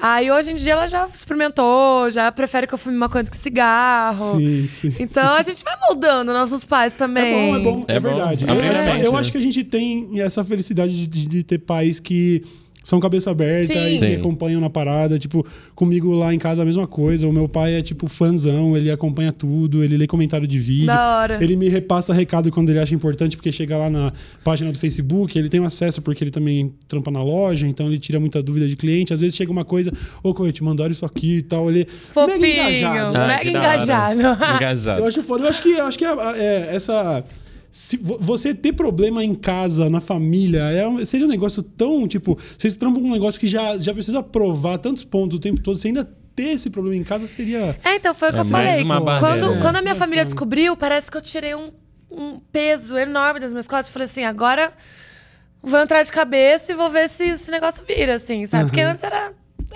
Aí 0.00 0.30
hoje 0.30 0.52
em 0.52 0.54
dia 0.54 0.74
ela 0.74 0.86
já 0.86 1.08
experimentou, 1.12 2.08
já 2.08 2.30
prefere 2.30 2.68
que 2.68 2.74
eu 2.74 2.78
fume 2.78 2.96
maconha 2.96 3.24
do 3.24 3.30
que 3.32 3.36
cigarro. 3.36 4.36
Sim, 4.38 4.68
sim. 4.68 4.94
Então 5.00 5.34
a 5.34 5.42
gente 5.42 5.64
vai 5.64 5.74
moldando 5.88 6.32
nossos 6.32 6.62
pais 6.64 6.94
É 6.94 6.96
também. 6.96 7.34
bom, 7.34 7.56
é 7.56 7.58
bom, 7.60 7.84
é, 7.88 7.96
É 7.96 8.00
bom. 8.00 8.08
verdade. 8.10 8.44
Abre 8.48 8.66
Eu- 8.68 8.72
eu 9.06 9.12
né? 9.12 9.18
acho 9.18 9.32
que 9.32 9.38
a 9.38 9.40
gente 9.42 9.64
tem 9.64 10.20
essa 10.20 10.44
felicidade 10.44 10.94
de, 10.94 11.06
de- 11.08 11.26
de 11.26 11.42
ter 11.42 11.58
pais 11.58 11.98
que 11.98 12.44
são 12.82 13.00
cabeça 13.00 13.30
aberta 13.30 13.74
Sim. 13.74 13.96
e 13.96 13.98
Sim. 13.98 14.14
acompanham 14.14 14.60
na 14.60 14.70
parada. 14.70 15.18
Tipo, 15.18 15.46
comigo 15.74 16.14
lá 16.14 16.32
em 16.32 16.38
casa 16.38 16.62
a 16.62 16.64
mesma 16.64 16.86
coisa. 16.86 17.28
O 17.28 17.32
meu 17.32 17.48
pai 17.48 17.74
é, 17.74 17.82
tipo, 17.82 18.08
fãzão, 18.08 18.76
ele 18.76 18.90
acompanha 18.90 19.32
tudo, 19.32 19.84
ele 19.84 19.96
lê 19.96 20.06
comentário 20.06 20.46
de 20.46 20.58
vídeo. 20.58 20.86
Da 20.86 21.18
hora. 21.18 21.38
Ele 21.42 21.56
me 21.56 21.68
repassa 21.68 22.12
recado 22.14 22.50
quando 22.50 22.70
ele 22.70 22.78
acha 22.78 22.94
importante, 22.94 23.36
porque 23.36 23.52
chega 23.52 23.76
lá 23.76 23.90
na 23.90 24.12
página 24.42 24.72
do 24.72 24.78
Facebook, 24.78 25.38
ele 25.38 25.48
tem 25.48 25.64
acesso 25.64 26.00
porque 26.00 26.24
ele 26.24 26.30
também 26.30 26.72
trampa 26.88 27.10
na 27.10 27.22
loja, 27.22 27.66
então 27.66 27.86
ele 27.86 27.98
tira 27.98 28.18
muita 28.18 28.42
dúvida 28.42 28.66
de 28.66 28.76
cliente. 28.76 29.12
Às 29.12 29.20
vezes 29.20 29.36
chega 29.36 29.52
uma 29.52 29.64
coisa, 29.64 29.92
ô, 30.22 30.32
Coelho, 30.32 30.52
te 30.52 30.64
mandaram 30.64 30.90
isso 30.90 31.04
aqui 31.04 31.38
e 31.38 31.42
tal. 31.42 31.68
Ele 31.68 31.84
Fofinho. 31.84 32.40
mega 32.40 32.70
engajado. 32.70 33.16
Ah, 33.18 33.26
Mega 33.26 33.50
engajado. 33.50 34.20
Engajado. 34.56 35.00
Eu 35.00 35.06
acho 35.06 35.22
foda. 35.22 35.44
Eu 35.44 35.48
acho 35.50 35.62
que, 35.62 35.70
eu 35.70 35.84
acho 35.84 35.98
que 35.98 36.04
é, 36.04 36.10
é, 36.36 36.74
essa. 36.74 37.24
Se 37.70 37.96
vo- 37.98 38.18
você 38.20 38.54
ter 38.54 38.72
problema 38.72 39.22
em 39.22 39.34
casa, 39.34 39.90
na 39.90 40.00
família, 40.00 40.60
é 40.70 40.86
um- 40.88 41.04
seria 41.04 41.26
um 41.26 41.28
negócio 41.28 41.62
tão, 41.62 42.08
tipo, 42.08 42.38
vocês 42.58 42.74
trampam 42.74 43.02
um 43.02 43.12
negócio 43.12 43.38
que 43.38 43.46
já, 43.46 43.76
já 43.76 43.92
precisa 43.92 44.22
provar 44.22 44.78
tantos 44.78 45.04
pontos 45.04 45.36
o 45.36 45.40
tempo 45.40 45.60
todo, 45.60 45.76
você 45.76 45.88
ainda 45.88 46.08
ter 46.34 46.50
esse 46.54 46.70
problema 46.70 46.96
em 46.96 47.04
casa 47.04 47.26
seria. 47.26 47.76
É, 47.84 47.96
então 47.96 48.14
foi 48.14 48.28
o 48.28 48.32
que 48.32 48.38
É 48.38 48.42
eu 48.42 48.46
mais 48.46 48.68
falei. 48.68 48.84
uma 48.84 49.00
barreira, 49.00 49.26
Quando, 49.40 49.54
né? 49.56 49.60
quando 49.60 49.76
a 49.76 49.82
minha 49.82 49.92
é 49.92 49.96
família 49.96 50.24
descobriu, 50.24 50.76
parece 50.76 51.10
que 51.10 51.16
eu 51.16 51.20
tirei 51.22 51.54
um, 51.54 51.70
um 52.10 52.38
peso 52.52 52.96
enorme 52.96 53.38
das 53.40 53.50
minhas 53.52 53.68
costas. 53.68 53.88
Eu 53.88 53.92
falei 53.92 54.06
assim, 54.06 54.24
agora 54.24 54.72
vou 55.62 55.78
entrar 55.80 56.02
de 56.02 56.12
cabeça 56.12 56.72
e 56.72 56.74
vou 56.74 56.90
ver 56.90 57.08
se 57.08 57.24
esse 57.24 57.50
negócio 57.50 57.84
vira, 57.86 58.14
assim, 58.14 58.46
sabe? 58.46 58.66
Porque 58.66 58.80
antes 58.80 59.02
era. 59.02 59.32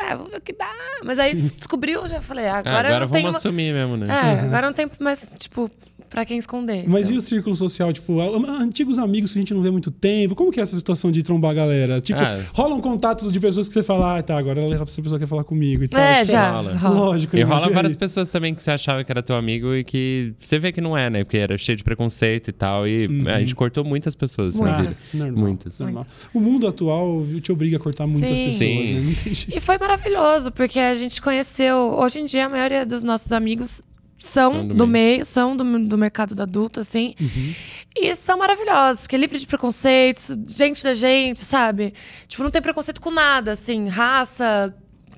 É, 0.09 0.17
vou 0.17 0.27
ver 0.29 0.37
o 0.39 0.41
que 0.41 0.55
dá. 0.55 0.71
Mas 1.05 1.19
aí 1.19 1.35
descobriu, 1.35 2.01
eu 2.03 2.09
já 2.09 2.21
falei, 2.21 2.47
ah, 2.47 2.55
Ah, 2.55 2.59
agora, 2.61 2.89
eu 2.89 2.95
agora 2.95 3.01
não 3.01 3.09
vamos 3.09 3.25
uma- 3.31 3.37
assumir 3.39 3.75
mesmo, 3.75 3.97
né? 3.99 4.07
É, 4.09 4.41
agora 4.47 4.67
não 4.69 4.73
tem 4.73 4.91
mais, 5.01 5.27
tipo, 5.39 5.71
pra 6.13 6.25
quem 6.25 6.39
esconder. 6.39 6.85
Mas 6.87 7.05
então. 7.07 7.15
e 7.15 7.19
o 7.19 7.21
círculo 7.21 7.57
social, 7.57 7.93
tipo, 7.93 8.21
antigos 8.21 8.99
amigos 8.99 9.33
que 9.33 9.39
a 9.39 9.43
gente 9.43 9.55
não 9.55 9.63
vê 9.63 9.69
há 9.69 9.73
muito 9.73 9.91
tempo? 9.91 10.35
Como 10.35 10.53
que 10.53 10.61
é 10.61 10.63
essa 10.63 10.77
situação 10.77 11.11
de 11.11 11.23
trombar 11.23 11.51
a 11.53 11.55
galera? 11.55 12.01
Tipo, 12.01 12.21
Ah. 12.21 12.39
rolam 12.53 12.81
contatos 12.81 13.33
de 13.33 13.41
pessoas 13.41 13.67
que 13.67 13.75
você 13.75 13.83
fala, 13.83 14.19
ah, 14.19 14.23
tá, 14.23 14.37
agora 14.37 14.61
essa 14.63 14.85
pessoa 15.03 15.19
quer 15.19 15.27
falar 15.27 15.43
comigo 15.45 15.83
e 15.83 15.89
tal. 15.89 16.01
É, 16.01 16.21
Tipo, 16.21 16.33
já. 16.33 16.51
rola. 16.53 16.81
Lógico. 16.91 17.37
E 17.37 17.41
né? 17.41 17.45
rola 17.45 17.67
aí? 17.67 17.73
várias 17.73 17.97
pessoas 17.97 18.31
também 18.31 18.55
que 18.55 18.63
você 18.63 18.71
achava 18.71 19.03
que 19.03 19.11
era 19.11 19.23
teu 19.23 19.35
amigo 19.37 19.75
e 19.75 19.83
que 19.83 20.35
você 20.37 20.59
vê 20.59 20.71
que 20.71 20.81
não 20.81 20.97
é, 20.97 21.09
né? 21.09 21.25
Porque 21.25 21.39
era 21.39 21.57
cheio 21.57 21.77
de 21.77 21.83
preconceito 21.83 22.49
e 22.49 22.53
tal. 22.53 22.87
E 22.87 23.09
a 23.29 23.39
gente 23.41 23.55
cortou 23.55 23.83
muitas 23.85 24.15
pessoas 24.15 24.59
na 24.61 24.67
vida. 24.77 24.83
Muitas. 24.83 25.15
Ah, 25.15 25.19
normal, 25.19 25.39
Muitas. 25.45 25.79
normal. 25.79 26.07
O 26.35 26.41
mundo 26.41 26.67
atual 26.67 27.21
viu, 27.23 27.41
te 27.41 27.51
obriga 27.51 27.77
a 27.79 27.81
cortar 27.81 28.07
muitas 28.07 28.37
Sim. 28.37 28.45
pessoas, 28.45 28.59
Sim. 28.59 28.95
né? 28.95 29.01
Não 29.01 29.15
tem 29.15 29.35
jeito. 29.35 29.57
E 29.57 29.61
foi 29.61 29.79
maravilhoso, 29.79 30.53
porque 30.53 30.79
a 30.79 30.95
gente 30.95 31.21
conheceu. 31.23 31.77
Hoje 31.99 32.19
em 32.21 32.27
dia, 32.27 32.47
a 32.47 32.49
maioria 32.49 32.85
dos 32.85 33.03
nossos 33.05 33.33
amigos 33.33 33.81
são 34.25 34.67
do 34.67 34.75
do, 34.75 34.87
meio. 34.87 35.13
meio, 35.15 35.25
são 35.25 35.57
do, 35.57 35.65
do 35.87 35.99
mercado 35.99 36.35
do 36.35 36.43
adulto, 36.43 36.81
assim. 36.81 37.15
Uhum. 37.21 37.55
E 37.97 38.15
são 38.17 38.39
maravilhosos, 38.39 39.01
porque 39.03 39.17
é 39.17 39.19
livre 39.19 39.39
de 39.39 39.47
preconceitos, 39.47 40.35
gente 40.49 40.83
da 40.83 40.95
gente, 40.95 41.41
sabe? 41.41 41.93
Tipo, 42.29 42.43
não 42.45 42.51
tem 42.51 42.63
preconceito 42.63 43.01
com 43.01 43.11
nada, 43.11 43.53
assim, 43.53 43.89
raça, 43.89 44.75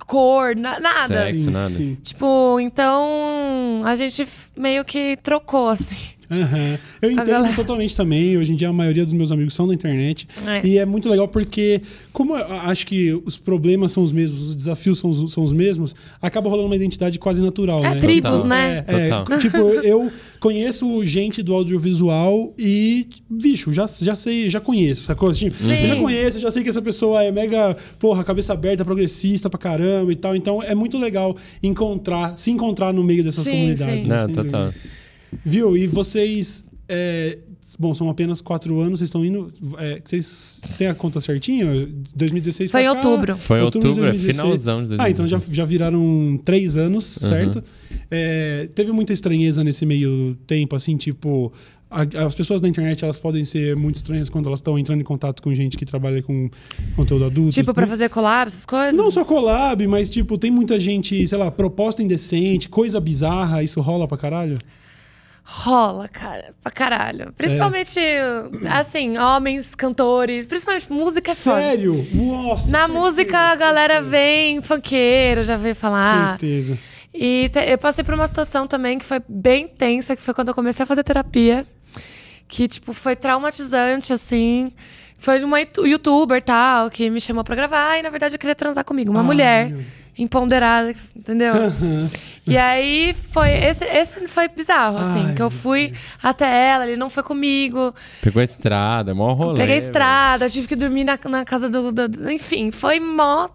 cor, 0.06 0.56
na- 0.56 0.80
nada. 0.80 1.22
Sexo. 1.22 1.50
nada. 1.50 1.70
Tipo, 2.02 2.58
então 2.60 3.82
a 3.84 3.94
gente 3.96 4.26
meio 4.56 4.84
que 4.84 5.16
trocou, 5.22 5.68
assim. 5.68 6.13
Aham. 6.30 6.78
Eu 7.02 7.10
entendo 7.10 7.26
galera- 7.26 7.54
totalmente 7.54 7.96
também. 7.96 8.36
Hoje 8.38 8.52
em 8.52 8.56
dia, 8.56 8.68
a 8.68 8.72
maioria 8.72 9.04
dos 9.04 9.14
meus 9.14 9.30
amigos 9.32 9.54
são 9.54 9.66
da 9.68 9.74
internet. 9.74 10.26
É. 10.46 10.66
E 10.66 10.78
é 10.78 10.86
muito 10.86 11.08
legal 11.08 11.28
porque, 11.28 11.80
como 12.12 12.36
eu 12.36 12.44
acho 12.60 12.86
que 12.86 13.12
os 13.24 13.38
problemas 13.38 13.92
são 13.92 14.02
os 14.02 14.12
mesmos, 14.12 14.40
os 14.48 14.54
desafios 14.54 14.98
são 14.98 15.10
os, 15.10 15.32
são 15.32 15.44
os 15.44 15.52
mesmos, 15.52 15.94
acaba 16.20 16.48
rolando 16.48 16.66
uma 16.68 16.76
identidade 16.76 17.18
quase 17.18 17.40
natural, 17.42 17.84
É 17.84 17.94
né? 17.94 18.00
tribos, 18.00 18.30
Total. 18.42 18.46
né? 18.46 18.84
É, 18.86 19.08
é, 19.34 19.38
tipo, 19.38 19.58
eu 19.84 20.10
conheço 20.40 21.04
gente 21.06 21.42
do 21.42 21.54
audiovisual 21.54 22.52
e, 22.58 23.06
bicho, 23.30 23.72
já, 23.72 23.86
já 23.86 24.14
sei, 24.16 24.48
já 24.50 24.60
conheço, 24.60 25.02
sacou? 25.02 25.32
Tipo, 25.32 25.54
Sim. 25.54 25.72
eu 25.74 25.88
já 25.88 25.96
conheço, 25.96 26.38
já 26.38 26.50
sei 26.50 26.62
que 26.62 26.68
essa 26.68 26.82
pessoa 26.82 27.22
é 27.22 27.30
mega, 27.30 27.76
porra, 27.98 28.22
cabeça 28.24 28.52
aberta, 28.52 28.84
progressista 28.84 29.48
pra 29.50 29.58
caramba 29.58 30.12
e 30.12 30.16
tal. 30.16 30.34
Então 30.36 30.62
é 30.62 30.74
muito 30.74 30.98
legal 30.98 31.36
encontrar, 31.62 32.36
se 32.36 32.50
encontrar 32.50 32.92
no 32.92 33.02
meio 33.02 33.24
dessas 33.24 33.44
Sim, 33.44 33.50
comunidades. 33.52 34.02
sim. 34.02 34.08
né? 34.08 34.16
Não, 34.18 34.28
total. 34.28 34.64
dúvida. 34.66 34.74
Viu? 35.44 35.76
E 35.76 35.86
vocês. 35.86 36.64
é, 36.88 37.38
bom, 37.78 37.94
são 37.94 38.08
apenas 38.10 38.40
quatro 38.40 38.78
anos, 38.80 38.98
vocês 38.98 39.08
estão 39.08 39.24
indo. 39.24 39.50
é, 39.78 40.00
vocês 40.04 40.60
têm 40.76 40.86
a 40.88 40.94
conta 40.94 41.20
certinha? 41.20 41.66
2016 42.14 42.70
Foi 42.70 42.82
cá? 42.82 42.92
outubro. 42.92 43.34
Foi 43.36 43.56
em 43.56 43.60
de 43.60 43.64
outubro, 43.64 43.88
é 43.90 44.10
2016. 44.10 44.36
finalzão 44.36 44.86
de 44.86 44.96
Ah, 44.98 45.08
então 45.10 45.26
já, 45.26 45.40
já 45.50 45.64
viraram 45.64 46.38
três 46.44 46.76
anos, 46.76 47.04
certo? 47.04 47.56
Uhum. 47.56 47.62
É, 48.10 48.68
teve 48.74 48.92
muita 48.92 49.12
estranheza 49.12 49.64
nesse 49.64 49.86
meio 49.86 50.36
tempo, 50.46 50.76
assim, 50.76 50.96
tipo. 50.96 51.50
a- 51.90 52.24
As 52.26 52.34
pessoas 52.34 52.60
da 52.60 52.68
internet 52.68 53.02
elas 53.04 53.18
podem 53.18 53.44
ser 53.44 53.74
muito 53.76 53.96
estranhas 53.96 54.28
quando 54.28 54.46
elas 54.46 54.58
estão 54.58 54.78
entrando 54.78 55.00
em 55.00 55.04
contato 55.04 55.40
com 55.42 55.54
gente 55.54 55.76
que 55.76 55.86
trabalha 55.86 56.22
com 56.22 56.50
conteúdo 56.96 57.24
adulto. 57.24 57.52
Tipo, 57.52 57.72
pra 57.72 57.86
fazer 57.86 58.08
collab, 58.10 58.48
essas 58.48 58.66
coisas? 58.66 58.94
Não 58.94 59.10
só 59.10 59.24
collab, 59.24 59.86
mas 59.86 60.10
tipo, 60.10 60.36
tem 60.36 60.50
muita 60.50 60.78
gente, 60.78 61.26
sei 61.26 61.38
lá, 61.38 61.50
proposta 61.50 62.02
indecente, 62.02 62.68
coisa 62.68 63.00
bizarra, 63.00 63.62
isso 63.62 63.80
rola 63.80 64.06
pra 64.08 64.18
caralho? 64.18 64.58
Rola, 65.46 66.08
cara, 66.08 66.54
pra 66.62 66.72
caralho. 66.72 67.32
Principalmente, 67.36 68.00
assim, 68.72 69.18
homens, 69.18 69.74
cantores, 69.74 70.46
principalmente 70.46 70.90
música 70.90 71.30
é 71.32 71.34
foda. 71.34 71.60
Sério? 71.60 72.06
Nossa! 72.14 72.70
Na 72.70 72.78
certeza, 72.86 72.98
música 72.98 73.38
a 73.38 73.54
galera 73.54 74.00
vem 74.00 74.62
funkeiro, 74.62 75.42
já 75.42 75.56
veio 75.58 75.74
falar. 75.74 76.38
Certeza. 76.38 76.78
E 77.12 77.48
te- 77.50 77.60
eu 77.70 77.76
passei 77.78 78.02
por 78.02 78.14
uma 78.14 78.26
situação 78.26 78.66
também 78.66 78.98
que 78.98 79.04
foi 79.04 79.20
bem 79.28 79.68
tensa, 79.68 80.16
que 80.16 80.22
foi 80.22 80.32
quando 80.32 80.48
eu 80.48 80.54
comecei 80.54 80.82
a 80.82 80.86
fazer 80.86 81.04
terapia. 81.04 81.66
Que, 82.48 82.66
tipo, 82.66 82.92
foi 82.94 83.14
traumatizante, 83.14 84.12
assim. 84.12 84.72
Foi 85.18 85.42
uma 85.44 85.58
youtuber 85.60 86.42
tal, 86.42 86.90
que 86.90 87.08
me 87.10 87.20
chamou 87.20 87.44
pra 87.44 87.54
gravar 87.54 87.98
e, 87.98 88.02
na 88.02 88.10
verdade, 88.10 88.34
eu 88.34 88.38
queria 88.38 88.54
transar 88.54 88.84
comigo. 88.84 89.10
Uma 89.10 89.20
Ai, 89.20 89.26
mulher 89.26 89.70
meu. 89.70 89.84
Empoderada, 90.18 90.94
entendeu? 91.16 91.54
e 92.46 92.56
aí 92.56 93.14
foi. 93.14 93.50
Esse, 93.50 93.84
esse 93.84 94.28
foi 94.28 94.48
bizarro, 94.48 94.98
assim, 94.98 95.26
Ai, 95.28 95.34
que 95.34 95.42
eu 95.42 95.50
fui 95.50 95.92
até 96.22 96.68
ela, 96.70 96.86
ele 96.86 96.96
não 96.96 97.10
foi 97.10 97.22
comigo. 97.22 97.94
Pegou 98.22 98.40
a 98.40 98.44
estrada, 98.44 99.14
mó 99.14 99.32
rolê. 99.32 99.56
Peguei 99.58 99.76
a 99.76 99.78
estrada, 99.78 100.48
tive 100.50 100.68
que 100.68 100.76
dormir 100.76 101.04
na, 101.04 101.18
na 101.28 101.44
casa 101.44 101.68
do, 101.68 101.90
do- 101.92 102.08
do- 102.08 102.30
Enfim, 102.30 102.70
foi 102.70 103.00
mó 103.00 103.48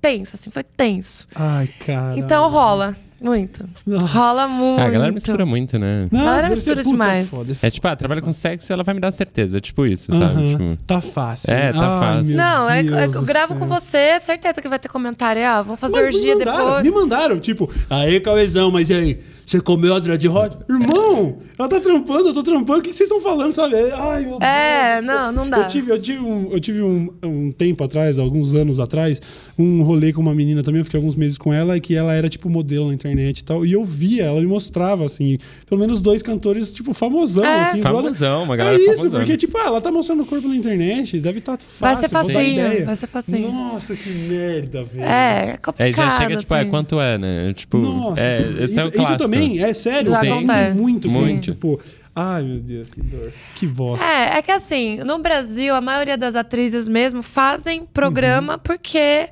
tenso, 0.00 0.36
assim, 0.36 0.50
foi 0.50 0.62
tenso. 0.62 1.26
Ai, 1.34 1.68
cara. 1.84 2.18
Então 2.18 2.48
rola. 2.48 2.96
Muito. 3.20 3.68
Nossa. 3.86 4.06
Rola 4.06 4.46
muito. 4.48 4.80
Ah, 4.80 4.84
a 4.86 4.90
galera 4.90 5.12
mistura 5.12 5.46
muito, 5.46 5.78
né? 5.78 6.06
Nossa, 6.12 6.24
Galera 6.24 6.42
deve 6.42 6.54
mistura 6.56 6.82
demais. 6.84 7.30
foda, 7.30 7.56
É 7.62 7.70
tipo, 7.70 7.88
ah, 7.88 7.96
trabalha 7.96 8.20
com 8.20 8.32
sexo 8.32 8.70
e 8.70 8.74
ela 8.74 8.82
vai 8.82 8.94
me 8.94 9.00
dar 9.00 9.10
certeza. 9.10 9.60
Tipo 9.60 9.86
isso, 9.86 10.12
sabe? 10.14 10.24
Aham. 10.24 10.50
Tipo, 10.50 10.84
Tá 10.86 11.00
fácil. 11.00 11.52
É, 11.54 11.72
tá 11.72 12.00
Ai, 12.00 12.16
fácil. 12.18 12.36
Não, 12.36 12.70
é, 12.70 12.80
é 12.80 13.06
eu 13.06 13.22
gravo 13.24 13.48
céu. 13.48 13.56
com 13.56 13.66
você, 13.66 14.20
certeza 14.20 14.60
que 14.60 14.68
vai 14.68 14.78
ter 14.78 14.88
comentário. 14.88 15.42
Ah, 15.46 15.62
vamos 15.62 15.80
fazer 15.80 15.92
Mas 15.94 16.02
me 16.02 16.06
orgia 16.14 16.34
mandaram, 16.36 16.64
depois. 16.66 16.82
me 16.82 16.90
mandaram, 16.90 17.40
tipo, 17.40 17.72
aí, 17.88 18.20
Cauezão, 18.20 18.70
mas 18.70 18.90
e 18.90 18.94
aí? 18.94 19.18
Você 19.46 19.60
comeu 19.60 19.94
a 19.94 20.00
Dread 20.00 20.26
Hot? 20.28 20.56
Irmão, 20.68 21.38
ela 21.56 21.68
tá 21.68 21.78
trampando, 21.78 22.30
eu 22.30 22.34
tô 22.34 22.42
trampando, 22.42 22.80
o 22.80 22.82
que 22.82 22.88
vocês 22.92 23.08
estão 23.08 23.20
falando, 23.20 23.52
sabe? 23.52 23.76
Ai, 23.94 24.24
meu 24.26 24.42
É, 24.42 24.94
Deus. 25.00 25.06
não, 25.06 25.30
não 25.30 25.48
dá. 25.48 25.58
Eu 25.58 25.66
tive, 25.68 25.92
eu 25.92 26.00
tive, 26.02 26.18
um, 26.18 26.50
eu 26.50 26.58
tive 26.58 26.82
um, 26.82 27.08
um 27.22 27.52
tempo 27.52 27.84
atrás, 27.84 28.18
alguns 28.18 28.56
anos 28.56 28.80
atrás, 28.80 29.22
um 29.56 29.84
rolê 29.84 30.12
com 30.12 30.20
uma 30.20 30.34
menina 30.34 30.64
também, 30.64 30.80
eu 30.80 30.84
fiquei 30.84 30.98
alguns 30.98 31.14
meses 31.14 31.38
com 31.38 31.54
ela, 31.54 31.76
e 31.76 31.80
que 31.80 31.94
ela 31.94 32.12
era, 32.12 32.28
tipo, 32.28 32.50
modelo 32.50 32.88
na 32.88 32.94
internet 32.94 33.38
e 33.38 33.44
tal, 33.44 33.64
e 33.64 33.72
eu 33.72 33.84
via, 33.84 34.24
ela 34.24 34.40
me 34.40 34.46
mostrava, 34.48 35.04
assim, 35.04 35.38
pelo 35.68 35.80
menos 35.80 36.02
dois 36.02 36.22
cantores, 36.22 36.74
tipo, 36.74 36.92
famosão, 36.92 37.44
É. 37.44 37.60
assim. 37.62 37.80
Famosão, 37.80 38.42
uma 38.42 38.54
É 38.54 38.56
galera 38.56 38.76
isso, 38.78 38.96
famosona. 38.96 39.10
porque, 39.20 39.36
tipo, 39.36 39.56
ah, 39.58 39.66
ela 39.66 39.80
tá 39.80 39.92
mostrando 39.92 40.24
o 40.24 40.26
corpo 40.26 40.48
na 40.48 40.56
internet, 40.56 41.20
deve 41.20 41.38
estar 41.38 41.56
tá 41.56 41.64
Vai 41.78 41.94
fácil. 41.94 42.08
ser 42.08 42.14
botar 42.16 42.32
facinho, 42.34 42.84
vai 42.86 42.96
ser 42.96 43.06
facinho. 43.06 43.52
Nossa, 43.52 43.94
que 43.94 44.08
merda, 44.10 44.82
velho. 44.82 45.04
É, 45.04 45.50
é 45.52 45.56
complicado. 45.56 45.86
Aí 45.86 45.92
já 45.92 46.10
chega, 46.18 46.36
tipo, 46.36 46.52
ah, 46.52 46.58
assim. 46.62 46.70
quanto 46.70 47.00
é, 47.00 47.16
né? 47.16 47.52
Tipo, 47.54 47.78
Nossa, 47.78 48.20
é, 48.20 48.40
esse 48.64 48.72
isso, 48.72 48.80
é 48.80 48.84
o 48.84 48.88
isso 48.88 48.96
clássico. 48.96 49.35
Também 49.40 49.62
é 49.62 49.74
sério, 49.74 50.12
acontece. 50.12 50.32
ainda 50.32 50.74
muito, 50.74 51.10
Muito. 51.10 51.52
Tipo, 51.52 51.80
ai 52.14 52.42
meu 52.42 52.60
Deus, 52.60 52.88
que 52.90 53.00
dor. 53.00 53.32
Que 53.54 53.66
bosta. 53.66 54.04
É, 54.04 54.38
é 54.38 54.42
que 54.42 54.50
assim, 54.50 54.98
no 54.98 55.18
Brasil, 55.18 55.74
a 55.74 55.80
maioria 55.80 56.16
das 56.16 56.34
atrizes 56.34 56.88
mesmo 56.88 57.22
fazem 57.22 57.84
programa 57.92 58.54
Uhum. 58.54 58.58
porque 58.62 59.28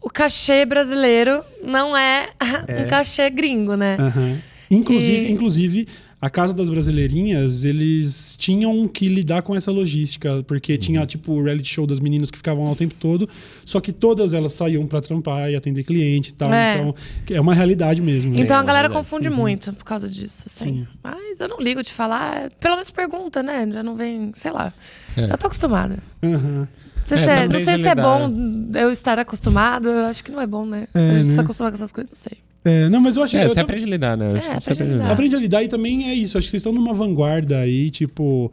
o 0.00 0.08
cachê 0.10 0.64
brasileiro 0.64 1.42
não 1.62 1.96
é, 1.96 2.28
um 2.84 2.88
cachê 2.88 3.28
gringo, 3.30 3.74
né? 3.76 3.96
Aham. 4.00 4.38
Inclusive, 4.70 5.26
E- 5.26 5.32
inclusive, 5.32 5.88
a 6.22 6.30
Casa 6.30 6.54
das 6.54 6.70
Brasileirinhas, 6.70 7.64
eles 7.64 8.36
tinham 8.38 8.86
que 8.86 9.08
lidar 9.08 9.42
com 9.42 9.56
essa 9.56 9.72
logística, 9.72 10.44
porque 10.46 10.78
tinha, 10.78 11.04
tipo, 11.04 11.32
o 11.32 11.42
reality 11.42 11.68
show 11.68 11.84
das 11.84 11.98
meninas 11.98 12.30
que 12.30 12.38
ficavam 12.38 12.62
lá 12.62 12.70
o 12.70 12.76
tempo 12.76 12.94
todo, 12.94 13.28
só 13.64 13.80
que 13.80 13.90
todas 13.90 14.32
elas 14.32 14.52
saíam 14.52 14.86
pra 14.86 15.00
trampar 15.00 15.50
e 15.50 15.56
atender 15.56 15.82
cliente 15.82 16.30
e 16.30 16.34
tal. 16.34 16.54
É. 16.54 16.74
Então, 16.74 16.94
é 17.28 17.40
uma 17.40 17.52
realidade 17.52 18.00
mesmo. 18.00 18.32
Então 18.36 18.56
a 18.56 18.62
é 18.62 18.64
galera 18.64 18.88
confunde 18.88 19.28
muito 19.28 19.72
por 19.72 19.84
causa 19.84 20.08
disso, 20.08 20.44
assim. 20.46 20.64
Sim. 20.64 20.86
Mas 21.02 21.40
eu 21.40 21.48
não 21.48 21.58
ligo 21.58 21.82
de 21.82 21.92
falar, 21.92 22.50
pelo 22.60 22.76
menos 22.76 22.92
pergunta, 22.92 23.42
né? 23.42 23.68
Já 23.72 23.82
não 23.82 23.96
vem, 23.96 24.30
sei 24.36 24.52
lá. 24.52 24.72
É. 25.16 25.24
Eu 25.24 25.36
tô 25.36 25.48
acostumada. 25.48 25.98
Aham. 26.22 26.68
Não 26.98 27.04
sei, 27.04 27.18
É, 27.18 27.20
se, 27.20 27.30
é, 27.30 27.48
não 27.48 27.58
sei 27.58 27.76
se 27.78 27.88
é 27.88 27.94
bom 27.96 28.32
eu 28.76 28.92
estar 28.92 29.18
acostumado, 29.18 29.88
eu 29.88 30.04
acho 30.06 30.22
que 30.22 30.30
não 30.30 30.40
é 30.40 30.46
bom, 30.46 30.64
né? 30.64 30.86
É, 30.94 31.00
a 31.00 31.18
gente 31.18 31.30
né? 31.30 31.34
se 31.34 31.40
acostumar 31.40 31.72
com 31.72 31.76
essas 31.76 31.90
coisas, 31.90 32.08
não 32.08 32.16
sei. 32.16 32.38
É, 32.64 32.88
não, 32.88 33.00
mas 33.00 33.16
eu 33.16 33.22
achei. 33.24 33.40
É, 33.40 33.44
eu 33.46 33.48
você 33.54 33.60
aprende 33.60 33.84
a 33.84 33.88
lidar, 33.88 34.16
né? 34.16 34.26
É, 34.36 34.40
Você 34.40 34.52
aprende 34.70 34.82
a 34.82 34.86
lidar. 34.96 35.10
Aprende 35.12 35.36
a 35.36 35.38
lidar 35.38 35.62
e 35.64 35.68
também 35.68 36.08
é 36.08 36.14
isso. 36.14 36.38
Acho 36.38 36.46
que 36.46 36.50
vocês 36.52 36.60
estão 36.60 36.72
numa 36.72 36.92
vanguarda 36.94 37.58
aí, 37.58 37.90
tipo. 37.90 38.50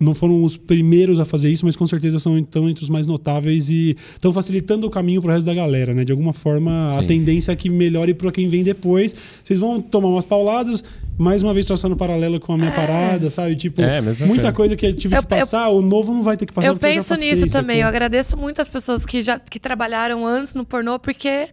Não 0.00 0.14
foram 0.14 0.44
os 0.44 0.56
primeiros 0.56 1.18
a 1.18 1.24
fazer 1.24 1.50
isso, 1.50 1.66
mas 1.66 1.74
com 1.74 1.84
certeza 1.84 2.20
são 2.20 2.38
então 2.38 2.68
entre 2.68 2.84
os 2.84 2.88
mais 2.88 3.08
notáveis 3.08 3.68
e 3.68 3.96
estão 4.14 4.32
facilitando 4.32 4.86
o 4.86 4.90
caminho 4.90 5.20
pro 5.20 5.28
resto 5.32 5.44
da 5.44 5.52
galera, 5.52 5.92
né? 5.92 6.04
De 6.04 6.12
alguma 6.12 6.32
forma, 6.32 6.86
a 6.96 7.00
Sim. 7.00 7.06
tendência 7.08 7.50
é 7.50 7.56
que 7.56 7.68
melhore 7.68 8.14
para 8.14 8.30
quem 8.30 8.48
vem 8.48 8.62
depois. 8.62 9.12
Vocês 9.42 9.58
vão 9.58 9.80
tomar 9.80 10.06
umas 10.10 10.24
pauladas, 10.24 10.84
mais 11.18 11.42
uma 11.42 11.52
vez 11.52 11.66
traçando 11.66 11.96
paralelo 11.96 12.38
com 12.38 12.52
a 12.52 12.56
minha 12.56 12.70
parada, 12.70 13.28
sabe? 13.28 13.56
Tipo, 13.56 13.82
É, 13.82 14.00
muita 14.00 14.22
coisa. 14.24 14.52
coisa 14.52 14.76
que 14.76 14.86
eu 14.86 14.92
tive 14.94 15.16
Eu- 15.16 15.22
que 15.22 15.28
passar, 15.30 15.68
o 15.70 15.82
novo 15.82 16.14
não 16.14 16.22
vai 16.22 16.36
ter 16.36 16.46
que 16.46 16.52
passar 16.52 16.68
eu 16.68 16.76
penso 16.76 17.08
passei, 17.08 17.30
nisso 17.30 17.48
também. 17.48 17.80
Eu 17.80 17.88
agradeço 17.88 18.36
muito 18.36 18.62
as 18.62 18.68
pessoas 18.68 19.04
que 19.04 19.20
já 19.20 19.36
que 19.40 19.58
trabalharam 19.58 20.24
antes 20.24 20.54
no 20.54 20.64
pornô, 20.64 21.00
porque 21.00 21.48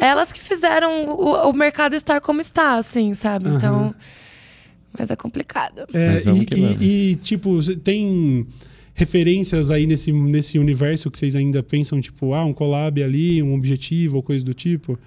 elas 0.00 0.32
que 0.32 0.40
fizeram 0.40 1.06
o, 1.10 1.50
o 1.50 1.52
mercado 1.52 1.94
estar 1.94 2.20
como 2.20 2.40
está, 2.40 2.76
assim, 2.76 3.14
sabe? 3.14 3.48
Então. 3.48 3.94
Mas 4.98 5.10
é 5.10 5.16
complicado. 5.16 5.82
É, 5.92 6.14
Mas 6.14 6.24
e, 6.24 6.46
e- 6.80 7.10
e, 7.12 7.16
tipo, 7.16 7.60
tem 7.76 8.44
referências 8.94 9.70
aí 9.70 9.86
nesse, 9.86 10.12
nesse 10.12 10.58
universo 10.58 11.10
que 11.10 11.18
vocês 11.18 11.36
ainda 11.36 11.62
pensam, 11.62 12.00
tipo, 12.00 12.34
ah, 12.34 12.44
um 12.44 12.52
collab 12.52 13.02
ali, 13.02 13.42
um 13.42 13.54
objetivo 13.54 14.16
ou 14.16 14.22
coisa 14.22 14.44
do 14.44 14.52
tipo? 14.52 14.98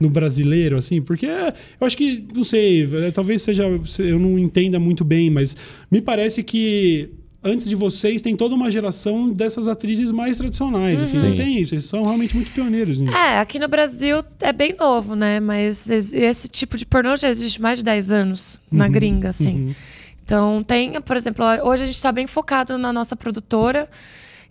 No 0.00 0.08
brasileiro, 0.10 0.76
assim? 0.76 1.00
Porque 1.02 1.26
eu 1.26 1.86
acho 1.86 1.96
que, 1.96 2.24
não 2.34 2.44
sei, 2.44 2.88
é, 3.04 3.10
talvez 3.10 3.42
seja. 3.42 3.64
Eu 3.98 4.18
não 4.18 4.38
entenda 4.38 4.78
muito 4.78 5.04
bem, 5.04 5.28
mas 5.30 5.56
me 5.90 6.00
parece 6.00 6.42
que. 6.42 7.10
Antes 7.42 7.68
de 7.68 7.76
vocês, 7.76 8.20
tem 8.20 8.34
toda 8.36 8.54
uma 8.54 8.68
geração 8.68 9.30
dessas 9.30 9.68
atrizes 9.68 10.10
mais 10.10 10.36
tradicionais. 10.38 11.00
Assim, 11.00 11.18
não 11.18 11.30
Sim. 11.30 11.34
tem 11.36 11.58
isso. 11.60 11.70
Vocês 11.70 11.84
são 11.84 12.02
realmente 12.02 12.34
muito 12.34 12.50
pioneiros 12.50 12.98
nisso. 12.98 13.16
É, 13.16 13.38
aqui 13.38 13.60
no 13.60 13.68
Brasil 13.68 14.24
é 14.40 14.52
bem 14.52 14.74
novo, 14.78 15.14
né? 15.14 15.38
Mas 15.38 15.88
es- 15.88 16.12
esse 16.12 16.48
tipo 16.48 16.76
de 16.76 16.84
pornô 16.84 17.16
já 17.16 17.28
existe 17.28 17.62
mais 17.62 17.78
de 17.78 17.84
10 17.84 18.10
anos 18.10 18.60
na 18.70 18.88
gringa, 18.88 19.28
assim. 19.28 19.74
Então 20.24 20.62
tem, 20.64 21.00
por 21.00 21.16
exemplo, 21.16 21.44
hoje 21.62 21.84
a 21.84 21.86
gente 21.86 22.02
tá 22.02 22.10
bem 22.10 22.26
focado 22.26 22.76
na 22.76 22.92
nossa 22.92 23.14
produtora. 23.14 23.88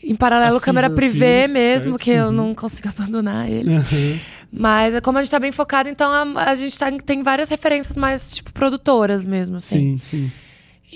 Em 0.01 0.15
paralelo, 0.15 0.57
A 0.57 0.61
câmera 0.61 0.87
Fever 0.89 0.95
privê 1.11 1.37
Films, 1.39 1.53
mesmo, 1.53 1.91
certo? 1.91 2.03
que 2.03 2.11
eu 2.11 2.25
Uhum. 2.27 2.31
não 2.31 2.55
consigo 2.55 2.87
abandonar 2.97 3.49
eles. 3.51 3.73
Mas 4.51 4.95
é 4.95 5.01
como 5.01 5.17
a 5.17 5.23
gente 5.23 5.31
tá 5.31 5.39
bem 5.39 5.51
focado, 5.51 5.89
então 5.89 6.09
a, 6.37 6.43
a 6.51 6.55
gente 6.55 6.77
tá- 6.79 6.89
tem 6.91 7.21
várias 7.21 7.49
referências 7.49 7.97
mais, 7.97 8.35
tipo, 8.35 8.53
produtoras 8.53 9.25
mesmo, 9.25 9.57
assim. 9.57 9.97
Sim, 9.97 9.99
sim. 9.99 10.31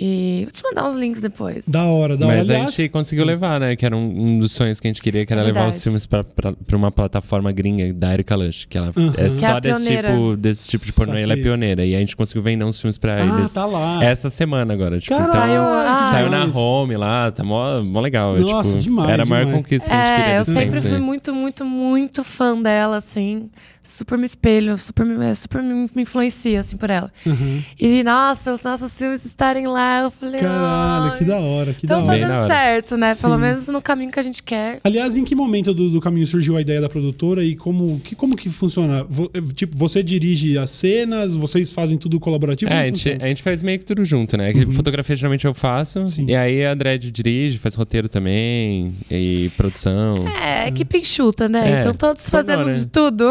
E 0.03 0.41
vou 0.45 0.51
te 0.51 0.63
mandar 0.63 0.89
uns 0.89 0.95
links 0.95 1.21
depois. 1.21 1.67
Da 1.67 1.83
hora, 1.85 2.17
da 2.17 2.25
hora. 2.25 2.37
Mas 2.39 2.49
a 2.49 2.53
Aliás, 2.55 2.73
gente 2.75 2.89
conseguiu 2.89 3.23
levar, 3.23 3.59
né? 3.59 3.75
Que 3.75 3.85
era 3.85 3.95
um, 3.95 3.99
um 3.99 4.39
dos 4.39 4.51
sonhos 4.51 4.79
que 4.79 4.87
a 4.87 4.89
gente 4.89 4.99
queria, 4.99 5.27
que 5.27 5.31
era 5.31 5.43
É 5.43 5.45
levar 5.45 5.59
os 5.59 5.65
verdade. 5.65 5.83
filmes 5.83 6.07
pra, 6.07 6.23
pra, 6.23 6.53
pra 6.53 6.75
uma 6.75 6.91
plataforma 6.91 7.51
gringa 7.51 7.93
da 7.93 8.11
Erika 8.11 8.35
Lush, 8.35 8.65
que 8.65 8.79
ela 8.79 8.91
Uhum. 8.95 9.13
é 9.15 9.27
é 9.27 9.29
só 9.29 9.57
a 9.57 9.59
desse 9.59 9.85
tipo, 9.95 10.35
desse 10.37 10.71
tipo 10.71 10.85
de 10.85 10.93
pornô, 10.93 11.13
ela 11.13 11.33
é 11.33 11.35
pioneira. 11.37 11.85
E 11.85 11.95
a 11.95 11.99
gente 11.99 12.15
conseguiu 12.15 12.41
vender 12.41 12.63
uns 12.63 12.81
filmes 12.81 12.97
pra 12.97 13.13
Ah, 13.17 13.37
eles 13.39 13.53
tá 13.53 13.63
lá. 13.67 14.03
essa 14.03 14.27
semana 14.31 14.73
agora. 14.73 14.99
Tipo, 14.99 15.15
Caralho, 15.15 15.29
então, 15.33 15.41
Saiu- 15.43 15.61
ah, 15.61 16.03
saiu 16.09 16.29
na 16.31 16.45
home 16.45 16.97
lá, 16.97 17.31
tá 17.31 17.43
mó, 17.43 17.81
mó 17.83 18.01
legal. 18.01 18.35
Nossa, 18.37 18.69
tipo, 18.71 18.81
demais, 18.83 19.09
Era 19.11 19.21
a 19.21 19.25
maior 19.27 19.45
demais. 19.45 19.61
conquista 19.63 19.87
que 19.87 19.95
a 19.95 19.97
gente 20.05 20.15
queria 20.15 20.33
É, 20.33 20.37
eu 20.39 20.43
dos 20.45 20.47
sempre 20.53 20.65
tempos, 20.69 20.81
fui 20.81 20.91
né? 20.93 21.05
muito, 21.05 21.31
muito, 21.31 21.63
muito 21.63 22.23
fã 22.23 22.59
dela, 22.59 22.97
assim. 22.97 23.51
Super 23.83 24.15
me 24.17 24.25
espelho, 24.25 24.77
super, 24.77 25.03
me- 25.05 25.25
é, 25.25 25.33
super 25.33 25.61
me, 25.63 25.89
me 25.95 26.03
influencia, 26.03 26.59
assim, 26.59 26.77
por 26.77 26.89
ela. 26.89 27.11
Uhum. 27.25 27.63
E, 27.79 28.03
nossa, 28.03 28.53
os 28.53 28.61
nossos 28.63 28.95
filmes 28.95 29.25
estarem 29.25 29.65
lá, 29.67 30.01
eu 30.01 30.11
falei, 30.11 30.39
Caralho, 30.39 31.11
"Ai, 31.11 31.17
que 31.17 31.25
da 31.25 31.37
hora, 31.37 31.73
que 31.73 31.87
da 31.87 31.97
hora. 31.97 32.19
Da 32.19 32.27
fazendo 32.27 32.47
certo, 32.47 32.97
né? 32.97 33.15
Pelo 33.15 33.35
Sim. 33.35 33.41
menos 33.41 33.67
no 33.67 33.81
caminho 33.81 34.11
que 34.11 34.19
a 34.19 34.23
gente 34.23 34.43
quer. 34.43 34.79
Aliás, 34.83 35.17
em 35.17 35.23
que 35.23 35.33
momento 35.33 35.73
do, 35.73 35.89
do 35.89 35.99
caminho 35.99 36.27
surgiu 36.27 36.55
a 36.57 36.61
ideia 36.61 36.79
da 36.79 36.87
produtora 36.87 37.43
e 37.43 37.55
como 37.55 37.99
que, 38.01 38.13
como 38.15 38.35
que 38.35 38.49
funciona? 38.49 39.03
Vo- 39.09 39.31
eh, 39.33 39.41
tipo, 39.53 39.75
você 39.75 40.03
dirige 40.03 40.57
as 40.59 40.69
cenas, 40.69 41.33
vocês 41.33 41.73
fazem 41.73 41.97
tudo 41.97 42.19
colaborativo? 42.19 42.71
É, 42.71 42.81
a 42.83 42.85
gente, 42.87 43.09
a 43.19 43.27
gente 43.27 43.41
faz 43.41 43.63
meio 43.63 43.79
que 43.79 43.85
tudo 43.85 44.05
junto, 44.05 44.37
né? 44.37 44.53
Que 44.53 44.71
Fotografia 44.71 45.15
geralmente 45.15 45.45
eu 45.45 45.53
faço. 45.55 46.07
Sim. 46.07 46.25
E 46.27 46.35
aí 46.35 46.63
a 46.65 46.73
Dredd 46.75 47.09
dirige, 47.11 47.57
faz 47.57 47.73
roteiro 47.75 48.07
também. 48.07 48.93
E 49.09 49.49
produção. 49.57 50.27
É, 50.27 50.67
equipe 50.67 50.99
enxuta, 50.99 51.49
né? 51.49 51.71
É, 51.77 51.79
então 51.79 51.93
todos 51.95 52.29
fazemos 52.29 52.67
né? 52.67 52.73
de 52.77 52.85
tudo. 52.85 53.25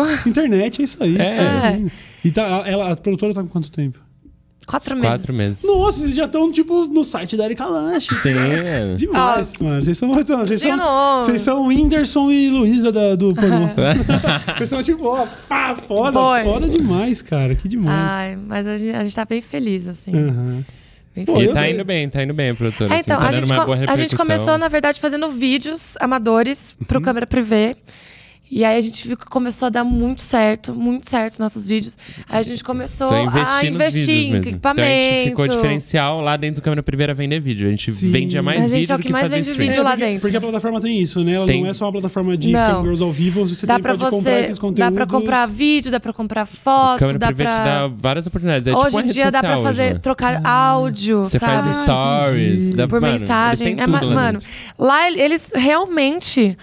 Internet 0.45 0.81
é 0.81 0.85
isso 0.85 1.03
aí. 1.03 1.17
É. 1.19 1.77
linda. 1.77 1.93
E 2.25 2.31
tá, 2.31 2.63
ela, 2.67 2.93
a 2.93 2.97
produtora 2.97 3.33
tá 3.35 3.43
com 3.43 3.49
quanto 3.49 3.71
tempo? 3.71 3.99
Quatro 4.67 4.95
meses. 4.95 5.09
Quatro 5.11 5.33
meses. 5.33 5.65
Nossa, 5.65 5.99
vocês 6.01 6.15
já 6.15 6.27
estão, 6.27 6.53
tipo, 6.53 6.85
no 6.87 7.05
site 7.05 7.37
da 7.37 7.45
Erika 7.45 7.67
Lanche. 7.67 8.15
Sim, 8.15 8.35
é. 8.35 8.95
Demais, 8.95 9.59
mano. 9.59 9.83
Vocês 9.83 9.99
são, 9.99 10.13
vocês 10.13 10.61
são, 10.61 10.79
vocês 11.21 11.41
são 11.43 11.63
o 11.63 11.67
Whindersson 11.69 12.31
e 12.31 12.49
Luísa 12.51 12.93
da- 12.93 13.17
do 13.17 13.35
pornô. 13.35 13.69
vocês 14.57 14.69
são, 14.69 14.81
tipo, 14.81 15.05
ó, 15.07 15.27
pá, 15.49 15.75
foda, 15.75 16.13
Foi. 16.13 16.43
foda 16.45 16.69
demais, 16.69 17.21
cara. 17.21 17.55
Que 17.57 17.67
demais. 17.67 18.11
Ai, 18.13 18.37
mas 18.37 18.65
a 18.67 18.79
gente, 18.79 18.95
a 18.95 19.01
gente 19.01 19.15
tá 19.17 19.25
bem 19.25 19.41
feliz, 19.41 19.89
assim. 19.89 20.13
Bem 21.17 21.25
Pô, 21.25 21.33
feliz. 21.35 21.51
E 21.51 21.55
tá 21.55 21.69
indo 21.69 21.85
bem, 21.85 22.09
tá 22.09 22.23
indo 22.23 22.35
bem 22.35 22.55
produtora. 22.55 22.91
É, 22.91 22.95
assim, 22.95 23.03
então, 23.07 23.19
tá 23.19 23.27
a, 23.29 23.33
gente, 23.33 23.51
uma 23.51 23.61
co- 23.61 23.67
boa 23.75 23.79
a 23.89 23.97
gente 23.97 24.15
começou, 24.17 24.57
na 24.57 24.69
verdade, 24.69 25.01
fazendo 25.01 25.29
vídeos 25.31 25.97
amadores 25.99 26.77
pro 26.87 27.01
câmera 27.01 27.27
privê. 27.27 27.77
E 28.53 28.65
aí 28.65 28.77
a 28.77 28.81
gente 28.81 29.07
viu 29.07 29.17
que 29.17 29.27
começou 29.27 29.67
a 29.67 29.69
dar 29.69 29.85
muito 29.85 30.23
certo, 30.23 30.75
muito 30.75 31.09
certo 31.09 31.39
nossos 31.39 31.69
vídeos. 31.69 31.97
Aí 32.29 32.41
a 32.41 32.43
gente 32.43 32.65
começou 32.65 33.07
Só 33.07 33.15
a 33.15 33.23
investir 33.23 33.69
investir 33.73 34.15
em 34.35 34.37
equipamento. 34.39 34.81
Então 34.81 34.85
a 34.85 35.13
gente 35.15 35.29
ficou 35.31 35.47
diferencial 35.47 36.21
lá 36.21 36.37
dentro 36.37 36.61
do 36.61 36.65
câmera 36.65 36.83
primeira 36.83 37.15
vender 37.15 37.39
vídeo. 37.39 37.69
A 37.69 37.71
gente 37.71 37.93
Sim. 37.93 38.11
vendia 38.11 38.43
mais 38.43 38.63
A 38.63 38.63
gente 38.65 38.73
vídeo 38.73 38.93
é 38.93 38.95
o 38.97 38.99
do 38.99 39.03
que 39.05 39.13
mais 39.13 39.31
vende 39.31 39.49
stream. 39.51 39.69
vídeo 39.69 39.85
lá 39.85 39.91
porque, 39.91 40.05
dentro. 40.05 40.21
Porque 40.23 40.37
a 40.37 40.41
plataforma 40.41 40.81
tem 40.81 40.99
isso, 40.99 41.23
né? 41.23 41.35
Ela 41.35 41.47
Tem- 41.47 41.63
não 41.63 41.71
é 41.71 41.73
só 41.73 41.85
uma 41.85 41.93
plataforma 41.93 42.37
de. 42.37 42.51
Camgirls 42.51 43.03
ao 43.05 43.13
vivo, 43.13 43.47
você 43.47 43.67
Dá 43.67 43.75
tem, 43.75 43.83
pra 43.85 43.93
pode 43.97 44.11
comprar 44.11 44.21
você. 44.33 44.41
esses 44.41 44.57
Dá 44.57 44.61
conteúdos. 44.61 44.95
pra 44.97 45.07
comprar 45.07 45.47
vídeo, 45.47 45.91
dá 45.93 46.01
pra 46.01 46.13
comprar 46.13 46.47
foto, 46.47 46.99
câmera 46.99 47.19
dá 47.21 47.33
pra. 47.33 47.45
te 47.59 47.65
dá 47.65 47.87
várias 47.87 48.27
oportunidades. 48.27 48.67
É 48.67 48.75
hoje 48.75 48.87
tipo 48.87 48.99
em 48.99 49.03
rede 49.03 49.15
dia 49.15 49.31
dá 49.31 49.41
pra 49.41 49.59
fazer, 49.59 49.83
hoje, 49.85 49.93
né? 49.95 49.99
trocar 50.01 50.45
áudio, 50.45 51.19
Você 51.23 51.39
sabe? 51.39 51.53
faz 51.63 51.67
Ah, 51.89 52.23
stories. 52.25 52.71
Dá, 52.71 52.89
por 52.89 53.01
mano, 53.01 53.13
eles 53.13 53.21
mensagem. 53.23 53.77
É, 53.79 53.87
lá 53.87 54.03
mano, 54.03 54.41
lá 54.77 55.07
ele- 55.07 55.21
eles 55.21 55.51
realmente 55.55 56.59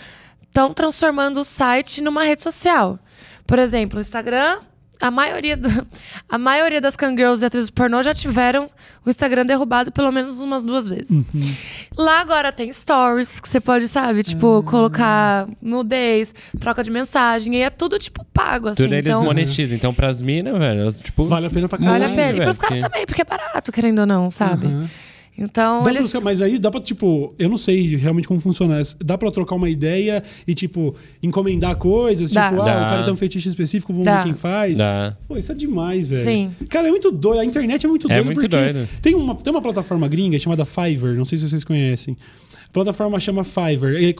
estão 0.57 0.73
transformando 0.73 1.41
o 1.41 1.45
site 1.45 2.01
numa 2.01 2.23
rede 2.23 2.41
social. 2.41 2.97
Por 3.45 3.59
exemplo, 3.59 3.99
o 3.99 4.01
Instagram 4.01 4.57
a 4.99 5.11
maioria, 5.11 5.55
do- 5.55 5.69
a 6.27 6.39
maioria 6.39 6.81
das 6.81 6.95
cangirls 6.95 7.43
e 7.43 7.45
atrizes 7.45 7.69
pornô 7.69 8.01
já 8.01 8.15
tiveram 8.15 8.67
o 9.05 9.09
Instagram 9.11 9.45
derrubado 9.45 9.91
pelo 9.91 10.11
menos 10.11 10.39
umas 10.39 10.63
duas 10.63 10.89
vezes. 10.89 11.23
Uhum. 11.31 11.55
Lá 11.95 12.19
agora 12.21 12.51
tem 12.51 12.73
stories 12.73 13.39
que 13.39 13.47
você 13.47 13.61
pode, 13.61 13.87
sabe, 13.87 14.23
tipo, 14.23 14.57
Ah. 14.57 14.63
colocar 14.63 15.47
nudez, 15.61 16.33
troca 16.59 16.81
de 16.81 16.89
mensagem, 16.89 17.53
e 17.57 17.61
é 17.61 17.69
tudo, 17.69 17.99
tipo, 17.99 18.25
pago, 18.33 18.69
assim. 18.69 18.81
Tudo 18.85 18.95
eles 18.95 19.11
então, 19.13 19.23
monetizam. 19.23 19.75
Então, 19.77 19.93
pras 19.93 20.19
minas, 20.19 20.57
velho, 20.57 20.81
elas, 20.81 20.99
tipo. 20.99 21.25
Vale 21.27 21.45
a 21.45 21.49
pena 21.51 21.69
pra 21.69 21.77
Vale 21.77 21.91
caralho. 21.91 22.05
a 22.05 22.15
pena. 22.15 22.21
E 22.29 22.31
velho, 22.33 22.43
pros 22.45 22.57
caras 22.57 22.79
também, 22.79 23.05
porque 23.05 23.21
é 23.21 23.25
barato, 23.25 23.71
querendo 23.71 23.99
ou 23.99 24.07
não, 24.07 24.31
sabe? 24.31 24.65
Aham. 24.65 24.89
Então, 25.37 25.83
Dá 25.83 25.91
eles... 25.91 26.11
pra- 26.11 26.21
mas 26.21 26.41
aí 26.41 26.57
dá 26.57 26.71
pra, 26.71 26.81
tipo, 26.81 27.33
eu 27.37 27.47
não 27.47 27.57
sei 27.57 27.95
realmente 27.95 28.27
como 28.27 28.39
funciona. 28.39 28.81
Dá 29.03 29.17
pra 29.17 29.29
trocar 29.31 29.55
uma 29.55 29.69
ideia 29.69 30.23
e, 30.47 30.55
tipo, 30.55 30.95
encomendar 31.21 31.75
coisas? 31.75 32.31
Dá. 32.31 32.49
Tipo, 32.49 32.61
ah, 32.63 32.65
Dá. 32.65 32.71
o 32.85 32.89
cara 32.89 33.03
tem 33.03 33.13
um 33.13 33.15
fetiche 33.15 33.47
específico, 33.47 33.93
vamos 33.93 34.05
Dá. 34.05 34.17
ver 34.17 34.23
quem 34.23 34.33
faz. 34.33 34.77
Dá. 34.77 35.15
Pô, 35.27 35.37
isso 35.37 35.51
é 35.51 35.55
demais, 35.55 36.09
velho. 36.09 36.23
Sim. 36.23 36.49
Cara, 36.69 36.87
é 36.87 36.91
muito 36.91 37.11
doido. 37.11 37.39
A 37.41 37.45
internet 37.45 37.85
é 37.85 37.89
muito 37.89 38.07
É 38.07 38.15
doida 38.15 38.23
muito 38.25 38.35
porque 38.41 38.47
doido. 38.47 38.89
Tem 39.01 39.13
uma, 39.13 39.35
tem 39.35 39.51
uma 39.53 39.61
plataforma 39.61 40.07
gringa 40.07 40.39
chamada 40.39 40.65
Fiverr, 40.65 41.15
não 41.15 41.25
sei 41.25 41.37
se 41.37 41.47
vocês 41.47 41.63
conhecem. 41.63 42.17
Plataforma 42.71 43.19
chama 43.19 43.43
Fiverr. 43.43 44.15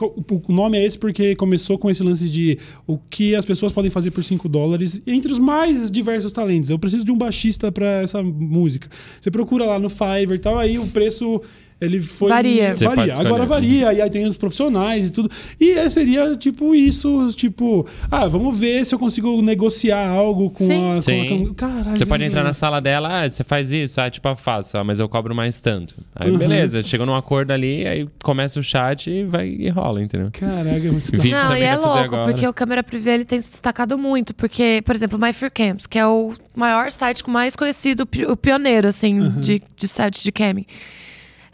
O 0.48 0.54
nome 0.54 0.78
é 0.78 0.86
esse 0.86 0.98
porque 0.98 1.36
começou 1.36 1.78
com 1.78 1.90
esse 1.90 2.04
lance 2.04 2.30
de 2.30 2.58
o 2.86 2.98
que 2.98 3.36
as 3.36 3.46
pessoas 3.46 3.72
podem 3.72 3.92
fazer 3.92 4.12
por 4.12 4.24
5 4.24 4.48
dólares 4.50 5.02
entre 5.06 5.32
os 5.32 5.40
mais 5.40 5.92
diversos 5.92 6.32
talentos. 6.32 6.70
Eu 6.70 6.80
preciso 6.80 7.04
de 7.04 7.12
um 7.12 7.18
baixista 7.18 7.72
pra 7.72 8.02
essa 8.02 8.24
música. 8.24 8.90
Você 9.20 9.30
procura 9.30 9.66
lá 9.66 9.78
no 9.78 9.90
Fiverr 9.90 10.34
e 10.34 10.40
tal, 10.40 10.58
aí 10.58 10.80
o 10.80 10.88
preço 10.88 11.42
ele 11.80 12.00
foi 12.02 12.30
Varia. 12.30 12.74
Varia. 12.76 13.14
Agora 13.20 13.46
varia, 13.46 13.94
e 13.94 14.02
aí 14.02 14.10
tem 14.10 14.26
os 14.26 14.36
profissionais 14.38 15.08
e 15.08 15.12
tudo. 15.12 15.30
E 15.60 15.72
é, 15.72 15.88
seria 15.90 16.36
tipo 16.36 16.74
isso, 16.74 17.30
tipo, 17.36 17.88
ah, 18.10 18.28
vamos 18.28 18.58
ver 18.60 18.86
se 18.86 18.96
eu 18.96 19.00
consigo 19.00 19.42
negociar 19.42 20.08
algo 20.10 20.50
com 20.50 20.64
Sim. 20.64 20.92
a, 20.92 20.96
com 20.96 21.02
Sim. 21.02 21.50
a 21.52 21.54
Caralho. 21.56 21.98
Você 21.98 22.06
pode 22.06 22.24
entrar 22.24 22.44
na 22.44 22.54
sala 22.54 22.80
dela, 22.82 23.24
ah, 23.24 23.30
você 23.30 23.44
faz 23.44 23.72
isso, 23.72 24.02
ah, 24.02 24.10
tipo, 24.10 24.28
eu 24.28 24.36
faço, 24.36 24.78
ah, 24.78 24.84
mas 24.84 25.00
eu 25.00 25.08
cobro 25.08 25.36
mais 25.36 25.60
tanto. 25.60 25.96
Aí, 26.16 26.32
Uhum. 26.32 26.38
beleza, 26.38 26.82
chega 26.82 27.06
num 27.06 27.16
acordo 27.16 27.52
ali, 27.52 27.86
aí 27.88 28.08
começa 28.24 28.60
o 28.60 28.64
chat 28.64 29.10
e 29.10 29.24
vai 29.24 29.48
e 29.48 29.70
rola, 29.70 30.02
entendeu? 30.02 30.30
Caraca, 30.32 30.70
é 30.88 30.92
muito 30.92 31.12
Vídeo 31.18 31.32
Não, 31.38 31.56
e 31.56 31.62
é 31.62 31.76
louco, 31.76 31.98
agora. 31.98 32.32
porque 32.32 32.48
o 32.48 32.54
câmera 32.54 32.84
privê 32.84 33.12
ele 33.12 33.26
tem 33.26 33.40
se 33.40 33.50
destacado 33.50 33.98
muito. 33.98 34.34
Porque, 34.34 34.82
por 34.86 34.96
exemplo, 34.96 35.18
o 35.18 35.22
My 35.22 35.32
Free 35.34 35.50
Camps, 35.50 35.86
que 35.86 35.98
é 36.00 36.06
o 36.08 36.34
maior 36.56 36.92
site 36.92 37.28
mais 37.30 37.56
conhecido, 37.56 38.02
o 38.04 38.06
pi- 38.06 38.26
o 38.26 38.36
pioneiro, 38.36 38.88
assim, 38.88 39.30
de, 39.40 39.62
de 39.78 39.88
site 39.88 40.24
de 40.24 40.32
camming. 40.32 40.66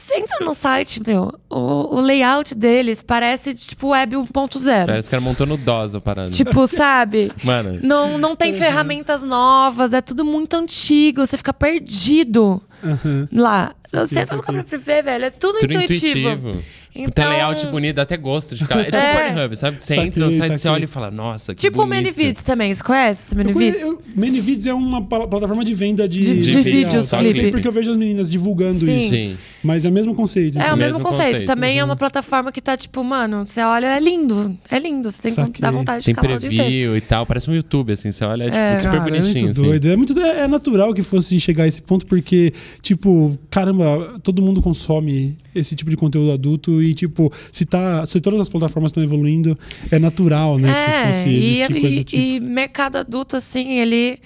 Você 0.04 0.16
entra 0.16 0.45
no 0.45 0.54
site, 0.54 1.01
meu, 1.08 1.34
o, 1.49 1.95
o 1.95 2.01
layout 2.01 2.54
deles 2.54 3.01
parece 3.01 3.56
tipo 3.56 3.88
web 3.91 4.18
1.0. 4.18 4.86
Parece 4.86 5.10
que 5.10 5.16
o 5.16 5.18
cara 5.18 5.30
montou 5.30 5.47
no 5.47 5.56
DOS 5.56 5.95
a 5.95 6.01
parada. 6.01 6.30
Tipo, 6.30 6.68
sabe? 6.68 7.32
Mano, 7.41 7.80
Não, 7.82 8.18
não 8.18 8.36
tem 8.36 8.54
ferramentas 8.54 9.24
novas, 9.24 9.93
é 9.93 10.01
tudo 10.01 10.26
muito 10.26 10.58
antigo, 10.58 11.26
você 11.26 11.38
fica 11.38 11.54
perdido 11.54 12.62
Aham. 12.84 13.30
lá. 13.32 13.74
Você 13.93 14.20
entra 14.20 14.36
no 14.36 14.43
câmera 14.43 14.66
privê, 14.66 15.01
velho, 15.01 15.24
é 15.24 15.30
tudo, 15.30 15.60
tudo 15.60 15.72
intuitivo. 15.72 16.20
intuitivo. 16.32 16.64
Então- 16.96 17.12
Tem 17.12 17.26
layout 17.26 17.66
bonito, 17.68 17.96
dá 17.96 18.04
até 18.04 18.16
gosto 18.18 18.56
de 18.56 18.64
ficar. 18.64 18.80
É 18.80 18.84
tipo 18.86 18.98
É. 18.98 19.32
Pornhub, 19.32 19.56
sabe? 19.58 19.78
Você 19.82 19.96
Saquei, 19.96 20.08
entra 20.10 20.26
no 20.26 20.32
site, 20.32 20.58
você 20.58 20.68
olha 20.68 20.84
e 20.84 20.88
fala, 20.88 21.10
nossa, 21.10 21.56
que 21.56 21.62
Tipo 21.62 21.82
o 21.82 21.86
bonito. 21.88 22.04
Manyvids 22.04 22.44
também, 22.44 22.74
você 22.74 22.84
conhece 22.84 23.34
o 23.34 23.39
Eu 23.41 24.00
Manyvids? 24.16 24.66
é 24.68 24.74
uma 24.74 25.02
pla- 25.04 25.28
plataforma 25.28 25.66
de 25.66 25.74
venda 25.74 26.08
de, 26.08 26.20
De- 26.20 26.41
de 26.41 26.56
material, 26.58 26.64
vídeos, 26.84 27.06
sabe? 27.06 27.26
Eu 27.26 27.32
sei 27.34 27.41
clipe. 27.41 27.52
porque 27.52 27.68
eu 27.68 27.72
vejo 27.72 27.91
as 27.91 27.98
meninas 27.98 28.30
divulgando 28.30 28.80
Sim. 28.80 28.96
isso. 28.96 29.10
Sim. 29.10 29.38
Mas 29.64 29.86
é 29.86 29.89
o 29.89 29.91
mesmo 29.91 30.14
conceito. 30.14 30.58
É 30.58 30.62
o 30.62 30.64
então. 30.66 30.78
mesmo, 30.78 30.98
mesmo 31.00 31.04
conceito. 31.10 31.32
conceito. 31.32 31.48
Também 31.48 31.80
é 31.80 31.84
uma 31.84 31.96
plataforma 31.96 32.52
que 32.52 32.62
tá 32.62 32.78
tipo, 32.78 33.04
mano, 33.04 33.46
você 33.46 33.62
olha, 33.62 33.88
é 33.88 34.00
lindo. 34.00 34.58
É 34.70 34.78
lindo. 34.78 35.12
Você 35.12 35.22
tem 35.32 35.34
que 35.52 35.62
dar 35.62 35.72
vontade 35.72 36.00
de 36.02 36.06
Tem 36.06 36.14
ficar 36.16 36.28
lá 36.30 36.36
o 36.36 36.39
dia 36.39 36.48
inteiro. 36.50 36.64
preview 36.64 36.98
e 36.98 37.02
tal, 37.02 37.26
parece 37.26 37.50
um 37.50 37.56
YouTube, 37.56 37.94
assim, 37.94 38.12
você 38.12 38.24
olha, 38.26 38.44
é, 38.44 38.48
tipo, 38.48 38.58
É. 38.58 38.76
super 38.76 38.91
Cara, 39.00 39.04
bonitinho, 39.04 39.38
é 39.38 39.41
muito 39.41 39.52
assim. 39.52 39.62
doido. 39.64 39.88
É, 39.89 39.96
muito, 39.96 40.20
é 40.20 40.39
é 40.44 40.48
natural 40.48 40.94
que 40.94 41.02
fosse 41.02 41.39
chegar 41.39 41.64
a 41.64 41.68
esse 41.68 41.82
ponto, 41.82 42.06
porque, 42.06 42.54
tipo, 42.82 43.38
caramba, 43.50 44.20
todo 44.22 44.41
mundo 44.41 44.62
consome 44.62 45.36
esse 45.56 45.76
tipo 45.76 45.89
de 45.89 45.97
conteúdo 45.97 46.32
adulto 46.32 46.82
e, 46.82 46.93
tipo, 46.93 47.32
se, 47.51 47.66
tá, 47.66 48.06
se 48.06 48.20
todas 48.20 48.39
as 48.39 48.49
plataformas 48.49 48.89
estão 48.89 49.04
evoluindo, 49.04 49.58
é 49.91 49.99
natural, 49.99 50.58
né? 50.58 50.74
que 50.74 51.08
fosse 51.08 51.30
e, 51.30 51.38
existir 51.38 51.82
coisa 51.82 51.88
e- 51.88 51.99
do 51.99 52.04
tipo. 52.04 52.22
e 52.22 52.39
mercado 52.39 52.97
adulto, 52.97 53.36
assim, 53.36 53.80
ele 53.80 54.20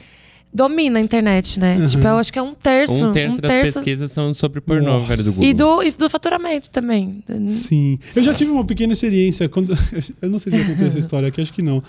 domina 0.53 0.97
a 0.97 1.01
internet, 1.01 1.59
né? 1.59 1.85
Tipo, 1.87 2.07
eu 2.07 2.17
acho 2.17 2.33
que 2.33 2.39
é 2.39 2.41
um 2.41 2.53
terço. 2.53 3.07
Um 3.07 3.11
terço 3.11 3.41
das 3.41 3.55
pesquisas 3.73 4.11
são 4.11 4.33
sobre 4.33 4.59
pornô, 4.59 4.93
Nossa. 4.93 5.05
velho, 5.05 5.23
do 5.23 5.31
Google. 5.33 5.49
E 5.49 5.53
do, 5.53 5.83
e 5.83 5.91
do 5.91 6.09
faturamento 6.09 6.69
também. 6.69 7.23
Sim. 7.45 7.99
Eu 8.15 8.23
já 8.23 8.33
tive 8.33 8.51
uma 8.51 8.65
pequena 8.65 8.93
experiência. 8.93 9.47
Quando... 9.47 9.75
Eu 10.21 10.29
não 10.29 10.39
sei 10.39 10.51
se 10.51 10.59
eu 10.59 10.65
contei 10.65 10.87
essa 10.87 10.99
história 10.99 11.27
aqui, 11.27 11.41
acho 11.41 11.53
que 11.53 11.61
não. 11.61 11.83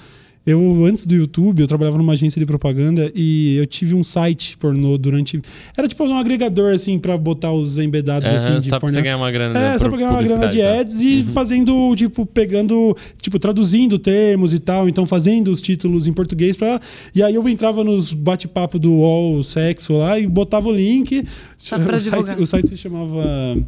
Eu, 0.50 0.86
antes 0.86 1.04
do 1.06 1.14
YouTube, 1.14 1.60
eu 1.60 1.66
trabalhava 1.66 1.98
numa 1.98 2.14
agência 2.14 2.38
de 2.40 2.46
propaganda 2.46 3.12
e 3.14 3.56
eu 3.58 3.66
tive 3.66 3.94
um 3.94 4.02
site 4.02 4.56
pornô 4.56 4.96
durante. 4.96 5.38
Era 5.76 5.86
tipo 5.86 6.02
um 6.04 6.16
agregador, 6.16 6.72
assim, 6.72 6.98
pra 6.98 7.18
botar 7.18 7.52
os 7.52 7.76
embedados, 7.76 8.28
Aham, 8.28 8.36
assim, 8.36 8.58
de 8.58 8.64
só 8.64 8.70
pra 8.70 8.80
pornô. 8.80 8.94
você 8.94 9.02
ganhar 9.02 9.18
uma 9.18 9.30
grana 9.30 9.58
É, 9.58 9.72
por 9.72 9.80
só 9.80 9.88
pra 9.90 9.98
ganhar 9.98 10.10
uma 10.10 10.22
grana 10.22 10.48
de 10.48 10.56
publicidade, 10.56 10.74
tá? 10.74 10.80
ads 10.80 11.00
e 11.02 11.22
fazendo, 11.22 11.94
tipo, 11.96 12.24
pegando, 12.24 12.96
tipo, 13.20 13.38
traduzindo 13.38 13.98
termos 13.98 14.54
e 14.54 14.58
tal, 14.58 14.88
então 14.88 15.04
fazendo 15.04 15.48
os 15.48 15.60
títulos 15.60 16.08
em 16.08 16.14
português 16.14 16.56
pra. 16.56 16.80
E 17.14 17.22
aí 17.22 17.34
eu 17.34 17.46
entrava 17.46 17.84
nos 17.84 18.14
bate-papo 18.14 18.78
do 18.78 18.90
UOL 18.90 19.44
sexo 19.44 19.98
lá 19.98 20.18
e 20.18 20.26
botava 20.26 20.66
o 20.68 20.72
link. 20.72 21.24
Só 21.58 21.78
pra 21.78 21.98
o, 21.98 22.00
site, 22.00 22.40
o 22.40 22.46
site 22.46 22.68
se 22.68 22.76
chamava 22.78 23.58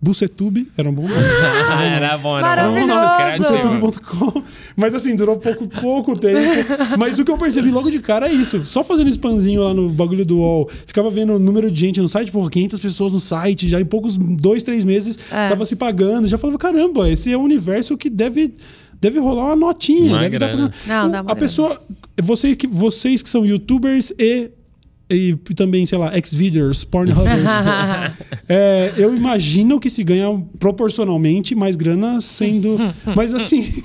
Bucetube, 0.00 0.70
era 0.76 0.88
um 0.90 0.92
bom 0.92 1.02
nome. 1.08 1.14
Era 1.96 2.18
bom, 2.18 2.38
era 2.38 2.68
bom. 2.68 2.74
Bucetube.com. 3.38 4.42
Mas 4.76 4.94
assim, 4.94 5.16
durou 5.16 5.36
pouco, 5.38 5.66
pouco 5.66 6.16
tempo. 6.16 6.38
Mas 6.98 7.18
o 7.18 7.24
que 7.24 7.30
eu 7.30 7.38
percebi 7.38 7.70
logo 7.70 7.90
de 7.90 7.98
cara 8.00 8.28
é 8.28 8.32
isso. 8.32 8.62
Só 8.64 8.84
fazendo 8.84 9.08
spamzinho 9.08 9.62
lá 9.62 9.72
no 9.72 9.88
bagulho 9.88 10.24
do 10.24 10.38
UOL, 10.38 10.68
ficava 10.86 11.08
vendo 11.10 11.34
o 11.34 11.38
número 11.38 11.70
de 11.70 11.80
gente 11.80 12.00
no 12.00 12.08
site, 12.08 12.30
pô, 12.30 12.46
500 12.48 12.80
pessoas 12.80 13.12
no 13.12 13.20
site, 13.20 13.68
já 13.68 13.80
em 13.80 13.84
poucos, 13.84 14.18
dois, 14.18 14.62
três 14.62 14.84
meses, 14.84 15.18
É. 15.30 15.48
tava 15.48 15.64
se 15.64 15.74
pagando. 15.76 16.28
Já 16.28 16.36
falava, 16.36 16.58
caramba, 16.58 17.08
esse 17.10 17.32
é 17.32 17.38
um 17.38 17.42
universo 17.42 17.96
que 17.96 18.10
deve. 18.10 18.54
Deve 19.00 19.18
rolar 19.18 19.46
uma 19.46 19.56
notinha. 19.56 20.12
Uma 20.12 20.20
deve 20.20 20.38
dar 20.38 20.48
grana. 20.48 20.72
Não, 20.86 21.06
O- 21.06 21.10
dá 21.10 21.16
uma 21.16 21.18
a 21.18 21.22
grana. 21.22 21.36
pessoa. 21.36 21.82
Vocês 22.22 22.56
que, 22.56 22.66
vocês 22.66 23.22
que 23.22 23.28
são 23.30 23.44
youtubers 23.44 24.12
e. 24.18 24.50
E 25.08 25.36
também, 25.54 25.84
sei 25.84 25.98
lá, 25.98 26.10
Xvideos, 26.24 26.82
Pornhubbers. 26.82 27.44
é, 28.48 28.92
eu 28.96 29.14
imagino 29.14 29.78
que 29.78 29.90
se 29.90 30.02
ganha 30.02 30.42
proporcionalmente 30.58 31.54
mais 31.54 31.76
grana 31.76 32.20
sendo. 32.20 32.78
Mas 33.14 33.34
assim. 33.34 33.70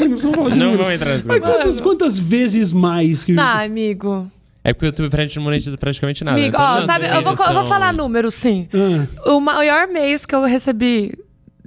não 0.00 0.08
precisamos 0.08 0.36
falar 0.36 0.50
de 0.50 0.58
Não 0.58 0.66
números. 0.66 0.86
vamos 0.86 0.94
entrar 0.94 1.16
nesse 1.16 1.28
Mas 1.28 1.40
quantas, 1.40 1.80
quantas 1.80 2.18
vezes 2.18 2.72
mais 2.72 3.24
que. 3.24 3.32
Não, 3.32 3.42
amigo. 3.58 4.30
É 4.62 4.72
porque 4.72 4.86
o 4.86 4.88
YouTube 4.88 5.10
pra 5.10 5.22
gente 5.24 5.36
não 5.36 5.44
monetiza 5.44 5.76
praticamente 5.78 6.24
nada. 6.24 6.36
Amigo, 6.36 6.48
Então, 6.54 6.60
ó, 6.64 6.80
não, 6.80 6.86
sabe, 6.86 7.06
eu 7.06 7.22
vou, 7.22 7.32
eu 7.46 7.54
vou 7.54 7.64
falar 7.66 7.92
número, 7.92 8.30
sim. 8.30 8.68
Ah, 8.74 9.30
O 9.32 9.40
maior 9.40 9.86
mês 9.86 10.26
que 10.26 10.34
eu 10.34 10.42
recebi, 10.44 11.12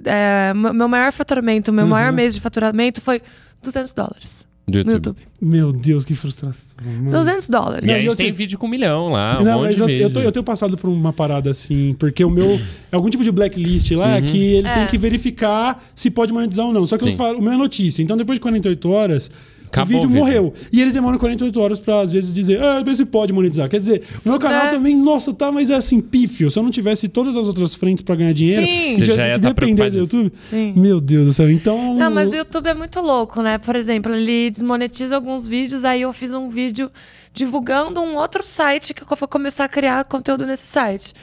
é, 0.04 0.52
meu 0.54 0.86
maior 0.86 1.10
faturamento, 1.10 1.72
meu 1.72 1.84
Uhum. 1.84 1.90
maior 1.90 2.12
mês 2.12 2.34
de 2.34 2.40
faturamento 2.40 3.00
foi 3.00 3.22
200 3.62 3.92
dólares 3.94 4.46
Do 4.70 4.78
YouTube. 4.78 4.94
YouTube. 4.94 5.16
meu 5.42 5.72
Deus, 5.72 6.04
que 6.04 6.14
frustração. 6.14 6.60
mano. 6.84 7.10
200 7.10 7.48
dólares. 7.48 7.84
E 7.84 7.86
Não, 7.86 7.94
a 7.94 7.98
gente 7.98 8.06
eu 8.08 8.16
tem 8.16 8.26
te- 8.26 8.32
vídeo 8.32 8.58
com 8.58 8.66
um 8.66 8.70
milhão 8.70 9.10
lá, 9.10 9.38
um 9.40 9.44
não, 9.44 9.58
monte 9.58 9.66
mas 9.68 9.76
de 9.76 9.82
eu, 9.82 9.88
eu, 9.88 10.10
tô- 10.10 10.20
eu 10.20 10.32
tenho 10.32 10.44
passado 10.44 10.76
por 10.78 10.88
uma 10.88 11.12
parada 11.12 11.50
assim, 11.50 11.94
porque 11.98 12.24
o 12.24 12.30
meu. 12.30 12.50
É 12.52 12.60
algum 12.96 13.10
tipo 13.10 13.22
de 13.24 13.30
blacklist 13.30 13.90
lá 13.92 14.16
Uhum. 14.16 14.22
que 14.26 14.38
ele 14.38 14.68
É. 14.68 14.74
tem 14.74 14.86
que 14.86 14.96
verificar 14.98 15.82
se 15.94 16.10
pode 16.10 16.32
monetizar 16.32 16.66
ou 16.66 16.72
não. 16.72 16.86
Só 16.86 16.96
que 16.98 17.04
eu 17.04 17.12
falo, 17.12 17.38
o 17.38 17.42
meu 17.42 17.52
é 17.52 17.56
notícia. 17.56 18.02
Então 18.02 18.16
depois 18.16 18.36
de 18.38 18.40
48 18.40 18.88
horas. 18.90 19.30
Acabou 19.72 19.98
o 19.98 20.02
vídeo 20.02 20.16
morreu. 20.18 20.52
E 20.72 20.80
eles 20.80 20.94
demoram 20.94 21.16
48 21.18 21.60
horas 21.60 21.78
pra, 21.78 22.00
às 22.00 22.12
vezes, 22.12 22.34
dizer, 22.34 22.60
ah, 22.62 22.82
se 22.94 23.04
pode 23.04 23.32
monetizar. 23.32 23.68
Quer 23.68 23.78
dizer, 23.78 24.02
o 24.24 24.28
meu 24.28 24.38
canal 24.38 24.66
É. 24.66 24.70
também, 24.70 24.96
nossa, 24.96 25.32
tá, 25.32 25.52
mas 25.52 25.70
é 25.70 25.74
assim, 25.76 26.00
pífio. 26.00 26.50
Se 26.50 26.58
eu 26.58 26.62
não 26.62 26.70
tivesse 26.70 27.08
todas 27.08 27.36
as 27.36 27.46
outras 27.46 27.74
frentes 27.74 28.02
pra 28.02 28.16
ganhar 28.16 28.32
dinheiro, 28.32 28.66
Sim. 28.66 28.96
Você 28.98 29.04
já, 29.04 29.14
já 29.14 29.26
ia 29.28 29.34
que 29.34 29.40
tá 29.40 29.48
depender 29.48 29.90
do. 29.90 29.98
YouTube. 29.98 30.32
Sim. 30.40 30.72
Meu 30.76 31.00
Deus 31.00 31.26
do 31.26 31.32
céu. 31.32 31.50
Então. 31.50 31.94
Não, 31.94 32.10
mas 32.10 32.32
o 32.32 32.36
YouTube 32.36 32.66
é 32.66 32.74
muito 32.74 33.00
louco, 33.00 33.40
né? 33.42 33.58
Por 33.58 33.76
exemplo, 33.76 34.12
ele 34.12 34.50
desmonetiza 34.50 35.14
alguns 35.14 35.46
vídeos, 35.46 35.84
aí 35.84 36.02
eu 36.02 36.12
fiz 36.12 36.34
um 36.34 36.48
vídeo 36.48 36.90
divulgando 37.32 38.00
um 38.02 38.16
outro 38.16 38.44
site 38.44 38.92
que 38.92 39.02
eu 39.02 39.16
vou 39.16 39.28
começar 39.28 39.64
a 39.64 39.68
criar 39.68 40.04
conteúdo 40.04 40.46
nesse 40.46 40.66
site. 40.66 41.14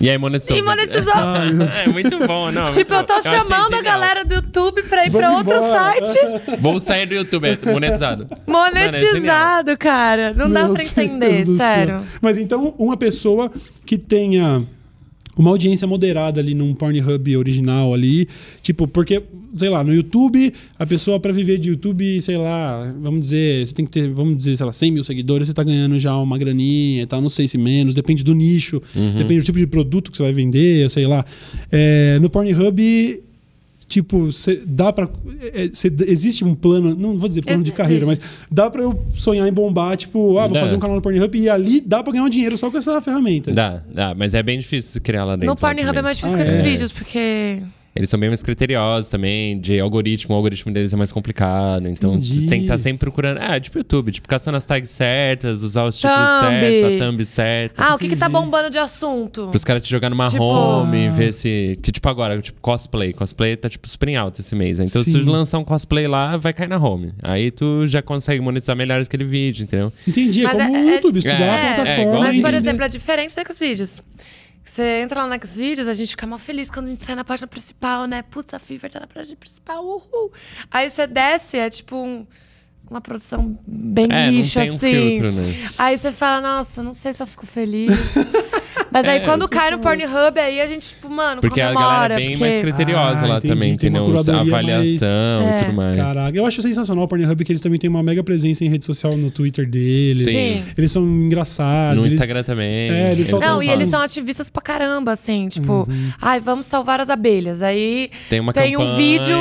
E 0.00 0.10
aí 0.10 0.18
monetizou. 0.18 0.56
E 0.56 0.62
monetizou. 0.62 1.12
é 1.84 1.88
muito 1.88 2.18
bom, 2.26 2.50
não. 2.50 2.70
tipo, 2.70 2.92
eu 2.92 3.04
tô 3.04 3.20
chamando 3.22 3.74
a 3.74 3.82
galera 3.82 4.24
do 4.24 4.34
YouTube 4.34 4.82
pra 4.84 5.06
ir 5.06 5.10
pra 5.10 5.30
Vamos 5.30 5.38
outro 5.38 5.56
embora. 5.56 6.04
site 6.04 6.18
Vou 6.60 6.78
sair 6.80 7.06
do 7.06 7.14
YouTube, 7.14 7.46
é 7.48 7.72
monetizado. 7.72 8.26
monetizado, 8.46 9.76
cara. 9.76 10.34
Não 10.34 10.50
dá 10.50 10.64
Meu 10.64 10.74
pra 10.74 10.84
entender, 10.84 11.44
Deus 11.44 11.56
sério. 11.56 12.02
Mas 12.20 12.38
então, 12.38 12.74
uma 12.78 12.96
pessoa 12.96 13.50
que 13.84 13.96
tenha 13.96 14.66
uma 15.36 15.50
audiência 15.50 15.86
moderada 15.86 16.40
ali 16.40 16.54
num 16.54 16.74
Pornhub 16.74 17.36
original 17.36 17.92
ali, 17.92 18.26
tipo, 18.62 18.88
porque, 18.88 19.22
sei 19.54 19.68
lá, 19.68 19.84
no 19.84 19.94
YouTube, 19.94 20.52
a 20.78 20.86
pessoa 20.86 21.20
pra 21.20 21.32
viver 21.32 21.58
de 21.58 21.68
YouTube, 21.68 22.20
sei 22.20 22.36
lá, 22.36 22.94
vamos 23.02 23.20
dizer, 23.20 23.66
você 23.66 23.74
tem 23.74 23.84
que 23.84 23.90
ter, 23.90 24.08
vamos 24.08 24.36
dizer, 24.36 24.56
sei 24.56 24.66
lá, 24.66 24.72
100 24.72 24.90
mil 24.90 25.04
seguidores, 25.04 25.48
você 25.48 25.54
tá 25.54 25.62
ganhando 25.62 25.98
já 25.98 26.16
uma 26.16 26.38
graninha 26.38 27.02
e 27.02 27.06
tal, 27.06 27.20
não 27.20 27.28
sei 27.28 27.46
se 27.46 27.58
menos, 27.58 27.94
depende 27.94 28.24
do 28.24 28.34
nicho, 28.34 28.82
depende 29.18 29.40
do 29.40 29.44
tipo 29.44 29.58
de 29.58 29.66
produto 29.66 30.10
que 30.10 30.16
você 30.16 30.22
vai 30.22 30.32
vender, 30.32 30.88
sei 30.90 31.06
lá. 31.06 31.24
É, 31.70 32.18
no 32.20 32.30
Pornhub, 32.30 33.22
Tipo, 33.88 34.32
cê, 34.32 34.62
dá 34.66 34.92
pra. 34.92 35.08
é, 35.54 35.70
cê- 35.72 35.92
existe 36.08 36.44
um 36.44 36.56
plano, 36.56 36.96
não 36.96 37.16
vou 37.16 37.28
dizer 37.28 37.42
plano 37.44 37.62
de 37.62 37.70
carreira, 37.70 38.04
mas 38.04 38.18
dá 38.50 38.68
pra 38.68 38.82
eu 38.82 39.00
sonhar 39.14 39.46
em 39.48 39.52
bombar, 39.52 39.96
tipo, 39.96 40.38
ah, 40.38 40.46
vou 40.48 40.54
Dá. 40.54 40.60
fazer 40.60 40.74
um 40.74 40.80
canal 40.80 40.96
no 40.96 41.02
Pornhub 41.02 41.38
e 41.38 41.48
ali 41.48 41.80
dá 41.80 42.02
pra 42.02 42.12
ganhar 42.12 42.24
um 42.24 42.28
dinheiro 42.28 42.56
só 42.58 42.68
com 42.68 42.76
essa 42.78 43.00
ferramenta. 43.00 43.52
Dá, 43.52 43.82
dá, 43.94 44.12
mas 44.12 44.34
é 44.34 44.42
bem 44.42 44.58
difícil 44.58 45.00
criar 45.00 45.24
lá 45.24 45.36
dentro. 45.36 45.46
No 45.48 45.56
Pornhub 45.56 45.96
é 45.96 46.02
mais 46.02 46.16
difícil 46.18 46.38
Ah, 46.40 46.42
que 46.44 46.50
os 46.50 46.56
é? 46.56 46.62
vídeos, 46.62 46.90
porque. 46.90 47.62
Eles 47.96 48.10
são 48.10 48.20
bem 48.20 48.28
mais 48.28 48.42
criteriosos 48.42 49.08
também, 49.10 49.58
de 49.58 49.80
algoritmo. 49.80 50.34
O 50.34 50.36
algoritmo 50.36 50.72
deles 50.72 50.92
é 50.92 50.96
mais 50.96 51.10
complicado. 51.10 51.88
Então, 51.88 52.10
Entendi. 52.12 52.34
você 52.40 52.46
tem 52.46 52.58
que 52.60 52.64
estar 52.66 52.78
sempre 52.78 52.98
procurando. 52.98 53.38
Ah, 53.40 53.58
tipo 53.58 53.78
YouTube, 53.78 54.12
tipo, 54.12 54.28
caçando 54.28 54.56
as 54.56 54.64
tags 54.66 54.90
certas, 54.90 55.62
usar 55.62 55.84
os 55.84 55.96
títulos 55.96 56.16
Thumb. 56.40 56.50
certos, 56.60 56.84
a 57.02 57.04
thumb 57.06 57.24
certa. 57.24 57.82
Ah, 57.84 57.94
o 57.94 57.98
que, 57.98 58.08
que 58.08 58.16
tá 58.16 58.28
bombando 58.28 58.68
de 58.70 58.78
assunto? 58.78 59.48
Pros 59.48 59.64
caras 59.64 59.82
te 59.82 59.90
jogar 59.90 60.10
numa 60.10 60.28
Tipo- 60.28 60.42
home, 60.44 61.08
ver 61.10 61.32
se. 61.32 61.78
Que 61.82 61.90
tipo 61.90 62.08
agora, 62.08 62.40
tipo 62.40 62.60
cosplay. 62.60 63.12
Cosplay 63.12 63.56
tá 63.56 63.68
tipo 63.68 63.88
super 63.88 64.08
em 64.10 64.16
alta 64.16 64.40
esse 64.40 64.54
mês. 64.54 64.78
né? 64.78 64.84
Então, 64.86 65.02
se 65.02 65.12
Sim. 65.12 65.24
tu 65.24 65.30
lançar 65.30 65.58
um 65.58 65.64
cosplay 65.64 66.06
lá, 66.06 66.36
vai 66.36 66.52
cair 66.52 66.68
na 66.68 66.76
home. 66.78 67.12
Aí 67.22 67.50
tu 67.50 67.86
já 67.86 68.02
consegue 68.02 68.40
monetizar 68.40 68.76
melhor 68.76 69.00
aquele 69.00 69.24
vídeo, 69.24 69.62
entendeu? 69.64 69.92
Entendi, 70.06 70.40
é 70.40 70.44
Mas 70.44 70.52
como 70.52 70.76
é- 70.76 70.80
o 70.84 70.88
é- 70.90 70.94
YouTube, 70.96 71.16
estudar 71.16 71.40
é, 71.40 71.50
a 71.50 71.56
é, 71.56 71.74
plataforma. 71.76 72.12
Mas, 72.20 72.28
por 72.36 72.40
entender. 72.40 72.56
exemplo, 72.56 72.84
é 72.84 72.88
diferente 72.88 73.34
do 73.34 73.54
Xvideos. 73.54 74.02
Você 74.68 74.82
entra 75.00 75.24
lá 75.24 75.28
no 75.38 75.46
Xvideos, 75.46 75.86
a 75.86 75.92
gente 75.92 76.10
fica 76.10 76.26
mal 76.26 76.40
feliz 76.40 76.68
quando 76.70 76.86
a 76.86 76.90
gente 76.90 77.04
sai 77.04 77.14
na 77.14 77.24
página 77.24 77.46
principal, 77.46 78.06
né? 78.06 78.22
Putz, 78.22 78.52
a 78.52 78.58
Fever 78.58 78.90
tá 78.90 78.98
na 78.98 79.06
página 79.06 79.36
principal, 79.36 79.84
uhul. 79.84 80.32
Aí 80.70 80.90
você 80.90 81.06
desce, 81.06 81.56
é 81.56 81.70
tipo 81.70 81.96
um- 81.96 82.26
uma 82.90 83.00
produção 83.00 83.58
bem 83.66 84.06
É, 84.10 84.26
não 84.26 84.32
lixo, 84.32 84.58
tem 84.60 84.70
um 84.70 84.74
assim. 84.74 84.90
filtro, 84.92 85.32
né? 85.32 85.54
Aí 85.78 85.98
você 85.98 86.12
fala, 86.12 86.40
nossa, 86.40 86.82
não 86.82 86.94
sei 86.94 87.12
se 87.12 87.22
eu 87.22 87.26
fico 87.26 87.46
feliz. 87.46 87.90
Mas 88.92 89.06
aí 89.06 89.16
É, 89.18 89.20
quando 89.20 89.48
cai 89.48 89.70
no 89.72 89.78
Pornhub, 89.80 90.38
aí 90.38 90.60
a 90.60 90.66
gente, 90.66 90.88
tipo, 90.94 91.10
mano, 91.10 91.40
Porque 91.40 91.60
a 91.60 91.68
comemora. 91.72 91.90
galera 91.94 92.14
é 92.14 92.16
bem 92.18 92.30
porque... 92.36 92.48
mais 92.48 92.60
criteriosa 92.62 93.18
Ah, 93.24 93.26
lá 93.26 93.36
entendi, 93.38 93.54
também, 93.54 93.76
tem 93.76 93.90
uma 93.90 93.98
entendeu? 93.98 94.02
A 94.02 94.06
curadoria 94.24 94.40
avaliação 94.40 95.42
mais- 95.44 95.60
e 95.60 95.64
tudo 95.64 95.76
mais. 95.76 95.96
Caraca, 95.96 96.38
eu 96.38 96.46
acho 96.46 96.62
sensacional 96.62 97.04
o 97.04 97.08
Pornhub 97.08 97.44
que 97.44 97.52
eles 97.52 97.60
também 97.62 97.78
têm 97.78 97.90
uma 97.90 98.02
mega 98.02 98.22
presença 98.22 98.64
em 98.64 98.68
rede 98.68 98.84
social 98.84 99.16
no 99.16 99.30
Twitter 99.30 99.68
deles. 99.68 100.24
Sim. 100.24 100.30
Sim. 100.32 100.64
Eles 100.78 100.92
são 100.92 101.02
engraçados. 101.04 101.96
No 101.96 102.02
eles- 102.04 102.14
Instagram 102.14 102.42
também. 102.44 102.90
É, 102.90 103.12
eles 103.12 103.28
só- 103.28 103.38
Não, 103.40 103.60
e 103.60 103.66
são 103.66 103.74
eles 103.74 103.88
são 103.88 104.00
ativistas 104.02 104.48
pra 104.48 104.62
caramba, 104.62 105.12
assim, 105.12 105.48
tipo, 105.48 105.86
ai, 106.22 106.38
vamos 106.40 106.66
salvar 106.66 107.00
as 107.00 107.10
abelhas. 107.10 107.62
Aí 107.62 108.10
Tem 108.30 108.40
uma 108.40 108.52
tem 108.52 108.76
um 108.78 108.96
vídeo 108.96 109.36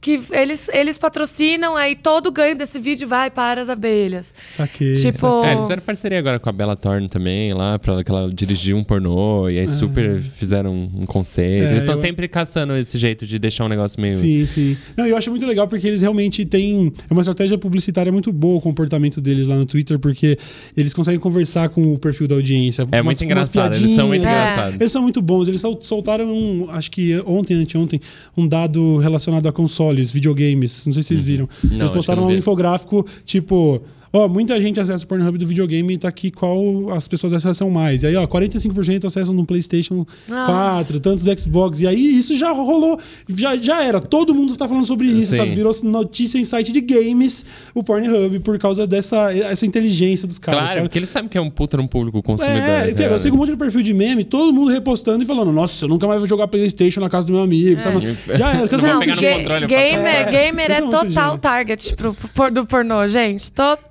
que 0.00 0.20
eles, 0.32 0.68
eles 0.68 0.98
patrocinam, 0.98 1.74
aí 1.76 1.96
todo 1.96 2.28
o 2.28 2.32
ganho 2.32 2.56
desse 2.56 2.78
vídeo 2.78 3.08
vai 3.08 3.30
para 3.30 3.60
as 3.60 3.68
abelhas. 3.68 4.32
Saquei. 4.48 4.92
Tipo. 4.94 5.44
É, 5.44 5.52
eles 5.52 5.62
fizeram 5.64 5.82
parceria 5.82 6.18
agora 6.18 6.38
com 6.38 6.48
a 6.48 6.52
Bella 6.52 6.76
Thorne 6.76 7.08
também, 7.08 7.52
lá, 7.54 7.78
pra 7.78 8.04
que 8.04 8.10
ela 8.10 8.30
dirigiu 8.32 8.76
um 8.76 8.84
pornô, 8.84 9.48
e 9.48 9.58
aí 9.58 9.66
super 9.68 10.20
fizeram 10.22 10.72
um 10.72 11.06
conceito. 11.06 11.64
É, 11.66 11.70
eles 11.70 11.82
estão 11.82 11.94
eu- 11.96 12.00
sempre 12.00 12.28
caçando 12.28 12.76
esse 12.76 12.98
jeito 12.98 13.26
de 13.26 13.38
deixar 13.38 13.64
um 13.64 13.68
negócio 13.68 14.00
meio. 14.00 14.16
Sim, 14.16 14.46
sim. 14.46 14.76
Não, 14.96 15.06
eu 15.06 15.16
acho 15.16 15.30
muito 15.30 15.44
legal 15.46 15.66
porque 15.66 15.86
eles 15.88 16.02
realmente 16.02 16.44
têm. 16.44 16.92
É 17.08 17.12
uma 17.12 17.22
estratégia 17.22 17.58
publicitária 17.58 18.12
muito 18.12 18.32
boa 18.32 18.58
o 18.58 18.60
comportamento 18.60 19.20
deles 19.20 19.48
lá 19.48 19.56
no 19.56 19.66
Twitter, 19.66 19.98
porque 19.98 20.38
eles 20.76 20.94
conseguem 20.94 21.18
conversar 21.18 21.68
com 21.70 21.94
o 21.94 21.98
perfil 21.98 22.28
da 22.28 22.34
audiência. 22.36 22.86
É 22.92 23.02
muito 23.02 23.24
engraçado, 23.24 23.74
eles 23.76 23.90
são 23.92 24.08
muito 24.08 24.20
piadinhas. 24.22 24.44
engraçados. 24.46 24.80
Eles 24.80 24.92
são 24.92 25.02
muito 25.02 25.20
bons. 25.22 25.48
Eles 25.48 25.60
sol- 25.60 25.78
soltaram, 25.80 26.26
um, 26.32 26.70
acho 26.70 26.90
que 26.90 27.20
ontem, 27.26 27.54
anteontem, 27.54 28.00
um 28.36 28.46
dado 28.46 28.98
relacionado 28.98 29.46
a 29.48 29.52
consoles, 29.86 30.10
videogames. 30.10 30.86
Não 30.86 30.92
sei 30.92 31.02
se 31.02 31.08
vocês 31.08 31.20
viram. 31.22 31.48
Não, 31.64 31.76
eles 31.76 31.88
que 31.88 31.94
postaram 31.94 32.26
um 32.26 32.30
infográfico, 32.30 33.06
tipo. 33.24 33.80
Ó, 34.16 34.28
muita 34.28 34.60
gente 34.60 34.80
acessa 34.80 35.04
o 35.04 35.06
Pornhub 35.06 35.36
do 35.38 35.46
videogame 35.46 35.94
e 35.94 35.98
tá 35.98 36.08
aqui 36.08 36.30
qual 36.30 36.90
as 36.92 37.06
pessoas 37.08 37.32
acessam 37.32 37.68
mais. 37.70 38.02
E 38.02 38.06
aí, 38.06 38.16
ó, 38.16 38.26
45% 38.26 39.04
acessam 39.04 39.34
no 39.34 39.44
PlayStation 39.44 40.06
Nossa. 40.28 40.52
4, 40.52 41.00
tantos 41.00 41.24
do 41.24 41.40
Xbox. 41.40 41.80
E 41.80 41.86
aí, 41.86 42.16
isso 42.16 42.36
já 42.36 42.50
rolou, 42.52 42.98
já, 43.28 43.56
já 43.56 43.82
era. 43.82 44.00
Todo 44.00 44.34
mundo 44.34 44.56
tá 44.56 44.66
falando 44.66 44.86
sobre 44.86 45.06
isso, 45.08 45.32
Sim. 45.32 45.36
sabe? 45.36 45.50
Virou 45.50 45.72
notícia 45.84 46.38
em 46.38 46.44
site 46.44 46.72
de 46.72 46.80
games 46.80 47.44
o 47.74 47.82
Pornhub 47.82 48.38
por 48.40 48.58
causa 48.58 48.86
dessa 48.86 49.32
essa 49.32 49.66
inteligência 49.66 50.26
dos 50.26 50.38
caras. 50.38 50.60
Claro, 50.60 50.72
sabe? 50.74 50.82
porque 50.88 50.98
eles 50.98 51.08
sabem 51.08 51.28
que 51.28 51.36
é 51.36 51.40
um 51.40 51.50
puta 51.50 51.76
no 51.76 51.86
público 51.88 52.22
consumidor. 52.22 52.58
É, 52.60 52.78
entendeu? 52.84 52.88
eu 52.88 52.94
ligado? 53.04 53.18
sigo 53.18 53.36
um 53.36 53.38
monte 53.40 53.50
de 53.50 53.56
perfil 53.56 53.82
de 53.82 53.92
meme, 53.92 54.24
todo 54.24 54.52
mundo 54.52 54.70
repostando 54.70 55.22
e 55.22 55.26
falando: 55.26 55.52
Nossa, 55.52 55.84
eu 55.84 55.88
nunca 55.88 56.06
mais 56.06 56.18
vou 56.20 56.28
jogar 56.28 56.48
Playstation 56.48 57.00
na 57.00 57.08
casa 57.10 57.26
do 57.26 57.32
meu 57.32 57.42
amigo. 57.42 57.78
Sabe? 57.80 58.16
Já 58.34 58.50
era. 58.50 58.60
Não 58.60 59.00
pegar 59.00 59.16
no 59.16 59.38
controle, 59.38 59.64
eu 59.64 59.68
gamer, 59.68 60.18
faço- 60.20 60.30
gamer 60.30 60.70
é 60.70 60.80
muito 60.80 60.98
total 60.98 61.38
target 61.38 61.94
pro, 61.96 62.14
pro- 62.14 62.50
do 62.50 62.66
pornô, 62.66 63.06
gente. 63.08 63.50
Total, 63.52 63.86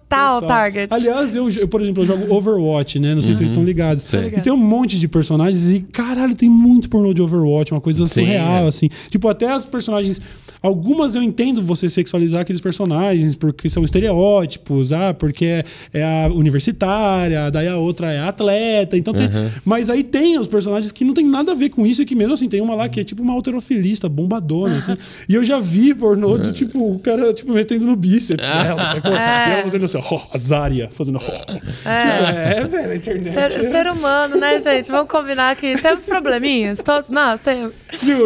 target. 0.48 0.94
Aliás, 0.94 1.36
eu, 1.36 1.50
eu, 1.50 1.68
por 1.68 1.82
exemplo, 1.82 2.04
eu 2.04 2.08
jogo 2.08 2.34
Overwatch, 2.34 3.00
né? 3.00 3.16
Não 3.16 3.22
sei 3.22 3.34
se 3.34 3.40
vocês 3.40 3.52
estão 3.52 3.64
ligados. 3.64 4.04
Sei. 4.04 4.34
E 4.38 4.42
tem 4.42 4.52
um 4.52 4.58
monte 4.58 5.00
de 5.00 5.08
personagens 5.08 5.70
e, 5.70 5.82
caralho, 5.82 6.36
tem 6.36 6.50
muito 6.50 6.90
pornô 6.90 7.14
de 7.14 7.22
Overwatch, 7.22 7.72
uma 7.72 7.82
coisa 7.82 8.06
Sim, 8.06 8.22
surreal, 8.22 8.66
é. 8.66 8.68
assim. 8.68 8.90
Tipo, 9.10 9.28
até 9.28 9.52
as 9.52 9.66
personagens. 9.66 10.22
Algumas 10.62 11.14
eu 11.14 11.22
entendo 11.22 11.62
você 11.62 11.88
sexualizar 11.88 12.42
aqueles 12.42 12.60
personagens, 12.60 13.36
porque 13.36 13.70
são 13.70 13.84
estereótipos, 13.84 14.92
ah, 14.92 15.14
porque 15.14 15.46
é, 15.46 15.64
é 15.94 16.04
a 16.04 16.28
universitária, 16.34 17.52
daí 17.52 17.68
a 17.68 17.78
outra 17.78 18.12
é 18.12 18.20
a 18.20 18.30
atleta. 18.30 18.98
Então 18.98 19.14
tem. 19.14 19.30
Mas 19.64 19.92
aí 19.92 20.04
tem 20.04 20.40
os 20.40 20.48
personagens 20.48 20.92
que 20.92 21.06
não 21.06 21.14
tem 21.14 21.26
nada 21.26 21.52
a 21.52 21.56
ver 21.56 21.70
com 21.70 21.86
isso 21.86 22.02
e 22.02 22.06
que 22.06 22.16
mesmo 22.16 22.34
assim 22.34 22.50
tem 22.50 22.62
uma 22.62 22.74
lá 22.74 22.90
que 22.90 23.00
é 23.00 23.04
tipo 23.04 23.22
uma 23.22 23.34
alterofilista, 23.34 24.10
bombadona, 24.10 24.78
assim. 24.78 24.94
E 25.30 25.34
eu 25.34 25.44
já 25.44 25.60
vi 25.60 25.94
pornô 25.94 26.38
de 26.38 26.54
tipo, 26.54 26.94
o 26.94 27.00
cara, 27.00 27.34
tipo, 27.34 27.52
metendo 27.52 27.86
no 27.86 27.96
bíceps 27.96 28.50
dela, 28.50 28.86
sacou? 28.88 29.12
E 29.12 29.16
ela 29.16 29.64
fazendo 29.64 29.88
assim, 30.00 30.16
ó, 30.16 30.22
a 30.34 30.38
Zarya, 30.38 30.90
fazendo. 30.92 31.18
ó. 31.18 31.20
Tipo, 31.20 31.66
é, 31.88 32.64
velho, 32.68 32.92
a 32.92 32.96
internet. 32.96 33.30
Ser, 33.30 33.40
é- 33.60 33.64
ser 33.64 33.88
humano, 33.88 34.36
né, 34.38 34.60
gente? 34.60 34.92
Vamos 34.92 35.10
combinar 35.10 35.56
que 35.56 35.74
temos 35.82 36.04
probleminhas. 36.04 36.82
Todos 36.82 37.10
nós 37.10 37.42
temos. 37.42 37.74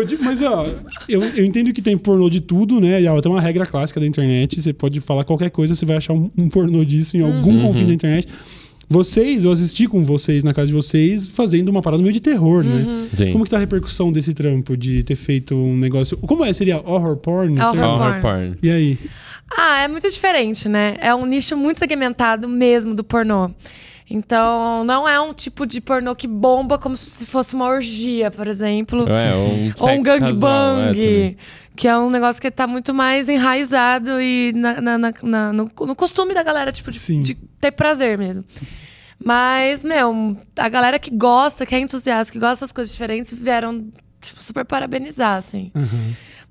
De- 0.08 0.18
Mas, 0.18 0.42
ó, 0.42 0.68
eu, 1.08 1.24
eu 1.24 1.46
entendo 1.46 1.72
que 1.74 1.82
tem 1.82 1.98
pornô 1.98 2.30
de 2.30 2.40
tudo, 2.40 2.80
né? 2.82 3.02
E 3.02 3.08
ó, 3.08 3.20
tem 3.22 3.32
uma 3.32 3.42
regra 3.42 3.66
clássica 3.66 4.00
da 4.00 4.06
internet. 4.06 4.62
Você 4.62 4.74
pode 4.74 5.00
falar 5.02 5.24
qualquer 5.24 5.50
coisa, 5.50 5.76
você 5.76 5.86
vai 5.86 5.98
achar 5.98 6.14
um, 6.14 6.30
um 6.38 6.50
pornô 6.50 6.84
disso 6.86 7.18
em 7.18 7.22
algum 7.22 7.52
Uhum. 7.52 7.62
confim 7.68 7.86
da 7.88 7.94
internet. 7.94 8.28
Vocês, 8.92 9.46
eu 9.46 9.52
assisti 9.52 9.86
com 9.88 10.04
vocês 10.04 10.44
na 10.44 10.52
casa 10.52 10.66
de 10.66 10.74
vocês, 10.74 11.28
fazendo 11.28 11.70
uma 11.70 11.80
parada 11.80 12.02
meio 12.02 12.12
de 12.12 12.20
terror, 12.20 12.66
Uhum. 12.66 13.04
né? 13.04 13.08
Sim. 13.16 13.32
Como 13.32 13.44
que 13.44 13.50
tá 13.52 13.58
a 13.58 13.60
repercussão 13.60 14.12
desse 14.12 14.34
trampo 14.34 14.76
de 14.76 15.04
ter 15.04 15.16
feito 15.16 15.56
um 15.56 15.78
negócio. 15.78 16.18
Como 16.18 16.44
é? 16.44 16.52
Seria 16.54 16.78
horror 16.80 17.16
porn? 17.18 17.60
Horror? 17.62 17.78
Horror 17.84 18.20
porn. 18.22 18.54
E 18.64 18.70
aí? 18.72 18.98
Ah, 19.56 19.82
é 19.82 19.88
muito 19.88 20.10
diferente, 20.10 20.70
né? 20.70 20.96
É 21.00 21.14
um 21.14 21.26
nicho 21.26 21.58
muito 21.58 21.80
segmentado 21.80 22.48
mesmo 22.48 22.94
do 22.94 23.04
pornô. 23.04 23.52
Então, 24.12 24.84
não 24.86 25.08
é 25.08 25.20
um 25.20 25.34
tipo 25.34 25.66
de 25.68 25.80
pornô 25.80 26.16
que 26.16 26.28
bomba 26.28 26.80
como 26.80 26.98
se 26.98 27.26
fosse 27.28 27.54
uma 27.54 27.66
orgia, 27.66 28.32
por 28.32 28.48
exemplo. 28.48 29.08
É, 29.08 29.36
um 29.36 29.72
Ou 29.80 29.88
um 29.88 29.92
é, 29.92 29.98
gangbang, 30.00 30.96
também. 30.96 31.38
que 31.76 31.88
é 31.88 31.96
um 31.98 32.10
negócio 32.10 32.42
que 32.42 32.50
tá 32.50 32.66
muito 32.66 32.92
mais 32.94 33.30
enraizado 33.30 34.20
e 34.20 34.52
na- 34.56 34.82
na- 34.82 34.98
na- 34.98 35.14
na- 35.22 35.54
no, 35.54 35.72
no 35.82 35.96
costume 35.96 36.34
da 36.34 36.42
galera, 36.42 36.72
tipo, 36.72 36.90
de, 36.90 36.98
de 37.22 37.36
ter 37.62 37.72
prazer 37.72 38.18
mesmo. 38.18 38.44
Mas, 39.24 39.84
meu, 39.84 40.38
a 40.58 40.70
galera 40.70 40.98
que 40.98 41.12
gosta, 41.12 41.66
que 41.66 41.76
é 41.76 41.80
entusiasta, 41.80 42.32
que 42.34 42.40
gosta 42.40 42.64
das 42.66 42.72
coisas 42.72 42.92
diferentes, 42.92 43.34
vieram, 43.34 43.86
tipo, 44.22 44.42
super 44.42 44.64
parabenizar, 44.66 45.38
assim. 45.38 45.72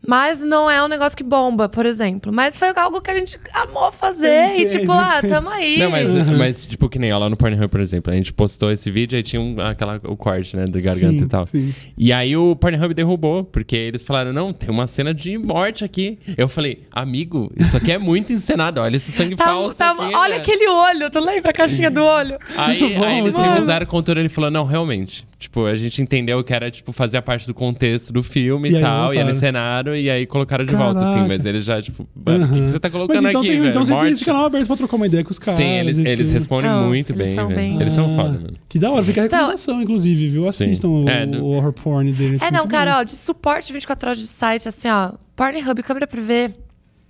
Mas 0.07 0.39
não 0.39 0.71
é 0.71 0.83
um 0.83 0.89
negócio 0.89 1.17
que 1.17 1.25
bomba, 1.25 1.69
por 1.69 1.85
exemplo. 1.85 2.33
Mas 2.33 2.57
foi 2.57 2.69
algo 2.77 3.01
que 3.01 3.11
a 3.11 3.15
gente 3.19 3.39
amou 3.53 3.91
fazer. 3.93 4.57
E 4.57 4.65
tipo, 4.67 4.93
ah, 4.93 5.21
tamo 5.21 5.51
aí. 5.51 5.79
Não, 5.79 5.91
mas, 5.91 6.09
mas, 6.39 6.67
tipo, 6.67 6.89
que 6.89 6.99
nem 6.99 7.13
ó, 7.13 7.19
lá 7.19 7.29
no 7.29 7.37
Pornhub, 7.37 7.69
por 7.69 7.81
exemplo, 7.81 8.13
a 8.13 8.17
gente 8.17 8.33
postou 8.33 8.71
esse 8.71 8.91
vídeo 8.91 9.17
aí 9.17 9.23
tinha 9.23 9.41
um, 9.43 9.57
aquela, 9.61 10.01
o 10.05 10.17
corte, 10.17 10.57
né, 10.57 10.65
da 10.65 10.81
garganta 10.81 11.19
Sim, 11.19 11.25
e 11.25 11.29
tal. 11.29 11.47
sim. 11.47 11.75
E 11.97 12.13
aí 12.13 12.37
o 12.37 12.55
Pornhub 12.57 12.95
derrubou, 12.95 13.45
porque 13.45 13.77
eles 13.77 14.05
falaram, 14.05 14.33
não, 14.33 14.53
tem 14.53 14.71
uma 14.71 14.87
cena 14.87 15.13
de 15.13 15.37
morte 15.37 15.85
aqui. 15.85 16.19
Eu 16.37 16.49
falei, 16.49 16.85
amigo, 16.93 17.53
isso 17.57 17.77
aqui 17.77 17.93
é 17.93 17.99
muito 17.99 18.33
encenado, 18.33 18.81
olha 18.81 18.97
esse 18.97 19.11
sangue 19.13 19.35
Tá- 19.37 19.45
falso 19.45 19.79
tá- 19.79 19.91
aqui, 19.91 20.15
olha 20.15 20.37
né?" 20.37 20.41
aquele 20.41 20.69
olho, 20.69 21.11
tu 21.11 21.19
lembra 21.21 21.51
a 21.51 21.55
caixinha 21.55 21.91
do 21.91 22.03
olho? 22.03 22.39
Aí, 22.57 22.79
Muito 22.81 22.99
bom, 22.99 23.05
aí 23.05 23.19
eles 23.19 23.37
mano. 23.37 23.53
revisaram 23.53 23.85
o 23.85 23.89
conteúdo 23.89 24.19
e 24.19 24.23
ele 24.23 24.29
falou, 24.29 24.51
não, 24.51 24.65
realmente. 24.65 25.27
Tipo, 25.39 25.67
a 25.67 25.77
gente 25.77 26.03
entendeu 26.03 26.43
que 26.43 26.53
era, 26.53 26.69
tipo, 26.69 26.91
fazer 26.93 27.17
a 27.19 27.23
parte 27.23 27.47
do 27.47 27.55
contexto 27.55 28.13
do 28.13 28.25
filme 28.25 28.71
E 28.71 28.77
e, 28.77 28.81
tal, 28.81 28.91
e 29.13 29.17
voltaram. 29.17 29.29
eles 29.29 29.41
e 29.97 30.11
aí 30.11 30.27
colocaram 30.27 30.65
de 30.65 30.75
volta, 30.75 31.01
assim. 31.01 31.13
Caraca. 31.13 31.29
Mas 31.29 31.45
eles 31.45 31.65
já, 31.65 31.81
tipo, 31.83 32.07
mano, 32.15 32.47
o 32.47 32.49
que, 32.49 32.61
que 32.63 32.69
você 32.71 32.81
tá 32.81 32.91
colocando 32.91 33.17
Mas 33.23 33.31
então, 33.31 33.41
aqui, 33.41 33.51
tem, 33.51 33.59
velho? 33.61 33.71
então 33.71 33.85
vocês 33.85 33.99
têm 34.01 34.11
esse 34.11 34.25
canal 34.25 34.45
aberto 34.47 34.67
pra 34.67 34.77
trocar 34.77 34.97
uma 34.97 35.07
ideia 35.07 35.25
com 35.25 35.31
os 35.31 35.39
caras. 35.39 35.57
Sim, 35.57 35.65
eles, 35.79 35.99
eles 35.99 36.31
respondem 36.31 36.71
Não, 36.71 36.87
muito 36.89 37.13
eles 37.13 37.27
bem, 37.27 37.35
são 37.35 37.49
velho. 37.49 37.61
bem- 37.61 37.81
Eles 37.81 37.93
são 37.93 38.05
Ah, 38.07 38.17
foda, 38.17 38.33
mano. 38.41 38.55
Que 38.69 38.79
da 38.79 38.91
hora, 38.91 39.03
fica 39.03 39.23
a 39.23 39.27
Então- 39.27 39.39
recomendação, 39.39 39.83
inclusive, 39.83 40.29
viu? 40.29 40.49
Assistam 40.49 40.89
o, 40.89 41.09
É, 41.09 41.27
do- 41.27 41.45
o 41.45 41.53
horror 41.57 41.73
porn 41.73 42.11
deles. 42.13 42.41
É, 42.43 42.45
muito 42.47 42.55
não, 42.55 42.63
bom. 42.65 42.69
cara, 42.69 42.99
ó, 42.99 43.03
de 43.03 43.13
suporte 43.13 43.73
24 43.73 44.09
horas 44.11 44.19
de 44.19 44.27
site, 44.27 44.69
assim, 44.69 44.89
ó, 44.89 45.13
Pornhub, 45.37 45.83
câmera 45.83 46.07
privê, 46.07 46.51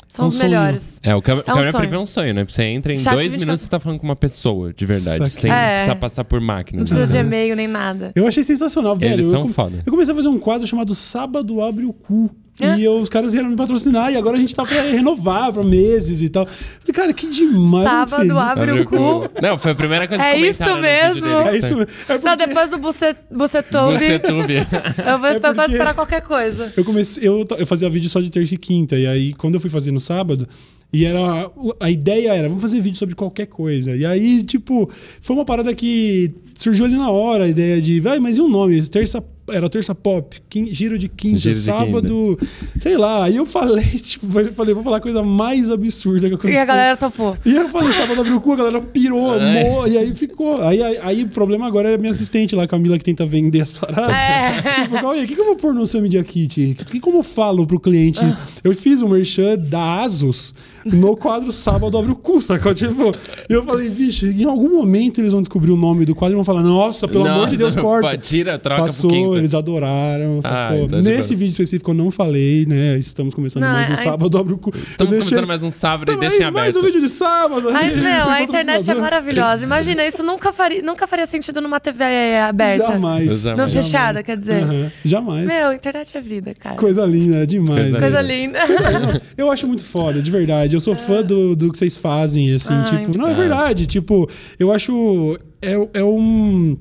são 0.08 0.24
Um 0.24 0.28
os 0.28 0.34
sonho. 0.36 0.50
melhores. 0.50 1.00
É, 1.02 1.14
o 1.14 1.20
câmera, 1.20 1.44
É 1.46 1.50
um 1.50 1.54
câmera 1.54 1.70
sonho. 1.72 1.80
privê 1.82 1.96
é 1.96 1.98
um 1.98 2.06
sonho, 2.06 2.34
né? 2.34 2.44
Você 2.48 2.62
entra 2.64 2.92
em 2.92 2.96
Chat 2.96 3.12
dois 3.12 3.24
24 3.24 3.46
minutos 3.46 3.60
você 3.62 3.68
tá 3.68 3.78
falando 3.78 3.98
com 3.98 4.06
uma 4.06 4.16
pessoa, 4.16 4.72
de 4.72 4.86
verdade. 4.86 5.16
Saquei. 5.18 5.28
Sem 5.30 5.50
É. 5.52 5.70
precisar 5.74 5.94
passar 5.96 6.24
por 6.24 6.40
máquina. 6.40 6.80
Não 6.80 6.86
precisa 6.86 7.06
de 7.06 7.18
e-mail 7.18 7.54
nem 7.56 7.66
nada. 7.68 8.12
Eu 8.14 8.26
achei 8.26 8.42
sensacional, 8.42 8.96
velho. 8.96 9.12
Eles 9.14 9.26
eu 9.26 9.32
são 9.32 9.42
com- 9.42 9.48
foda. 9.48 9.82
Eu 9.84 9.92
comecei 9.92 10.12
a 10.12 10.16
fazer 10.16 10.28
um 10.28 10.38
quadro 10.38 10.66
chamado 10.66 10.94
Sábado 10.94 11.60
Abre 11.62 11.84
o 11.84 11.92
Cu. 11.92 12.30
E 12.60 12.82
eu- 12.84 12.96
os 12.98 13.08
caras 13.08 13.32
vieram 13.32 13.48
me 13.48 13.56
patrocinar 13.56 14.12
e 14.12 14.16
agora 14.16 14.36
a 14.36 14.40
gente 14.40 14.54
tá 14.54 14.64
pra 14.64 14.82
renovar 14.82 15.52
pra 15.52 15.62
meses 15.62 16.22
e 16.22 16.28
tal. 16.28 16.44
Falei, 16.46 16.92
cara, 16.92 17.12
que 17.12 17.28
demais. 17.28 17.84
Sábado, 17.88 18.20
feliz. 18.22 18.36
abre 18.36 18.72
o 18.72 18.84
cu. 18.84 19.30
Não, 19.40 19.56
foi 19.58 19.70
a 19.70 19.74
primeira 19.74 20.08
coisa 20.08 20.22
que 20.22 20.28
É 20.28 20.34
comentaram 20.34 20.50
isso 20.50 20.60
no 20.60 20.66
vídeo 20.66 20.82
mesmo. 20.82 21.20
dele, 21.20 21.42
que 21.42 21.48
É 21.48 21.58
isso 21.58 21.76
mesmo. 21.76 21.92
É 22.08 22.12
Não, 22.14 22.20
porque 22.20 22.46
depois 22.46 22.70
do 22.70 22.78
Bucet- 22.78 23.18
Bucetube, 23.30 23.96
Você 23.98 24.18
tube. 24.18 24.54
eu 25.06 25.18
vou 25.18 25.28
É 25.28 25.34
tentar 25.34 25.54
porque- 25.54 25.70
esperar 25.72 25.94
qualquer 25.94 26.22
coisa. 26.22 26.72
eu 26.76 26.84
comecei, 26.84 27.26
eu, 27.28 27.44
eu 27.56 27.66
fazia 27.66 27.88
vídeo 27.88 28.10
só 28.10 28.20
de 28.20 28.30
terça 28.30 28.54
e 28.54 28.58
quinta, 28.58 28.96
e 28.96 29.06
aí 29.06 29.32
quando 29.34 29.54
eu 29.54 29.60
fui 29.60 29.70
fazer 29.70 29.92
no 29.92 30.00
sábado, 30.00 30.48
e 30.92 31.04
era 31.04 31.50
a 31.80 31.90
ideia 31.90 32.32
era, 32.34 32.48
vamos 32.48 32.62
fazer 32.62 32.80
vídeo 32.80 32.96
sobre 32.98 33.14
qualquer 33.14 33.46
coisa. 33.46 33.94
E 33.94 34.06
aí, 34.06 34.42
tipo, 34.42 34.90
foi 35.20 35.36
uma 35.36 35.44
parada 35.44 35.74
que 35.74 36.34
surgiu 36.54 36.86
ali 36.86 36.96
na 36.96 37.10
hora, 37.10 37.44
a 37.44 37.48
ideia 37.48 37.80
de, 37.80 38.00
vai, 38.00 38.18
mas 38.18 38.38
e 38.38 38.40
o 38.40 38.48
nome? 38.48 38.80
Terça 38.88 39.22
era 39.50 39.68
terça 39.68 39.94
pop, 39.94 40.40
quin- 40.48 40.72
giro 40.72 40.98
de 40.98 41.08
quinta, 41.08 41.38
Giro 41.38 41.54
de 41.54 41.60
sábado, 41.60 42.38
sei 42.80 42.96
lá. 42.96 43.24
Aí 43.24 43.36
eu 43.36 43.46
falei, 43.46 43.84
tipo, 43.98 44.26
eu 44.38 44.52
falei, 44.52 44.74
vou 44.74 44.82
falar 44.82 44.98
a 44.98 45.00
coisa 45.00 45.22
mais 45.22 45.70
absurda 45.70 46.28
que 46.28 46.34
a 46.34 46.38
coisa 46.38 46.56
E 46.56 46.58
a 46.58 46.64
galera 46.64 46.96
topou. 46.96 47.36
E 47.44 47.54
eu 47.54 47.68
falei, 47.68 47.92
sábado 47.92 48.20
abriu 48.20 48.36
o 48.36 48.40
cu, 48.40 48.52
a 48.52 48.56
galera 48.56 48.80
pirou, 48.80 49.32
amou, 49.38 49.88
e 49.88 49.96
aí 49.98 50.14
ficou. 50.14 50.60
Aí, 50.62 50.82
aí, 50.82 50.98
aí 51.00 51.22
o 51.24 51.28
problema 51.28 51.66
agora 51.66 51.90
é 51.90 51.94
a 51.94 51.98
minha 51.98 52.10
assistente 52.10 52.54
lá, 52.54 52.66
Camila, 52.66 52.98
que 52.98 53.04
tenta 53.04 53.24
vender 53.26 53.60
as 53.60 53.72
paradas. 53.72 54.14
É. 54.14 54.48
Tipo, 54.82 55.00
Cauê, 55.00 55.24
o 55.24 55.26
que, 55.26 55.34
que 55.34 55.40
eu 55.40 55.46
vou 55.46 55.56
pôr 55.56 55.74
no 55.74 55.86
seu 55.86 56.00
Media 56.00 56.22
Kit? 56.22 56.74
Que, 56.76 56.84
que, 56.84 57.00
como 57.00 57.18
eu 57.18 57.22
falo 57.22 57.66
pro 57.66 57.80
cliente 57.80 58.24
isso? 58.24 58.38
Eu 58.62 58.74
fiz 58.74 59.02
um 59.02 59.08
merchan 59.08 59.56
da 59.58 60.02
Asus 60.02 60.54
no 60.84 61.16
quadro 61.16 61.52
Sábado 61.52 61.98
Abre 61.98 62.12
o 62.12 62.16
Cu, 62.16 62.40
sacou? 62.40 62.74
Tipo, 62.74 63.12
e 63.48 63.52
eu 63.52 63.64
falei, 63.64 63.88
vixe, 63.88 64.26
em 64.26 64.44
algum 64.44 64.70
momento 64.70 65.20
eles 65.20 65.32
vão 65.32 65.40
descobrir 65.40 65.70
o 65.70 65.76
nome 65.76 66.04
do 66.04 66.14
quadro 66.14 66.34
e 66.34 66.36
vão 66.36 66.44
falar, 66.44 66.62
nossa, 66.62 67.06
pelo 67.08 67.26
amor 67.26 67.48
de 67.48 67.56
Deus, 67.56 67.74
Nossa, 67.74 67.86
corta. 67.86 68.18
Tira, 68.18 68.58
troca 68.58 68.82
Passou, 68.82 69.10
pro 69.10 69.18
quinta. 69.18 69.37
Eles 69.38 69.54
adoraram, 69.54 70.40
sacou? 70.42 70.84
então 70.86 71.02
de 71.02 71.08
Nesse 71.10 71.34
vídeo 71.34 71.50
específico 71.50 71.90
eu 71.90 71.94
não 71.94 72.10
falei, 72.10 72.66
né? 72.66 72.96
Estamos 72.98 73.34
começando 73.34 73.62
Não, 73.62 73.72
mais 73.72 73.88
um 73.88 73.92
aí- 73.92 73.98
Sábado 73.98 74.38
Abre 74.38 74.54
o 74.54 74.58
Cu. 74.58 74.70
Estamos 74.74 75.12
deixei- 75.12 75.30
começando 75.30 75.48
mais 75.48 75.62
um 75.62 75.70
sábado 75.70 76.10
e 76.10 76.14
Também, 76.14 76.28
deixem 76.28 76.50
mais 76.50 76.68
aberto. 76.76 76.78
um 76.82 76.86
vídeo 76.86 77.00
de 77.00 77.08
sábado. 77.08 77.68
Ai, 77.70 77.90
Aí, 77.90 77.96
meu, 78.00 78.24
a 78.28 78.42
internet 78.42 78.90
é 78.90 78.94
maravilhosa. 78.94 79.64
Imagina, 79.64 80.06
isso 80.06 80.22
nunca 80.22 80.52
faria, 80.52 80.82
nunca 80.82 81.06
faria 81.06 81.26
sentido 81.26 81.60
numa 81.60 81.80
TV 81.80 82.04
aberta. 82.48 82.86
Jamais. 82.92 83.40
Jamais. 83.40 83.58
Não 83.58 83.68
fechada, 83.68 84.22
quer 84.22 84.36
dizer. 84.36 84.64
Jamais. 85.04 85.46
Meu, 85.46 85.72
internet 85.72 86.16
é 86.16 86.20
vida, 86.20 86.52
cara. 86.58 86.76
Coisa 86.76 87.04
linda, 87.06 87.46
demais. 87.46 87.82
Coisa 87.90 87.98
Coisa 88.00 88.20
linda. 88.22 88.58
linda. 88.66 89.22
Eu 89.36 89.50
acho 89.50 89.66
muito 89.66 89.84
foda, 89.84 90.20
de 90.22 90.30
verdade. 90.30 90.74
Eu 90.74 90.80
sou 90.80 90.94
fã 90.94 91.22
do, 91.22 91.54
do 91.56 91.70
que 91.72 91.78
vocês 91.78 91.96
fazem, 91.96 92.52
assim, 92.54 92.72
Ai. 92.74 92.84
tipo. 92.84 93.18
Não, 93.18 93.26
é 93.28 93.32
Ah. 93.32 93.34
verdade. 93.34 93.86
Tipo, 93.86 94.28
eu 94.58 94.72
acho. 94.72 95.38
É, 95.60 95.74
é 95.94 96.04
um. 96.04 96.76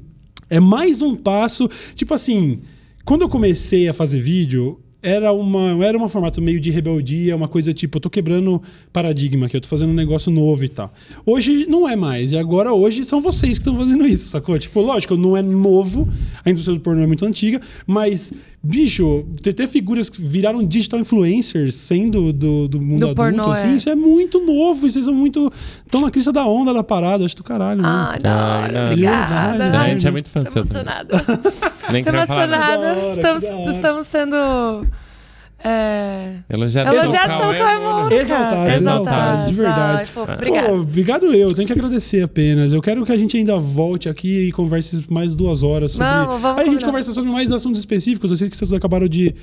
É 0.49 0.59
mais 0.59 1.01
um 1.01 1.15
passo. 1.15 1.69
Tipo 1.95 2.13
assim, 2.13 2.61
quando 3.05 3.21
eu 3.21 3.29
comecei 3.29 3.87
a 3.87 3.93
fazer 3.93 4.19
vídeo. 4.19 4.79
Era 5.01 5.31
uma, 5.31 5.85
era 5.85 5.97
um 5.97 6.09
formato 6.09 6.41
meio 6.41 6.59
de 6.59 6.71
rebeldia, 6.71 7.35
uma 7.35 7.47
coisa 7.47 7.71
tipo, 7.71 7.97
eu 7.97 8.01
tô 8.01 8.09
quebrando 8.09 8.61
paradigma 8.91 9.45
aqui, 9.45 9.55
eu 9.55 9.61
tô 9.61 9.67
fazendo 9.67 9.91
um 9.91 9.95
negócio 9.95 10.31
novo 10.31 10.65
e 10.65 10.67
tal. 10.69 10.91
Hoje 11.25 11.67
não 11.69 11.87
é 11.87 11.95
mais, 11.95 12.31
e 12.33 12.37
agora 12.37 12.73
hoje 12.73 13.03
são 13.03 13.21
vocês 13.21 13.59
que 13.59 13.61
estão 13.61 13.77
fazendo 13.77 14.05
isso, 14.07 14.27
sacou? 14.27 14.57
Tipo, 14.57 14.81
lógico, 14.81 15.15
não 15.15 15.37
é 15.37 15.41
novo, 15.41 16.07
a 16.43 16.49
indústria 16.49 16.75
do 16.75 16.81
pornô 16.81 17.03
é 17.03 17.07
muito 17.07 17.23
antiga, 17.25 17.61
mas, 17.85 18.33
bicho, 18.61 19.23
ter, 19.41 19.53
ter 19.53 19.67
figuras 19.67 20.09
que 20.09 20.19
viraram 20.21 20.63
digital 20.63 20.99
influencers 20.99 21.75
sendo 21.75 22.33
do, 22.33 22.67
do 22.67 22.81
mundo 22.81 22.99
Do 22.99 23.09
adulto, 23.11 23.21
pornô, 23.37 23.51
assim, 23.51 23.73
é. 23.73 23.75
isso 23.75 23.89
é 23.89 23.95
muito 23.95 24.43
novo, 24.43 24.87
e 24.87 24.91
vocês 24.91 25.05
são 25.05 25.13
muito. 25.13 25.53
estão 25.85 26.01
na 26.01 26.09
crista 26.09 26.33
da 26.33 26.45
onda 26.47 26.73
da 26.73 26.83
parada, 26.83 27.23
acho 27.23 27.35
do 27.35 27.43
caralho, 27.43 27.83
né? 27.83 28.17
Da 28.21 28.33
Ai, 28.33 28.63
hora, 28.63 28.73
não. 28.73 28.91
obrigada. 28.91 29.57
Verdade, 29.57 29.77
A 29.77 29.89
gente 29.93 30.07
é 30.07 30.11
muito 30.11 30.31
fã 30.31 30.43
Tô 30.43 30.59
emocionada. 30.59 31.23
Tô 31.23 32.09
emocionada. 32.09 32.95
Que 32.95 33.07
Estamos, 33.09 33.43
que 33.43 33.69
estamos 33.69 34.07
sendo. 34.07 34.35
É... 35.63 36.35
Elogiados 36.49 36.93
Elogiados 36.93 37.35
pelo 37.35 37.51
pelo 37.51 37.53
Cauê, 37.53 37.59
Caimão. 37.59 37.93
mano. 38.03 38.13
Exaltados, 38.15 38.73
exaltados, 38.73 39.45
de 39.47 39.53
verdade. 39.53 39.97
Ai, 39.97 40.05
fofo, 40.05 40.25
Pô, 40.27 40.33
obrigada. 40.33 40.73
obrigado 40.73 41.33
eu, 41.33 41.47
tenho 41.49 41.65
que 41.67 41.73
agradecer 41.73 42.21
apenas. 42.21 42.73
Eu 42.73 42.81
quero 42.81 43.03
que 43.05 43.11
a 43.11 43.17
gente 43.17 43.35
ainda 43.37 43.57
volte 43.57 44.07
aqui 44.07 44.47
e 44.47 44.51
converse 44.51 45.03
mais 45.09 45.35
duas 45.35 45.63
horas 45.63 45.93
sobre. 45.93 46.07
Vamos, 46.07 46.41
vamos 46.41 46.45
Aí 46.45 46.51
a 46.51 46.57
gente 46.65 46.73
combinar. 46.73 46.87
conversa 46.87 47.11
sobre 47.11 47.31
mais 47.31 47.51
assuntos 47.51 47.79
específicos. 47.79 48.29
Eu 48.29 48.37
sei 48.37 48.49
que 48.49 48.55
vocês 48.55 48.71
acabaram 48.71 49.07
de 49.07 49.33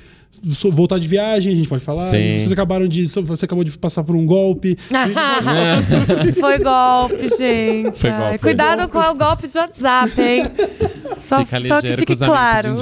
voltar 0.71 0.99
de 0.99 1.07
viagem, 1.07 1.53
a 1.53 1.55
gente 1.55 1.67
pode 1.67 1.83
falar. 1.83 2.03
Sim. 2.03 2.39
Vocês 2.39 2.51
acabaram 2.51 2.87
de. 2.87 3.07
Você 3.07 3.45
acabou 3.45 3.63
de 3.63 3.77
passar 3.77 4.03
por 4.03 4.15
um 4.15 4.25
golpe. 4.25 4.77
Pode 4.89 6.33
Foi 6.39 6.59
golpe, 6.59 7.27
gente. 7.37 7.99
Foi 7.99 8.11
golpe. 8.11 8.39
Cuidado 8.39 8.89
com 8.89 8.99
o 8.99 9.15
golpe 9.15 9.47
de 9.47 9.57
WhatsApp, 9.57 10.21
hein? 10.21 10.45
Só, 11.17 11.37
só 11.67 11.81
que 11.81 11.95
fique 11.97 12.15
claro. 12.15 12.77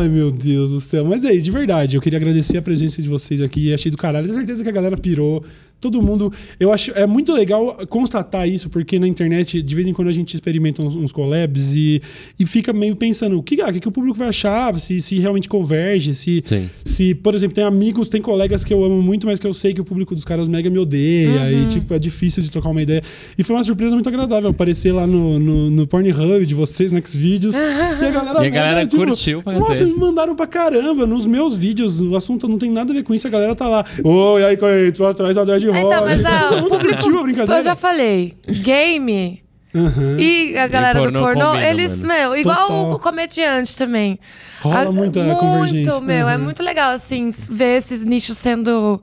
Ai, 0.00 0.08
meu 0.08 0.30
Deus 0.30 0.70
do 0.70 0.80
céu. 0.80 1.04
Mas 1.04 1.24
aí, 1.24 1.40
de 1.40 1.50
verdade, 1.50 1.96
eu 1.96 2.00
queria 2.00 2.18
agradecer 2.18 2.58
a 2.58 2.62
presença 2.70 3.02
de 3.02 3.08
vocês 3.08 3.40
aqui. 3.40 3.74
Achei 3.74 3.90
do 3.90 3.96
caralho. 3.96 4.26
Tenho 4.26 4.38
certeza 4.38 4.62
que 4.62 4.68
a 4.68 4.72
galera 4.72 4.96
pirou. 4.96 5.44
Todo 5.80 6.02
mundo. 6.02 6.32
Eu 6.58 6.72
acho. 6.72 6.90
É 6.92 7.06
muito 7.06 7.32
legal 7.32 7.78
constatar 7.88 8.48
isso, 8.48 8.68
porque 8.68 8.98
na 8.98 9.08
internet, 9.08 9.62
de 9.62 9.74
vez 9.74 9.86
em 9.86 9.92
quando, 9.92 10.08
a 10.08 10.12
gente 10.12 10.34
experimenta 10.34 10.86
uns, 10.86 10.94
uns 10.94 11.12
collabs 11.12 11.74
e, 11.74 12.02
e 12.38 12.46
fica 12.46 12.72
meio 12.72 12.94
pensando 12.96 13.38
o 13.38 13.42
que, 13.42 13.60
ah, 13.60 13.68
o 13.68 13.72
que, 13.72 13.80
que 13.80 13.88
o 13.88 13.92
público 13.92 14.18
vai 14.18 14.28
achar, 14.28 14.78
se, 14.80 15.00
se 15.00 15.18
realmente 15.18 15.48
converge, 15.48 16.14
se. 16.14 16.42
Sim. 16.44 16.68
Se, 16.84 17.14
por 17.14 17.34
exemplo, 17.34 17.54
tem 17.54 17.64
amigos, 17.64 18.08
tem 18.08 18.20
colegas 18.20 18.64
que 18.64 18.72
eu 18.72 18.84
amo 18.84 19.00
muito, 19.00 19.26
mas 19.26 19.38
que 19.38 19.46
eu 19.46 19.54
sei 19.54 19.72
que 19.72 19.80
o 19.80 19.84
público 19.84 20.14
dos 20.14 20.24
caras 20.24 20.48
mega 20.48 20.68
me 20.68 20.78
odeia. 20.78 21.50
E, 21.50 21.66
tipo, 21.66 21.94
é 21.94 21.98
difícil 21.98 22.42
de 22.42 22.50
trocar 22.50 22.70
uma 22.70 22.82
ideia. 22.82 23.02
E 23.38 23.42
foi 23.42 23.56
uma 23.56 23.64
surpresa 23.64 23.94
muito 23.94 24.08
agradável 24.08 24.50
aparecer 24.50 24.92
lá 24.92 25.06
no, 25.06 25.38
no, 25.38 25.70
no 25.70 25.86
Pornhub 25.86 26.44
de 26.44 26.54
vocês, 26.54 26.92
no 26.92 27.00
Xvideos. 27.06 27.56
e 27.56 27.60
a 27.60 28.10
galera, 28.10 28.44
E 28.44 28.46
a 28.46 28.50
galera 28.50 28.86
tipo, 28.86 29.04
curtiu 29.04 29.42
pra 29.42 29.58
Nossa, 29.58 29.84
me 29.84 29.94
mandaram 29.94 30.34
pra 30.34 30.46
caramba. 30.46 31.06
Nos 31.06 31.26
meus 31.26 31.54
vídeos, 31.54 32.00
o 32.00 32.16
assunto 32.16 32.48
não 32.48 32.58
tem 32.58 32.70
nada 32.70 32.92
a 32.92 32.94
ver 32.94 33.02
com 33.02 33.14
isso. 33.14 33.26
A 33.26 33.30
galera 33.30 33.54
tá 33.54 33.68
lá. 33.68 33.84
Oi, 34.02 34.44
aí, 34.44 34.56
Coelho, 34.56 34.88
entrou 34.88 35.08
atrás 35.08 35.36
da 35.36 35.44
Dread 35.44 35.69
Rock. 35.72 35.86
Então, 35.86 36.04
mas 36.04 36.24
ah, 36.24 36.48
Todo 36.48 36.72
o 36.74 37.18
a 37.20 37.22
brincadeira. 37.22 37.60
Eu 37.60 37.62
já 37.64 37.74
falei, 37.76 38.34
game 38.62 39.42
Aham. 39.74 40.16
e 40.20 40.56
a 40.58 40.66
galera 40.66 40.98
pornô 41.00 41.18
do 41.18 41.24
pornô, 41.24 41.46
combinam, 41.52 41.68
eles, 41.68 42.02
mano. 42.02 42.14
meu, 42.14 42.36
igual 42.36 42.66
Total. 42.68 42.92
o 42.92 42.98
comediante 42.98 43.76
também. 43.76 44.18
Rola 44.60 44.80
A- 44.88 44.92
muita 44.92 45.22
muito, 45.22 45.38
convergência. 45.38 46.00
meu, 46.00 46.28
é 46.28 46.36
Uhum. 46.36 46.44
muito 46.44 46.62
legal, 46.62 46.92
assim, 46.92 47.28
ver 47.50 47.78
esses 47.78 48.04
nichos 48.04 48.36
sendo 48.36 49.00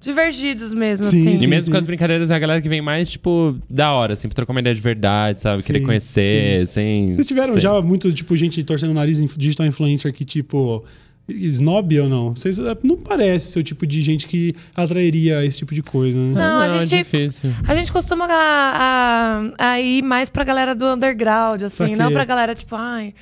divergidos 0.00 0.72
mesmo, 0.72 1.04
Sim, 1.06 1.20
assim. 1.20 1.36
E 1.36 1.40
sim. 1.40 1.46
mesmo 1.46 1.72
com 1.72 1.78
as 1.78 1.86
brincadeiras, 1.86 2.30
é 2.30 2.34
a 2.34 2.38
galera 2.38 2.60
que 2.60 2.68
vem 2.68 2.80
mais, 2.80 3.08
tipo, 3.10 3.56
da 3.68 3.92
hora, 3.92 4.12
assim, 4.12 4.28
pra 4.28 4.36
trocar 4.36 4.52
uma 4.52 4.60
ideia 4.60 4.74
de 4.74 4.80
verdade, 4.80 5.40
sabe? 5.40 5.62
Querer 5.62 5.80
Sim, 5.80 5.84
conhecer, 5.84 6.62
assim. 6.62 7.14
Vocês 7.16 7.26
tiveram 7.26 7.58
já 7.58 7.80
muito, 7.82 8.12
tipo, 8.12 8.36
gente 8.36 8.62
torcendo 8.62 8.90
o 8.90 8.94
nariz 8.94 9.20
em 9.20 9.26
digital 9.36 9.66
influencer 9.66 10.12
que, 10.12 10.24
tipo, 10.24 10.84
snob 11.28 11.98
ou 12.00 12.08
não? 12.08 12.34
Vocês, 12.34 12.58
é, 12.58 12.76
não 12.82 12.96
parece 12.96 13.50
ser 13.50 13.58
o 13.58 13.62
tipo 13.62 13.86
de 13.86 14.00
gente 14.00 14.26
que 14.28 14.54
atrairia 14.76 15.44
esse 15.44 15.58
tipo 15.58 15.74
de 15.74 15.82
coisa, 15.82 16.18
né? 16.18 16.34
Não, 16.34 16.60
a 16.60 16.68
Não, 16.68 16.74
é 16.80 16.86
gente- 16.86 17.04
difícil. 17.04 17.50
A 17.66 17.74
gente 17.74 17.90
costuma 17.92 18.26
a, 18.28 19.50
a, 19.58 19.72
a 19.72 19.80
ir 19.80 20.02
mais 20.02 20.28
pra 20.28 20.44
galera 20.44 20.74
do 20.74 20.86
underground, 20.86 21.62
assim, 21.62 21.76
Saquei. 21.78 21.96
não 21.96 22.12
pra 22.12 22.24
galera, 22.24 22.54
tipo, 22.54 22.74
ai, 22.76 23.12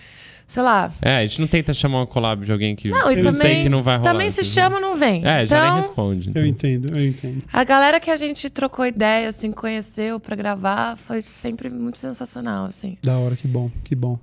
sei 0.47 0.63
lá. 0.63 0.93
É, 1.01 1.17
a 1.19 1.27
gente 1.27 1.41
não 1.41 1.49
tenta 1.49 1.73
chamar 1.73 1.99
uma 2.01 2.07
collab 2.07 2.45
de 2.45 2.53
alguém 2.53 2.77
que 2.77 2.89
Não, 2.91 3.11
e 3.11 3.17
eu 3.17 3.23
também, 3.25 3.33
sei 3.33 3.63
que 3.63 3.69
não 3.69 3.83
vai 3.83 3.97
rolar. 3.97 4.13
também 4.13 4.29
se 4.31 4.41
assim. 4.41 4.51
chama, 4.51 4.79
não 4.79 4.95
vem. 4.97 5.25
É, 5.25 5.47
já 5.47 5.61
nem 5.61 5.69
então, 5.71 5.77
responde. 5.79 6.29
então. 6.31 6.43
Eu 6.43 6.47
entendo, 6.47 6.93
eu 6.99 7.07
entendo. 7.07 7.43
a 7.53 7.65
galera 7.65 7.99
que 7.99 8.11
a 8.11 8.17
gente 8.17 8.51
trocou 8.51 8.87
ideia, 8.87 9.29
assim, 9.31 9.51
conheceu 9.51 10.21
pra 10.21 10.37
gravar, 10.37 10.97
foi 10.99 11.23
sempre 11.23 11.71
muito 11.71 11.97
sensacional, 11.99 12.67
assim. 12.67 12.97
Da 13.03 13.17
hora, 13.19 13.35
que 13.35 13.49
bom, 13.49 13.71
que 13.83 13.95
bom. 13.95 14.19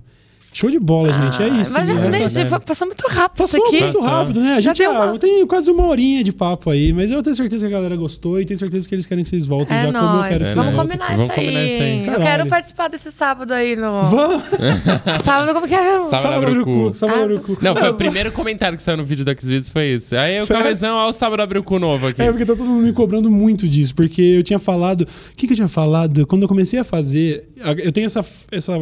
Show 0.52 0.70
de 0.70 0.78
bola, 0.78 1.12
gente. 1.12 1.42
É 1.42 1.48
isso. 1.48 1.72
Mas 1.72 1.86
já, 1.88 1.94
nem- 1.94 2.22
é- 2.22 2.58
passou 2.58 2.86
muito 2.86 3.06
rápido 3.08 3.38
Passou 3.38 3.58
isso 3.58 3.68
aqui. 3.68 3.80
muito 3.82 3.98
Passou. 3.98 4.10
rápido, 4.10 4.40
né? 4.40 4.54
A 4.54 4.60
gente 4.60 4.82
ah, 4.82 4.90
uma- 4.90 5.18
tem 5.18 5.46
quase 5.46 5.70
uma 5.70 5.86
horinha 5.86 6.22
de 6.22 6.32
papo 6.32 6.68
aí, 6.70 6.92
mas 6.92 7.10
eu 7.10 7.22
tenho 7.22 7.34
certeza 7.34 7.66
que 7.66 7.72
a 7.74 7.76
galera 7.76 7.96
gostou 7.96 8.40
e 8.40 8.44
tenho 8.44 8.58
certeza 8.58 8.88
que 8.88 8.94
eles 8.94 9.06
querem 9.06 9.24
que 9.24 9.30
vocês 9.30 9.46
voltem 9.46 9.74
É 9.76 9.80
já 9.80 9.86
como 9.86 9.98
eu 9.98 10.02
nóis. 10.02 10.28
quero 10.28 10.38
que 10.40 10.44
vocês 10.44 10.54
Vamos 10.54 10.74
combinar, 10.80 11.06
Vamos 11.16 11.22
isso, 11.22 11.32
aí. 11.32 11.46
combinar 11.46 11.64
isso 11.64 11.82
aí. 11.82 11.98
Eu 12.00 12.04
Caralho. 12.04 12.22
quero 12.24 12.46
participar 12.48 12.88
desse 12.88 13.10
sábado 13.12 13.52
aí 13.52 13.76
no. 13.76 14.02
Vamos! 14.02 14.42
Sábado, 15.24 15.52
como 15.54 15.66
que 15.68 15.74
é 15.74 15.82
mesmo? 15.82 16.04
Sábado. 16.04 16.22
Sábado 16.22 16.34
abre 16.46 16.46
abre 16.50 16.58
o 16.60 16.64
cu. 16.64 16.94
Sábado 16.94 17.18
Ah, 17.18 17.22
abre 17.24 17.34
o 17.36 17.40
cu. 17.40 17.58
Não, 17.62 17.74
foi 17.76 17.88
o 17.90 17.94
primeiro 17.94 18.32
comentário 18.32 18.76
que 18.76 18.82
saiu 18.82 18.96
no 18.98 19.04
vídeo 19.04 19.24
do 19.24 19.30
Xvideos, 19.40 19.70
foi 19.70 19.94
isso. 19.94 20.16
Aí 20.16 20.40
o? 20.42 20.46
Cauezão, 20.46 20.94
ó, 20.96 21.08
o 21.08 21.12
sábado 21.12 21.40
abriu 21.42 21.60
o 21.62 21.64
cu 21.64 21.78
novo 21.78 22.08
aqui. 22.08 22.20
É, 22.20 22.26
porque 22.30 22.44
tá 22.44 22.54
todo 22.54 22.64
mundo 22.64 22.82
me 22.84 22.92
cobrando 22.92 23.30
muito 23.30 23.68
disso, 23.68 23.94
porque 23.94 24.20
eu 24.20 24.42
tinha 24.42 24.58
falado. 24.58 25.02
O 25.02 25.06
que, 25.36 25.46
que 25.46 25.52
eu 25.52 25.56
tinha 25.56 25.68
falado? 25.68 26.26
Quando 26.26 26.42
eu 26.42 26.48
comecei 26.48 26.78
a 26.78 26.84
fazer. 26.84 27.48
Eu 27.78 27.90
tenho 27.92 28.06
essa, 28.06 28.24
essa 28.50 28.72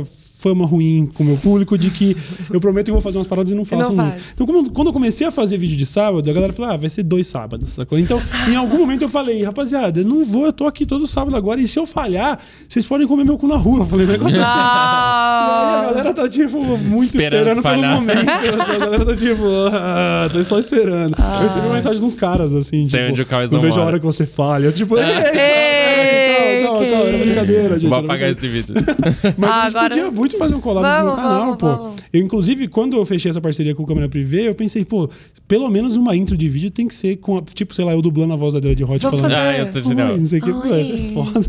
fama 0.41 0.67
ruim 0.67 1.09
com 1.15 1.23
o 1.23 1.27
meu 1.27 1.37
público 1.37 1.77
de 1.79 1.91
que 1.91 2.17
eu 2.53 2.61
prometo 2.61 2.87
que 2.87 2.93
vou 2.93 3.01
fazer 3.01 3.19
umas 3.19 3.27
paradas 3.27 3.53
e 3.53 3.55
não 3.55 3.65
faço. 3.65 3.93
não 3.93 4.11
faz. 4.11 4.23
Então, 4.35 4.47
como- 4.47 4.71
quando 4.73 4.87
eu 4.89 4.93
comecei 4.93 5.27
a 5.27 5.31
fazer 5.31 5.57
vídeo 5.59 5.77
de 5.77 5.85
sábado, 5.87 6.29
a 6.29 6.33
galera 6.33 6.53
falou: 6.53 6.71
ah, 6.73 6.77
vai 6.77 6.89
ser 6.91 7.03
dois 7.03 7.27
sábados, 7.27 7.71
sacou? 7.75 7.99
Então, 7.99 8.21
em 8.49 8.57
algum 8.57 8.79
momento 8.79 9.03
eu 9.03 9.09
falei, 9.09 9.43
rapaziada, 9.43 10.01
eu 10.01 10.05
não 10.05 10.25
vou, 10.25 10.47
eu 10.47 10.53
tô 10.53 10.67
aqui 10.67 10.87
todo 10.87 11.07
sábado 11.07 11.37
agora, 11.37 11.61
e 11.61 11.69
se 11.69 11.79
eu 11.79 11.87
falhar, 11.87 12.39
vocês 12.69 12.87
podem 12.87 13.07
comer 13.07 13.25
meu 13.25 13.37
cu 13.39 13.47
na 13.47 13.57
rua. 13.57 13.81
Eu 13.81 13.87
falei, 13.87 14.07
negócio 14.07 14.41
assim. 14.41 14.51
E 14.51 14.53
aí 14.53 14.57
a 14.59 15.81
Ah, 15.81 15.85
galera 15.91 16.15
tá, 16.15 16.29
tipo, 16.29 16.59
muito 16.79 17.05
Esperando 17.05 17.59
esperando, 17.59 17.63
pelo 17.63 17.87
momento. 17.95 18.31
A 18.31 18.79
galera 18.79 19.05
tá, 19.07 19.17
tipo, 19.17 19.45
ah, 19.73 20.29
tô 20.33 20.43
só 20.43 20.59
esperando. 20.59 21.15
eu 21.19 21.41
recebi 21.49 21.67
uma 21.67 21.75
mensagem 21.75 22.03
uns 22.03 22.15
caras, 22.15 22.55
assim, 22.55 22.87
Sei 22.89 23.01
tipo, 23.01 23.13
onde 23.13 23.23
o 23.23 23.53
não 23.53 23.61
vejo 23.61 23.81
a 23.81 23.85
hora 23.85 23.99
que 23.99 24.07
você 24.07 24.25
fale. 24.27 24.67
Eu, 24.67 24.73
tipo, 24.73 24.97
ei, 24.99 25.05
Ei, 25.05 25.90
calma, 26.87 27.03
que 27.05 27.09
era 27.15 27.19
brincadeira, 27.25 27.79
gente. 27.79 27.89
Vou 27.91 27.99
apagar 27.99 28.31
esse 28.31 28.47
vídeo. 28.49 28.75
Mas 29.37 29.51
Ah, 29.51 29.61
a 29.63 29.65
gente 29.67 29.77
agora- 29.77 29.89
podia 29.95 30.11
muito 30.11 30.37
fazer 30.39 30.55
um 30.55 30.61
collab 30.61 30.87
no 30.87 30.93
Vamos, 30.93 31.07
meu 31.07 31.17
canal, 31.17 31.41
vamos, 31.41 31.57
pô. 31.57 31.67
vamos. 31.77 32.01
Eu, 32.13 32.21
inclusive, 32.23 32.69
quando 32.69 32.97
eu 32.97 33.05
fechei 33.05 33.31
essa 33.31 33.41
parceria 33.41 33.75
com 33.75 33.83
o 33.83 33.87
Câmera 33.87 34.09
Privé, 34.09 34.49
eu 34.49 34.55
pensei, 34.55 34.85
pô, 34.85 35.09
pelo 35.47 35.69
menos 35.69 35.97
uma 35.97 36.15
intro 36.17 36.37
de 36.37 36.49
vídeo 36.49 36.71
tem 36.71 36.87
que 36.89 36.95
ser 36.95 37.17
com, 37.17 37.39
a- 37.39 37.43
tipo, 37.43 37.75
sei 37.75 37.85
lá, 37.85 37.93
eu 37.93 38.03
dublando 38.03 38.33
a 38.33 38.37
voz 38.37 38.53
da 38.55 38.59
Adelaide 38.59 38.85
Hot 38.85 38.99
Vamos 38.99 39.21
falando. 39.21 39.35
fazer. 39.35 39.49
Ah, 39.49 39.59
eu 39.59 39.73
tô 39.73 39.81
genial. 39.81 40.17
Não 40.17 40.27
sei 40.27 40.39
o 40.41 40.43
que, 40.43 40.53
pô, 40.53 40.69
Oi. 40.69 40.81
essa 40.81 40.93
é 40.93 40.97
foda. 40.97 41.41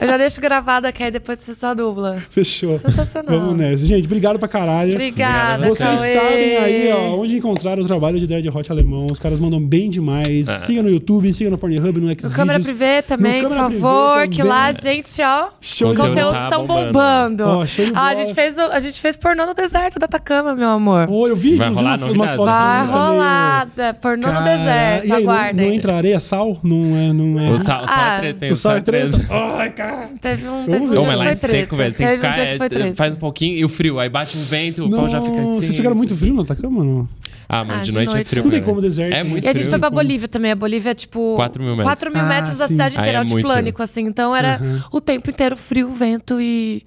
Eu 0.00 0.06
já 0.08 0.16
deixo 0.18 0.40
gravado 0.40 0.86
aqui, 0.86 1.02
aí 1.02 1.10
depois 1.10 1.40
você 1.40 1.54
só 1.54 1.74
dubla. 1.74 2.16
Fechou. 2.30 2.78
Sensacional. 2.78 3.38
Vamos 3.40 3.56
nessa. 3.56 3.84
Gente, 3.84 4.06
obrigado 4.06 4.38
pra 4.38 4.48
caralho. 4.48 4.92
Obrigada, 4.92 5.68
Vocês 5.68 5.78
Cauê. 6.00 6.12
sabem 6.12 6.56
aí, 6.56 6.92
ó, 6.92 7.16
onde 7.16 7.36
encontrar 7.36 7.78
o 7.78 7.84
trabalho 7.86 8.18
de 8.20 8.26
Dead 8.26 8.46
Hot 8.54 8.70
Alemão. 8.70 9.06
Os 9.10 9.18
caras 9.18 9.40
mandam 9.40 9.60
bem 9.60 9.90
demais. 9.90 10.46
Siga 10.46 10.82
no 10.82 10.90
YouTube, 10.90 11.32
siga 11.32 11.50
no 11.50 11.58
Pornhub, 11.58 12.00
no 12.00 12.06
No 12.06 12.12
Xvideos. 12.12 12.34
câmera 12.34 12.60
privê 12.60 13.02
também, 13.02 13.42
No 13.42 13.48
por 13.48 13.56
favor, 13.58 14.22
que 14.28 14.38
também. 14.38 14.52
Lá, 14.58 14.72
gente, 14.72 15.22
ó, 15.22 15.48
Show 15.60 15.88
os 15.88 15.94
conteúdos 15.94 16.32
tá 16.32 16.44
estão 16.44 16.66
bombando. 16.66 17.44
bombando. 17.44 17.44
Ó, 17.46 17.64
Ah, 17.94 18.08
a 18.08 18.14
gente 18.14 18.34
fez, 18.34 18.58
a 18.58 18.80
gente 18.80 19.00
fez 19.00 19.16
pornô 19.16 19.46
no 19.46 19.54
deserto 19.54 19.98
da 19.98 20.04
Atacama, 20.06 20.54
meu 20.54 20.68
amor. 20.68 21.06
Oh, 21.08 21.26
eu 21.26 21.36
vi, 21.36 21.56
Vai 21.56 21.68
rolar 21.72 21.98
umas 22.10 22.34
fotos 22.34 22.54
Vai 22.54 22.86
rolar, 22.86 23.68
é, 23.76 23.92
pornô 23.92 24.26
no 24.28 24.32
Cara, 24.32 24.44
deserto, 24.56 25.06
e 25.06 25.12
aí, 25.12 25.24
não- 25.24 25.30
aguardem. 25.32 25.66
Não, 25.68 25.74
entra 25.74 25.96
areia, 25.96 26.20
sal? 26.20 26.58
Não 26.62 26.96
é, 26.96 27.12
não 27.12 27.38
é. 27.40 27.50
O 27.50 27.58
sal, 27.58 27.84
o 27.84 27.86
sal 27.86 27.96
Ah, 27.98 28.14
é 28.16 28.18
treta, 28.20 28.46
hein? 28.46 28.52
O 28.52 28.56
sal 28.56 28.76
é 28.76 28.80
treta? 28.80 29.18
Ai, 29.30 29.70
cara. 29.70 30.10
Teve 30.20 30.48
um, 30.48 30.64
teve 30.64 30.76
um 30.84 30.90
dia 30.90 31.00
que 31.00 31.06
mas 31.06 31.16
lá 31.18 31.24
foi 31.24 31.32
é 31.32 31.36
treta. 31.36 31.56
seco, 31.58 31.76
velho. 31.76 31.94
Tem 31.94 32.06
que 32.06 32.12
Teve 32.12 32.26
um 32.26 32.30
ficar. 32.30 32.34
dia 32.42 32.52
que 32.52 32.56
foi 32.58 32.66
é, 32.66 32.68
treta. 32.68 32.94
faz 32.96 33.14
um 33.14 33.18
pouquinho 33.18 33.56
e 33.56 33.64
o 33.64 33.68
frio. 33.68 33.98
Aí 33.98 34.08
bate 34.08 34.36
um 34.36 34.42
vento, 34.44 34.84
o 34.84 34.90
pau 34.90 35.08
já 35.08 35.20
fica 35.20 35.40
assim. 35.40 35.56
Vocês 35.56 35.76
pegaram 35.76 35.96
muito 35.96 36.16
frio 36.16 36.34
no 36.34 36.42
Atacama, 36.42 36.82
não? 36.84 37.08
Ah, 37.48 37.64
mano, 37.64 37.80
Ah, 37.80 37.82
de 37.82 37.90
de 37.90 37.96
noite, 37.96 38.10
é 38.10 38.14
noite 38.14 38.28
frio. 38.28 38.42
Não 38.44 38.50
tem 38.50 38.62
como 38.62 38.80
deserto, 38.80 39.14
É 39.14 39.22
né? 39.22 39.30
muito 39.30 39.44
E 39.44 39.48
a 39.48 39.52
gente 39.52 39.62
frio. 39.62 39.70
foi 39.70 39.78
pra 39.78 39.88
Bolívia 39.90 40.28
também. 40.28 40.50
A 40.50 40.56
Bolívia 40.56 40.90
é 40.90 40.94
tipo. 40.94 41.34
4 41.36 41.62
mil 41.62 41.72
metros. 41.76 41.88
4 41.88 42.12
mil 42.12 42.20
Ah, 42.22 42.26
metros 42.28 42.58
da 42.58 42.66
sim. 42.66 42.74
cidade 42.74 42.96
Aí 42.96 43.00
inteira, 43.00 43.18
é 43.18 43.24
muito 43.24 43.36
altiplânico, 43.36 43.82
assim. 43.82 44.02
Então 44.04 44.36
era 44.36 44.60
o 44.92 45.00
tempo 45.00 45.30
inteiro 45.30 45.56
frio, 45.56 45.88
vento 45.94 46.40
e. 46.40 46.82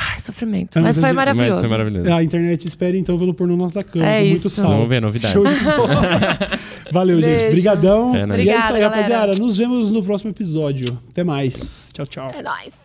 Ai, 0.00 0.20
sofrimento. 0.20 0.76
Ah, 0.76 0.80
Mas 0.80 0.96
mas 0.96 0.98
foi 0.98 1.08
gente- 1.08 1.16
maravilhoso. 1.16 1.50
Mas 1.52 1.60
foi 1.60 1.68
maravilhoso. 1.68 2.12
A 2.12 2.22
internet 2.22 2.64
espera 2.66 2.96
então 2.96 3.18
pelo 3.18 3.34
pornô 3.34 3.56
no 3.56 3.64
Atacama. 3.66 4.06
É 4.06 4.20
muito 4.20 4.36
isso. 4.36 4.50
sal. 4.50 4.70
Vamos 4.70 4.88
ver 4.88 5.00
novidades. 5.02 5.32
Show 5.32 5.44
de 5.46 5.54
bola. 5.56 6.00
Valeu, 6.92 7.16
gente. 7.20 7.26
Beijo. 7.40 7.50
Brigadão. 7.50 8.14
É, 8.16 8.24
né? 8.26 8.36
E 8.36 8.48
é 8.48 8.52
isso 8.58 8.62
aí, 8.62 8.68
Obrigada, 8.68 8.78
galera. 8.78 8.88
rapaziada. 8.88 9.34
Nos 9.38 9.58
vemos 9.58 9.90
no 9.90 10.02
próximo 10.02 10.30
episódio. 10.30 10.96
Até 11.10 11.22
mais. 11.24 11.90
Tchau, 11.92 12.06
tchau. 12.06 12.32
É 12.36 12.42
nóis. 12.42 12.78